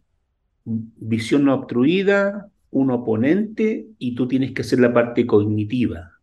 Visión 0.64 1.44
no 1.44 1.54
obstruida, 1.54 2.50
un 2.70 2.90
oponente 2.90 3.86
y 3.96 4.16
tú 4.16 4.26
tienes 4.26 4.50
que 4.50 4.62
hacer 4.62 4.80
la 4.80 4.92
parte 4.92 5.24
cognitiva. 5.24 6.18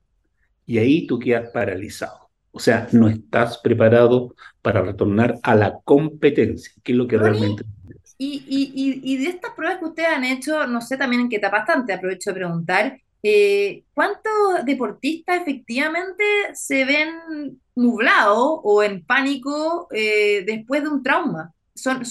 Y 0.65 0.77
ahí 0.77 1.07
tú 1.07 1.19
quedas 1.19 1.51
paralizado. 1.53 2.31
O 2.51 2.59
sea, 2.59 2.89
no 2.91 3.07
estás 3.07 3.59
preparado 3.59 4.35
para 4.61 4.81
retornar 4.81 5.39
a 5.41 5.55
la 5.55 5.79
competencia, 5.85 6.73
que 6.83 6.91
es 6.91 6.97
lo 6.97 7.07
que 7.07 7.17
realmente... 7.17 7.63
Y, 8.21 8.43
y, 8.45 9.13
y, 9.13 9.17
de 9.17 9.29
estas 9.29 9.53
pruebas 9.53 9.79
que 9.79 9.85
ustedes 9.85 10.09
han 10.09 10.25
hecho, 10.25 10.67
no 10.67 10.81
sé 10.81 10.97
también 10.97 11.21
en 11.21 11.29
qué 11.29 11.37
etapa 11.37 11.59
están, 11.59 11.85
te 11.85 11.93
aprovecho 11.93 12.31
de 12.31 12.35
preguntar, 12.35 12.99
eh, 13.23 13.83
¿cuántos 13.93 14.65
deportistas 14.65 15.41
efectivamente 15.41 16.23
se 16.53 16.83
ven 16.83 17.59
nublados 17.75 18.59
o 18.63 18.83
en 18.83 19.05
pánico 19.05 19.87
eh, 19.91 20.43
después 20.45 20.83
de 20.83 20.89
un 20.89 21.01
trauma? 21.01 21.53
son, 21.79 22.03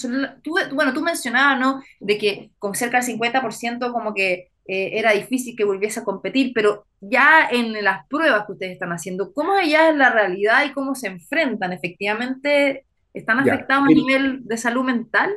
bueno, 0.73 0.93
tú 0.93 1.01
mencionabas, 1.01 1.59
¿no? 1.59 1.83
De 1.99 2.17
que 2.17 2.51
con 2.57 2.73
cerca 2.73 2.99
del 2.99 3.19
50% 3.19 3.91
como 3.91 4.13
que 4.13 4.49
eh, 4.65 4.91
era 4.93 5.11
difícil 5.11 5.55
que 5.55 5.63
volviese 5.63 5.99
a 5.99 6.03
competir, 6.03 6.51
pero 6.53 6.85
ya 7.01 7.47
en 7.51 7.83
las 7.83 8.05
pruebas 8.07 8.45
que 8.45 8.53
ustedes 8.53 8.73
están 8.73 8.91
haciendo, 8.91 9.33
¿cómo 9.33 9.59
ya 9.61 9.89
es 9.89 9.95
la 9.95 10.09
realidad 10.09 10.65
y 10.65 10.73
cómo 10.73 10.95
se 10.95 11.07
enfrentan? 11.07 11.73
¿Efectivamente 11.73 12.85
están 13.13 13.39
afectados 13.39 13.85
a 13.85 13.87
nivel 13.87 14.39
de 14.43 14.57
salud 14.57 14.83
mental? 14.83 15.31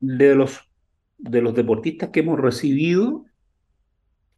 De 0.00 0.34
los, 0.34 0.60
de 1.18 1.40
los 1.42 1.54
deportistas 1.54 2.10
que 2.10 2.20
hemos 2.20 2.38
recibido, 2.38 3.24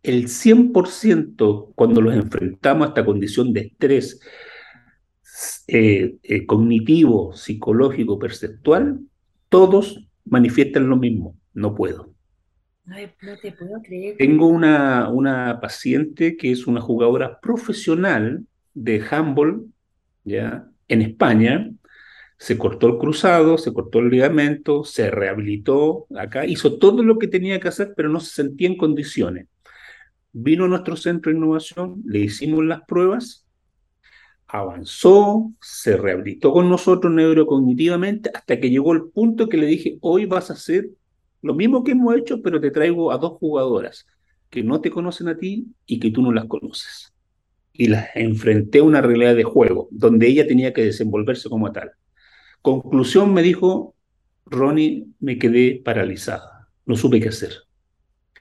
el 0.03 0.29
100% 0.29 1.73
cuando 1.75 2.01
los 2.01 2.15
enfrentamos 2.15 2.87
a 2.87 2.89
esta 2.91 3.05
condición 3.05 3.53
de 3.53 3.61
estrés 3.61 4.21
eh, 5.67 6.17
eh, 6.23 6.47
cognitivo, 6.47 7.35
psicológico, 7.35 8.19
perceptual, 8.19 9.01
todos 9.49 10.09
manifiestan 10.25 10.89
lo 10.89 10.97
mismo, 10.97 11.37
no 11.55 11.75
puedo. 11.75 12.15
No, 12.85 12.97
te 13.43 13.53
puedo 13.53 13.83
creer. 13.83 14.17
Tengo 14.17 14.47
una, 14.47 15.11
una 15.11 15.61
paciente 15.61 16.37
que 16.37 16.53
es 16.53 16.67
una 16.67 16.81
jugadora 16.81 17.39
profesional 17.41 18.47
de 18.73 19.05
handball, 19.11 19.67
¿ya? 20.25 20.67
En 20.89 21.03
España, 21.03 21.71
se 22.39 22.57
cortó 22.57 22.87
el 22.87 22.99
cruzado, 22.99 23.59
se 23.59 23.73
cortó 23.73 23.99
el 23.99 24.11
ligamento, 24.11 24.85
se 24.85 25.11
rehabilitó 25.11 26.07
acá, 26.17 26.47
hizo 26.47 26.79
todo 26.79 27.03
lo 27.03 27.19
que 27.19 27.27
tenía 27.27 27.59
que 27.59 27.69
hacer, 27.69 27.95
pero 27.97 28.09
no 28.09 28.21
se 28.21 28.31
sentía 28.31 28.69
en 28.69 28.77
condiciones. 28.77 29.49
Vino 30.33 30.65
a 30.65 30.69
nuestro 30.69 30.97
centro 30.97 31.33
de 31.33 31.39
innovación, 31.39 32.01
le 32.07 32.21
hicimos 32.21 32.65
las 32.65 32.83
pruebas, 32.83 33.45
avanzó, 34.47 35.53
se 35.61 35.97
rehabilitó 35.97 36.53
con 36.53 36.71
nosotros 36.71 37.13
neurocognitivamente, 37.13 38.31
hasta 38.33 38.61
que 38.61 38.71
llegó 38.71 38.93
el 38.93 39.09
punto 39.11 39.49
que 39.49 39.57
le 39.57 39.67
dije, 39.67 39.99
hoy 40.01 40.25
vas 40.27 40.51
a 40.51 40.55
hacer 40.55 40.91
lo 41.43 41.55
mismo 41.55 41.83
que 41.83 41.93
hemos 41.93 42.17
hecho, 42.17 42.41
pero 42.41 42.61
te 42.61 42.71
traigo 42.71 43.11
a 43.11 43.19
dos 43.19 43.33
jugadoras 43.33 44.07
que 44.49 44.63
no 44.63 44.81
te 44.81 44.91
conocen 44.91 45.29
a 45.29 45.37
ti 45.37 45.67
y 45.87 45.99
que 45.99 46.11
tú 46.11 46.23
no 46.23 46.33
las 46.33 46.47
conoces. 46.47 47.13
Y 47.73 47.89
las 47.89 48.09
enfrenté 48.15 48.79
a 48.79 48.85
una 48.85 49.01
realidad 49.01 49.35
de 49.35 49.45
juego, 49.45 49.89
donde 49.91 50.29
ella 50.29 50.47
tenía 50.47 50.73
que 50.73 50.85
desenvolverse 50.85 51.49
como 51.49 51.71
tal. 51.73 51.93
Conclusión, 52.63 53.33
me 53.33 53.43
dijo, 53.43 53.95
Ronnie, 54.47 55.07
me 55.21 55.39
quedé 55.39 55.81
paralizada, 55.85 56.69
no 56.87 56.97
supe 56.97 57.21
qué 57.21 57.29
hacer. 57.29 57.53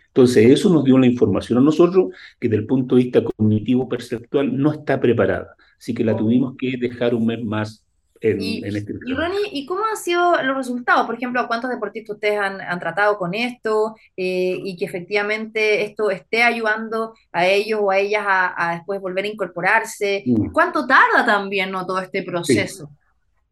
Entonces, 0.08 0.50
eso 0.50 0.70
nos 0.70 0.84
dio 0.84 0.98
la 0.98 1.06
información 1.06 1.60
a 1.60 1.62
nosotros 1.62 2.08
que 2.40 2.48
desde 2.48 2.62
el 2.62 2.68
punto 2.68 2.96
de 2.96 3.04
vista 3.04 3.24
cognitivo 3.24 3.88
perceptual 3.88 4.58
no 4.58 4.72
está 4.72 5.00
preparada. 5.00 5.56
Así 5.78 5.94
que 5.94 6.04
la 6.04 6.18
tuvimos 6.18 6.56
que 6.58 6.76
dejar 6.80 7.14
un 7.14 7.28
mes 7.28 7.44
más 7.44 7.86
en, 8.20 8.42
y, 8.42 8.64
este 8.66 8.94
y 9.06 9.14
Ronnie, 9.14 9.50
¿y 9.52 9.66
cómo 9.66 9.86
han 9.86 9.98
sido 9.98 10.42
los 10.42 10.58
resultados? 10.58 11.06
Por 11.06 11.16
ejemplo, 11.16 11.48
¿cuántos 11.48 11.70
deportistas 11.70 12.16
ustedes 12.16 12.40
han, 12.40 12.80
tratado 12.80 13.18
con 13.18 13.36
esto 13.36 13.96
eh, 14.16 14.60
y 14.64 14.76
que 14.76 14.86
efectivamente 14.86 15.84
esto 15.84 16.10
esté 16.10 16.42
ayudando 16.42 17.14
a 17.32 17.46
ellos 17.48 17.80
o 17.84 17.92
a 17.92 18.00
ellas 18.00 18.24
a, 18.28 18.74
después 18.76 19.00
volver 19.00 19.26
a 19.26 19.28
incorporarse? 19.28 20.24
Mm. 20.26 20.52
¿Cuánto 20.52 20.88
tarda 20.88 21.26
también 21.26 21.72
¿no? 21.72 21.86
todo 21.86 22.00
este 22.00 22.24
proceso? 22.24 22.90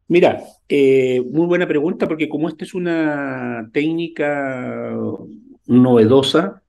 Mira, 0.07 0.43
eh, 0.69 1.21
muy 1.31 1.47
buena 1.47 1.67
pregunta 1.67 2.07
porque 2.07 2.29
como 2.29 2.47
esta 2.47 2.63
es 2.63 2.73
una 2.73 3.69
técnica 3.73 4.95
novedosa, 5.65 6.61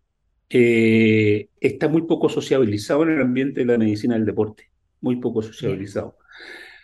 eh, 0.49 1.49
está 1.61 1.89
muy 1.89 2.03
poco 2.03 2.29
sociabilizado 2.29 3.03
en 3.03 3.11
el 3.11 3.21
ambiente 3.21 3.61
de 3.61 3.67
la 3.67 3.79
medicina 3.79 4.15
del 4.15 4.25
deporte, 4.25 4.71
muy 5.01 5.17
poco 5.17 5.43
sociabilizado. 5.43 6.17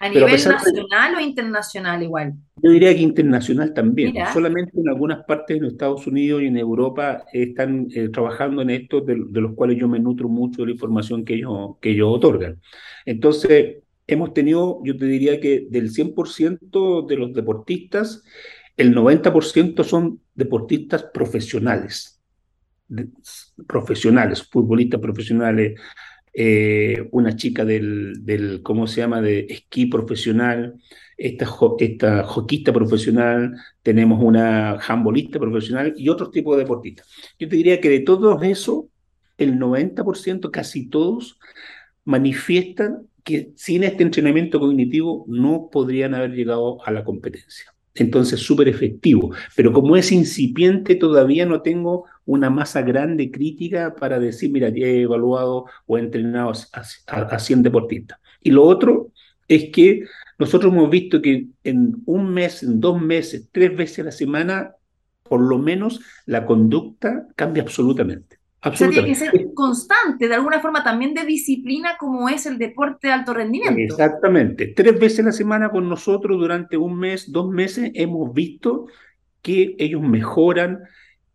¿A 0.03 0.09
nivel 0.09 0.33
nacional 0.33 1.15
o 1.15 1.21
internacional 1.21 2.03
igual? 2.03 2.35
Yo 2.61 2.73
diría 2.73 2.93
que 2.93 3.03
internacional 3.03 3.73
también. 3.73 4.13
Solamente 4.33 4.73
en 4.75 4.89
algunas 4.89 5.25
partes 5.25 5.61
de 5.61 5.69
Estados 5.69 6.09
Unidos 6.09 6.43
y 6.43 6.47
en 6.47 6.57
Europa 6.57 7.25
están 7.33 7.87
eh, 7.95 8.09
trabajando 8.09 8.63
en 8.63 8.71
esto, 8.71 9.01
de, 9.01 9.15
los 9.17 9.55
cuales 9.55 9.79
yo 9.79 9.87
me 9.87 10.01
nutro 10.01 10.29
mucho 10.29 10.63
de 10.63 10.67
la 10.67 10.73
información 10.73 11.25
que 11.25 11.35
ellos, 11.35 11.77
que 11.81 11.91
ellos 11.91 12.09
otorgan. 12.11 12.61
Entonces, 13.07 13.82
hemos 14.15 14.35
tenido, 14.35 14.81
yo 14.85 14.97
te 14.97 15.07
diría 15.07 15.41
que 15.41 15.67
del 15.71 15.91
100% 15.91 17.07
de 17.07 17.17
los 17.17 17.33
deportistas, 17.33 18.23
el 18.77 18.95
90% 18.95 19.85
son 19.85 20.21
deportistas 20.35 21.05
profesionales, 21.13 22.21
profesionales, 23.67 24.43
futbolistas 24.43 25.01
profesionales, 25.01 25.79
eh, 26.35 27.09
una 27.11 27.37
chica 27.37 27.65
del, 27.65 28.25
del, 28.25 28.63
¿cómo 28.63 28.87
se 28.87 29.03
llama?, 29.03 29.21
de 29.21 29.47
esquí 29.51 29.87
profesional, 29.87 30.77
esta, 31.19 31.47
esta 31.79 32.25
hockeyista 32.25 32.73
profesional, 32.73 33.55
tenemos 33.83 34.23
una 34.23 34.79
handbolista 34.79 35.39
profesional 35.39 35.93
y 35.97 36.09
otros 36.09 36.31
tipos 36.31 36.57
de 36.57 36.63
deportistas. 36.63 37.07
Yo 37.39 37.49
te 37.49 37.57
diría 37.57 37.81
que 37.81 37.91
de 37.91 38.01
todos 38.01 38.43
eso, 38.43 38.89
el 39.37 39.59
90%, 39.59 40.51
casi 40.51 40.89
todos, 40.89 41.39
manifiestan 42.05 43.07
que 43.25 43.53
sin 43.57 43.85
este 43.85 44.03
entrenamiento 44.03 44.61
cognitivo 44.61 45.25
no 45.29 45.69
podrían 45.71 46.15
haber 46.15 46.33
llegado 46.33 46.85
a 46.85 46.91
la 46.91 47.05
competencia. 47.05 47.73
Entonces, 47.95 48.41
súper 48.41 48.69
efectivo. 48.69 49.33
Pero 49.55 49.73
como 49.73 49.97
es 49.97 50.13
incipiente, 50.13 50.95
todavía 50.95 51.45
no 51.45 51.63
tengo 51.63 52.07
una 52.25 52.51
masa 52.51 52.83
grande 52.83 53.31
crítica 53.31 53.95
para 53.95 54.19
decir, 54.19 54.51
mira, 54.51 54.69
he 54.69 55.03
evaluado 55.03 55.67
o 55.87 55.99
he 55.99 56.01
entrenado 56.01 56.53
a, 57.07 57.39
100 57.39 57.63
deportistas. 57.63 58.19
Y 58.41 58.51
lo 58.51 58.65
otro 58.65 59.11
es 59.47 59.71
que 59.71 60.05
nosotros 60.39 60.73
hemos 60.73 60.91
visto 60.91 61.21
que 61.21 61.49
en 61.65 62.03
un 62.07 62.33
mes, 62.33 62.63
en 62.63 62.81
dos 62.81 63.01
meses, 63.01 63.49
tres 63.53 63.77
veces 63.77 64.01
a 64.01 64.05
la 64.05 64.13
semana, 64.13 64.75
por 65.23 65.41
lo 65.41 65.59
menos 65.59 66.01
la 66.27 66.47
conducta 66.47 67.29
cambia 67.37 67.63
absolutamente. 67.63 68.42
O 68.65 68.77
sea, 68.77 68.89
tiene 68.89 69.09
que 69.09 69.15
ser 69.17 69.33
constante, 69.55 70.29
de 70.29 70.35
alguna 70.35 70.61
forma 70.61 70.85
también 70.85 71.15
de 71.15 71.25
disciplina 71.25 71.97
como 71.99 72.29
es 72.29 72.47
el 72.47 72.59
deporte 72.59 73.09
de 73.09 73.13
alto 73.13 73.35
rendimiento. 73.35 73.77
Exactamente. 73.77 74.69
Tres 74.69 75.01
veces 75.01 75.21
a 75.21 75.25
la 75.25 75.33
semana 75.33 75.71
con 75.71 75.89
nosotros 75.89 76.39
durante 76.39 76.77
un 76.77 76.97
mes, 76.97 77.33
dos 77.33 77.51
meses, 77.51 77.91
hemos 77.95 78.33
visto 78.33 78.87
que 79.43 79.75
ellos 79.79 80.01
mejoran, 80.01 80.79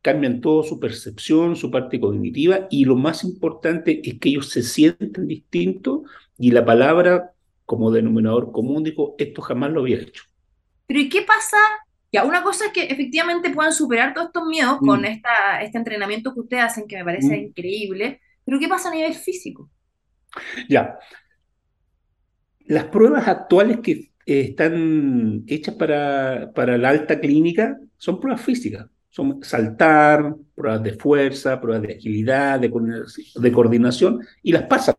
cambian 0.01 0.39
todo 0.39 0.63
su 0.63 0.79
percepción, 0.79 1.57
su 1.57 1.69
parte 1.69 1.99
cognitiva 1.99 2.67
y 2.69 2.85
lo 2.85 2.95
más 2.95 3.25
importante 3.25 3.99
es 4.07 4.19
que 4.19 4.29
ellos 4.29 4.49
se 4.49 4.63
sienten 4.63 5.27
distintos 5.27 6.03
y 6.37 6.51
la 6.51 6.63
palabra 6.63 7.33
como 7.65 7.91
denominador 7.91 8.53
común 8.53 8.85
dijo, 8.85 9.15
esto 9.17 9.41
jamás 9.41 9.71
lo 9.71 9.81
había 9.81 9.97
hecho. 9.97 10.23
Pero 10.87 11.01
¿y 11.01 11.09
qué 11.09 11.23
pasa 11.23 11.57
ya, 12.17 12.25
una 12.25 12.43
cosa 12.43 12.65
es 12.67 12.71
que 12.71 12.85
efectivamente 12.85 13.49
puedan 13.49 13.73
superar 13.73 14.13
todos 14.13 14.27
estos 14.27 14.45
miedos 14.47 14.77
con 14.79 15.01
mm. 15.01 15.05
esta, 15.05 15.61
este 15.61 15.77
entrenamiento 15.77 16.33
que 16.33 16.39
ustedes 16.41 16.63
hacen, 16.63 16.87
que 16.87 16.97
me 16.97 17.05
parece 17.05 17.37
mm. 17.37 17.43
increíble, 17.47 18.21
pero 18.43 18.59
¿qué 18.59 18.67
pasa 18.67 18.89
a 18.89 18.93
nivel 18.93 19.13
físico? 19.13 19.69
Ya. 20.69 20.97
Las 22.65 22.85
pruebas 22.85 23.27
actuales 23.27 23.79
que 23.81 23.91
eh, 24.25 24.41
están 24.41 25.43
hechas 25.47 25.75
para, 25.75 26.51
para 26.53 26.77
la 26.77 26.89
alta 26.89 27.19
clínica 27.19 27.77
son 27.97 28.19
pruebas 28.19 28.41
físicas. 28.41 28.87
Son 29.09 29.43
saltar, 29.43 30.35
pruebas 30.53 30.83
de 30.83 30.93
fuerza, 30.93 31.59
pruebas 31.59 31.87
de 31.87 31.95
agilidad, 31.95 32.59
de, 32.59 32.71
de 33.35 33.51
coordinación, 33.51 34.25
y 34.43 34.51
las 34.51 34.63
pasan. 34.63 34.95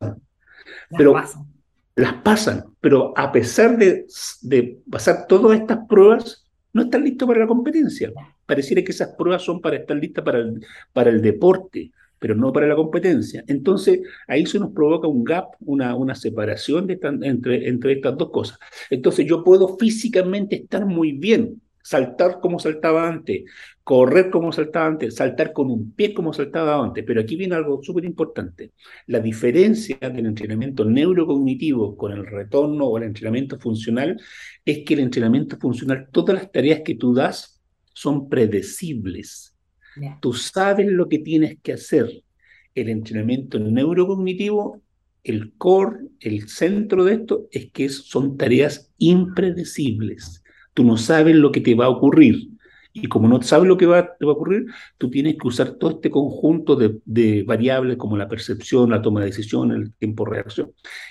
pero 0.97 1.13
pasan. 1.13 1.47
las 1.95 2.15
pasan, 2.15 2.65
pero 2.81 3.13
a 3.17 3.31
pesar 3.31 3.79
de, 3.79 4.07
de 4.43 4.81
pasar 4.91 5.27
todas 5.29 5.61
estas 5.61 5.79
pruebas, 5.89 6.48
no 6.79 6.85
están 6.85 7.05
listos 7.05 7.27
para 7.27 7.41
la 7.41 7.47
competencia. 7.47 8.13
Pareciera 8.47 8.83
que 8.83 8.93
esas 8.93 9.15
pruebas 9.17 9.43
son 9.43 9.61
para 9.61 9.77
estar 9.77 9.97
listas 9.97 10.25
para 10.25 10.39
el, 10.39 10.65
para 10.93 11.11
el 11.11 11.21
deporte, 11.21 11.91
pero 12.19 12.35
no 12.37 12.53
para 12.53 12.69
la 12.69 12.77
competencia. 12.77 13.43
Entonces, 13.49 14.01
ahí 14.29 14.47
se 14.47 14.61
nos 14.61 14.71
provoca 14.73 15.09
un 15.09 15.25
gap, 15.25 15.49
una, 15.61 15.97
una 15.97 16.15
separación 16.15 16.87
de 16.87 16.99
entre, 17.23 17.69
entre 17.69 17.93
estas 17.95 18.17
dos 18.17 18.31
cosas. 18.31 18.59
Entonces, 18.91 19.27
yo 19.27 19.43
puedo 19.43 19.77
físicamente 19.77 20.57
estar 20.57 20.87
muy 20.87 21.13
bien, 21.13 21.61
saltar 21.89 22.39
como 22.39 22.59
saltaba 22.59 23.09
antes, 23.09 23.45
correr 23.83 24.29
como 24.29 24.53
saltaba 24.53 24.89
antes, 24.89 25.15
saltar 25.15 25.55
con 25.55 25.71
un 25.71 25.93
pie 25.93 26.13
como 26.13 26.35
saltaba 26.35 26.85
antes. 26.85 27.03
Pero 27.07 27.23
aquí 27.23 27.35
viene 27.35 27.55
algo 27.55 27.83
súper 27.83 28.05
importante. 28.05 28.73
La 29.07 29.21
diferencia 29.21 29.97
del 29.99 30.27
entrenamiento 30.27 30.85
neurocognitivo 30.85 31.97
con 31.97 32.13
el 32.13 32.27
retorno 32.27 32.85
o 32.85 32.99
el 32.99 33.05
entrenamiento 33.05 33.59
funcional 33.59 34.21
es 34.67 34.85
que 34.85 34.93
el 34.93 35.01
entrenamiento 35.01 35.57
funcional, 35.57 36.09
todas 36.13 36.35
las 36.35 36.53
tareas 36.53 36.83
que 36.85 36.95
tú 36.95 37.15
das 37.15 37.59
son 37.95 38.29
predecibles. 38.29 39.57
Tú 40.21 40.35
sabes 40.35 40.89
lo 40.89 41.09
que 41.09 41.21
tienes 41.21 41.57
que 41.63 41.73
hacer. 41.73 42.23
El 42.75 42.91
entrenamiento 42.91 43.59
neurocognitivo, 43.59 44.83
el 45.25 45.55
core, 45.57 46.01
el 46.21 46.49
centro 46.51 47.03
de 47.07 47.15
esto, 47.15 47.49
es 47.51 47.73
que 47.73 47.89
son 47.89 48.37
tareas 48.37 48.93
impredecibles. 48.99 50.43
Tú 50.79 50.85
no 50.85 50.97
sabes 50.97 51.35
lo 51.35 51.51
que 51.51 51.61
te 51.61 51.75
va 51.75 51.87
a 51.87 51.89
ocurrir. 51.89 52.51
Y 52.93 53.09
como 53.09 53.27
no 53.27 53.43
sabes 53.43 53.67
lo 53.67 53.77
que 53.77 53.87
va, 53.87 54.17
te 54.17 54.25
va 54.25 54.31
a 54.31 54.35
ocurrir, 54.37 54.67
tú 54.97 55.11
tienes 55.11 55.35
que 55.37 55.49
usar 55.49 55.73
todo 55.73 55.91
este 55.91 56.09
conjunto 56.09 56.77
de, 56.77 57.43
variables 57.43 57.97
como 57.97 58.17
la 58.17 58.29
percepción, 58.29 58.91
la 58.91 59.03
toma 59.03 59.19
de 59.19 59.27
decisión, 59.27 59.73
el 59.73 59.93
tiempo 59.95 60.25
de 60.25 60.31
reacción. 60.37 60.71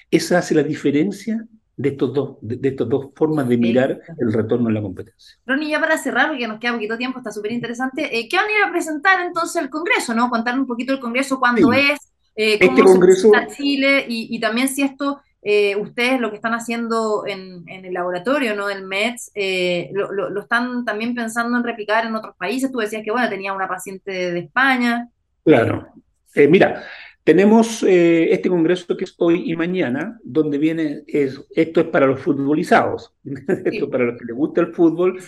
Esa 0.09 0.38
hace 0.38 0.55
la 0.55 0.63
diferencia 0.63 1.45
de, 1.76 1.89
estos 1.89 2.13
dos, 2.13 2.38
de, 2.39 2.65
estas 2.70 2.88
dos 2.88 3.07
formas 3.13 3.49
de 3.49 3.57
mirar 3.57 3.99
el 4.18 4.32
retorno 4.32 4.70
a 4.70 4.72
la 4.72 4.82
competencia. 4.82 5.38
Ronnie, 5.45 5.72
ya 5.72 5.82
para 5.82 5.97
cerrar, 5.97 6.30
porque 6.30 6.47
nos 6.47 6.61
queda 6.61 6.72
poquito 6.72 6.97
tiempo, 6.97 7.20
está 7.20 7.34
súper 7.34 7.51
interesante, 7.51 8.18
eh, 8.18 8.30
¿qué 8.30 8.38
van 8.38 8.45
a 8.47 8.51
ir 8.57 8.63
a 8.70 8.72
presentar 8.72 9.20
entonces 9.20 9.61
el 9.61 9.70
Congreso? 9.70 10.15
¿no? 10.15 10.30
Contar 10.30 10.57
un 10.57 10.65
poquito 10.65 10.93
el 10.93 11.01
Congreso, 11.01 11.41
cuándo 11.41 11.74
es, 11.74 11.99
eh, 12.38 12.57
cómo 12.57 12.72
este 12.72 12.84
Congreso... 12.84 13.32
Chile 13.53 14.05
y, 14.07 14.34
y 14.34 14.39
también 14.39 14.70
si 14.70 14.84
esto 14.84 15.20
eh, 15.42 15.76
ustedes 15.76 16.20
lo 16.20 16.30
que 16.30 16.36
están 16.36 16.54
haciendo 16.54 17.26
en, 17.26 17.68
el 17.68 17.94
laboratorio 17.94 18.56
¿no? 18.56 18.68
del 18.68 18.84
MEDS, 18.86 19.32
eh, 19.36 19.92
lo, 19.94 20.40
están 20.40 20.84
también 20.84 21.16
pensando 21.16 21.58
en 21.58 21.64
replicar 21.64 22.06
en 22.06 22.16
otros 22.16 22.36
países. 22.36 22.72
Tú 22.72 22.80
decías 22.80 23.04
que, 23.04 23.12
bueno, 23.12 23.30
tenía 23.30 23.54
una 23.54 23.68
paciente 23.68 24.12
de, 24.12 24.40
España. 24.40 25.10
Claro. 25.44 25.88
Eh, 26.36 26.48
mira, 26.48 26.84
Tenemos 27.24 27.84
eh, 27.84 28.32
este 28.32 28.48
congreso 28.48 28.96
que 28.96 29.04
es 29.04 29.14
hoy 29.18 29.52
y 29.52 29.56
mañana, 29.58 30.18
donde 30.24 30.58
viene, 30.58 31.04
es, 31.08 31.42
esto 31.54 31.82
es 31.82 31.88
para 31.88 32.08
los 32.08 32.22
futbolizados, 32.22 33.14
esto 33.26 33.86
es 33.86 33.92
para 33.92 34.06
los 34.06 34.18
que 34.18 34.24
les 34.26 34.36
gusta 34.36 34.62
el 34.62 34.74
fútbol 34.74 35.20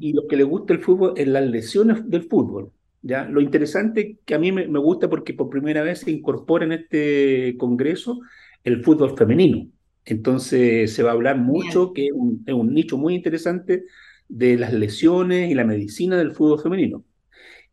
y 0.00 0.12
los 0.14 0.24
que 0.28 0.36
les 0.36 0.46
gusta 0.46 0.72
el 0.72 0.80
fútbol 0.80 1.14
en 1.16 1.32
las 1.32 1.44
lesiones 1.44 2.10
del 2.10 2.24
fútbol. 2.24 2.72
¿ya? 3.02 3.24
Lo 3.26 3.40
interesante 3.40 4.16
que 4.24 4.34
a 4.34 4.38
mí 4.40 4.50
me, 4.50 4.66
gusta 4.66 5.08
porque 5.08 5.32
por 5.32 5.48
primera 5.48 5.82
vez 5.82 6.00
se 6.00 6.10
incorpora 6.10 6.64
en 6.64 6.72
este 6.72 7.54
congreso 7.56 8.20
el 8.64 8.82
fútbol 8.82 9.16
femenino. 9.16 9.68
Entonces 10.04 10.92
se 10.92 11.02
va 11.02 11.10
a 11.10 11.14
hablar 11.14 11.38
mucho, 11.38 11.92
que 11.92 12.06
es 12.06 12.12
un, 12.12 12.42
es 12.46 12.54
un 12.54 12.74
nicho 12.74 12.98
muy 12.98 13.14
interesante 13.14 13.84
de 14.28 14.56
las 14.58 14.72
lesiones 14.72 15.50
y 15.50 15.54
la 15.54 15.64
medicina 15.64 16.16
del 16.16 16.32
fútbol 16.32 16.60
femenino. 16.60 17.04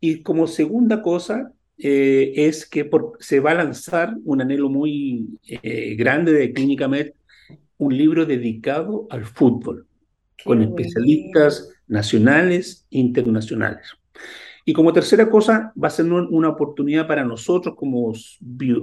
Y 0.00 0.22
como 0.22 0.46
segunda 0.46 1.02
cosa, 1.02 1.52
eh, 1.78 2.32
es 2.36 2.66
que 2.66 2.88
se 3.20 3.40
va 3.40 3.52
a 3.52 3.54
lanzar 3.54 4.16
un 4.24 4.40
anhelo 4.40 4.68
muy 4.68 5.38
eh, 5.46 5.94
grande 5.96 6.32
de 6.32 6.52
Clínica 6.52 6.88
Med, 6.88 7.12
un 7.78 7.96
libro 7.96 8.24
dedicado 8.24 9.06
al 9.10 9.24
fútbol, 9.24 9.86
con 10.44 10.62
especialistas 10.62 11.70
nacionales 11.88 12.86
e 12.90 12.98
internacionales. 12.98 13.96
Y 14.64 14.72
como 14.72 14.92
tercera 14.92 15.28
cosa, 15.28 15.72
va 15.82 15.88
a 15.88 15.90
ser 15.90 16.06
una 16.06 16.48
oportunidad 16.48 17.06
para 17.06 17.24
nosotros 17.24 17.74
como, 17.76 18.12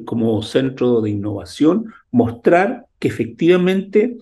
como 0.05 0.41
centro 0.41 1.01
de 1.01 1.11
innovación 1.11 1.93
mostrar 2.11 2.85
que 2.99 3.07
efectivamente 3.07 4.17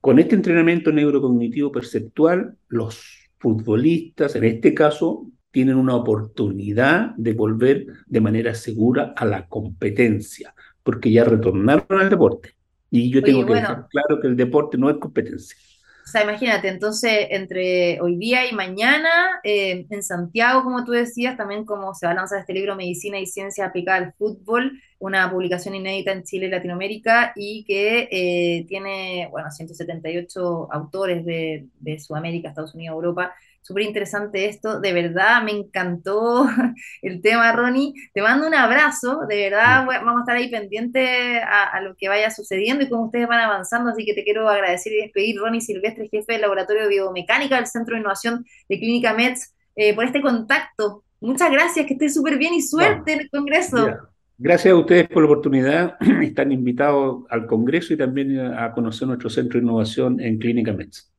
con 0.00 0.18
este 0.18 0.34
entrenamiento 0.34 0.92
neurocognitivo 0.92 1.72
perceptual, 1.72 2.56
los 2.68 3.30
futbolistas, 3.38 4.36
en 4.36 4.44
este 4.44 4.74
caso, 4.74 5.30
tienen 5.50 5.76
una 5.76 5.94
oportunidad 5.94 7.14
de 7.16 7.32
volver 7.32 7.86
de 8.06 8.20
manera 8.20 8.54
segura 8.54 9.14
a 9.16 9.24
la 9.24 9.46
competencia, 9.46 10.54
porque 10.82 11.10
ya 11.10 11.24
retornaron 11.24 12.00
al 12.00 12.10
deporte. 12.10 12.54
Y 12.90 13.10
yo 13.10 13.22
tengo 13.22 13.46
que 13.46 13.54
dejar 13.54 13.86
claro 13.88 14.20
que 14.20 14.26
el 14.26 14.36
deporte 14.36 14.76
no 14.76 14.90
es 14.90 14.96
competencia. 14.96 15.56
O 16.04 16.06
sea, 16.06 16.22
imagínate, 16.22 16.68
entonces 16.68 17.28
entre 17.30 17.98
hoy 18.00 18.16
día 18.16 18.46
y 18.46 18.54
mañana 18.54 19.40
eh, 19.42 19.86
en 19.88 20.02
Santiago, 20.02 20.62
como 20.62 20.84
tú 20.84 20.92
decías, 20.92 21.36
también 21.36 21.64
como 21.64 21.94
se 21.94 22.06
va 22.06 22.12
a 22.12 22.14
lanzar 22.14 22.40
este 22.40 22.52
libro 22.52 22.76
Medicina 22.76 23.18
y 23.18 23.26
Ciencia 23.26 23.64
aplicada 23.64 23.98
al 23.98 24.12
fútbol, 24.12 24.78
una 24.98 25.30
publicación 25.30 25.74
inédita 25.74 26.12
en 26.12 26.22
Chile 26.22 26.46
y 26.46 26.50
Latinoamérica 26.50 27.32
y 27.36 27.64
que 27.64 28.08
eh, 28.10 28.66
tiene, 28.68 29.28
bueno, 29.30 29.50
178 29.50 30.68
autores 30.72 31.24
de, 31.24 31.68
de 31.80 31.98
Sudamérica, 31.98 32.50
Estados 32.50 32.74
Unidos, 32.74 32.96
Europa, 32.96 33.34
súper 33.64 33.84
interesante 33.84 34.46
esto, 34.46 34.78
de 34.78 34.92
verdad 34.92 35.42
me 35.42 35.52
encantó 35.52 36.46
el 37.02 37.22
tema, 37.22 37.50
Ronnie. 37.52 37.94
Te 38.12 38.20
mando 38.20 38.46
un 38.46 38.54
abrazo, 38.54 39.20
de 39.26 39.48
verdad 39.48 39.86
vamos 39.86 40.18
a 40.18 40.20
estar 40.20 40.36
ahí 40.36 40.50
pendientes 40.50 41.40
a, 41.46 41.80
lo 41.80 41.96
que 41.96 42.08
vaya 42.08 42.30
sucediendo 42.30 42.84
y 42.84 42.90
cómo 42.90 43.06
ustedes 43.06 43.26
van 43.26 43.40
avanzando, 43.40 43.90
así 43.90 44.04
que 44.04 44.12
te 44.12 44.22
quiero 44.22 44.48
agradecer 44.48 44.92
y 44.92 45.02
despedir, 45.02 45.38
Ronnie 45.38 45.62
Silvestre, 45.62 46.08
jefe 46.10 46.34
del 46.34 46.42
Laboratorio 46.42 46.82
de 46.82 46.88
Biomecánica 46.90 47.56
del 47.56 47.66
Centro 47.66 47.94
de 47.94 48.00
Innovación 48.00 48.44
de 48.68 48.78
Clínica 48.78 49.14
MEDS, 49.14 49.54
eh, 49.76 49.94
por 49.94 50.04
este 50.04 50.20
contacto. 50.20 51.02
Muchas 51.20 51.50
gracias, 51.50 51.86
que 51.86 51.94
estés 51.94 52.12
súper 52.12 52.36
bien 52.36 52.52
y 52.52 52.60
suerte 52.60 53.14
en 53.14 53.20
el 53.20 53.30
Congreso. 53.30 53.96
Gracias 54.36 54.74
a 54.74 54.76
ustedes 54.76 55.08
por 55.08 55.22
la 55.22 55.30
oportunidad. 55.30 55.96
Están 56.22 56.52
invitados 56.52 57.24
al 57.30 57.46
Congreso 57.46 57.94
y 57.94 57.96
también 57.96 58.38
a 58.38 58.72
conocer 58.72 59.08
nuestro 59.08 59.30
centro 59.30 59.58
de 59.58 59.64
innovación 59.64 60.20
en 60.20 60.38
Clínica 60.38 60.74
MEDS. 60.74 61.10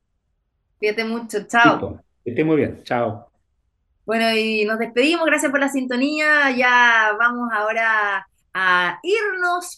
Cuídate 0.77 1.05
mucho, 1.05 1.39
chao. 1.47 2.04
Que 2.25 2.31
esté 2.31 2.43
muy 2.43 2.57
bien, 2.57 2.81
chao. 2.83 3.29
Bueno, 4.03 4.31
y 4.35 4.65
nos 4.65 4.79
despedimos, 4.79 5.25
gracias 5.27 5.51
por 5.51 5.59
la 5.59 5.69
sintonía. 5.69 6.49
Ya 6.57 7.15
vamos 7.19 7.49
ahora 7.53 8.27
a 8.51 8.99
irnos, 9.03 9.77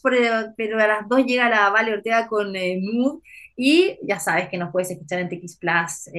pero 0.56 0.80
a 0.80 0.88
las 0.88 1.10
dos 1.10 1.26
llega 1.26 1.50
la 1.50 1.70
Vale 1.72 1.94
Ortega 1.94 2.26
con 2.28 2.56
eh, 2.56 2.80
Mood. 2.82 3.22
Y 3.60 3.98
ya 4.04 4.20
sabes 4.20 4.50
que 4.50 4.58
nos 4.58 4.72
puedes 4.72 4.92
escuchar 4.92 5.20
en 5.20 5.30
TX 5.30 5.58
Plus, 5.58 6.14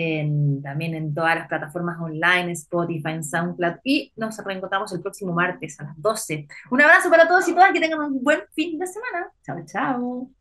también 0.63 0.95
en 0.95 1.15
todas 1.15 1.37
las 1.37 1.49
plataformas 1.49 1.99
online, 2.01 2.53
Spotify, 2.53 3.11
en 3.11 3.25
SoundCloud. 3.25 3.77
Y 3.85 4.13
nos 4.17 4.37
reencontramos 4.45 4.93
el 4.93 5.01
próximo 5.01 5.33
martes 5.33 5.81
a 5.81 5.85
las 5.85 6.03
12. 6.03 6.47
Un 6.73 6.83
abrazo 6.83 7.09
para 7.09 7.27
todos 7.27 7.49
y 7.49 7.55
todas, 7.55 7.73
que 7.73 7.81
tengan 7.81 8.01
un 8.01 8.23
buen 8.23 8.41
fin 8.55 8.79
de 8.79 8.87
semana. 8.87 9.31
Chao, 9.47 9.65
chao. 9.65 10.38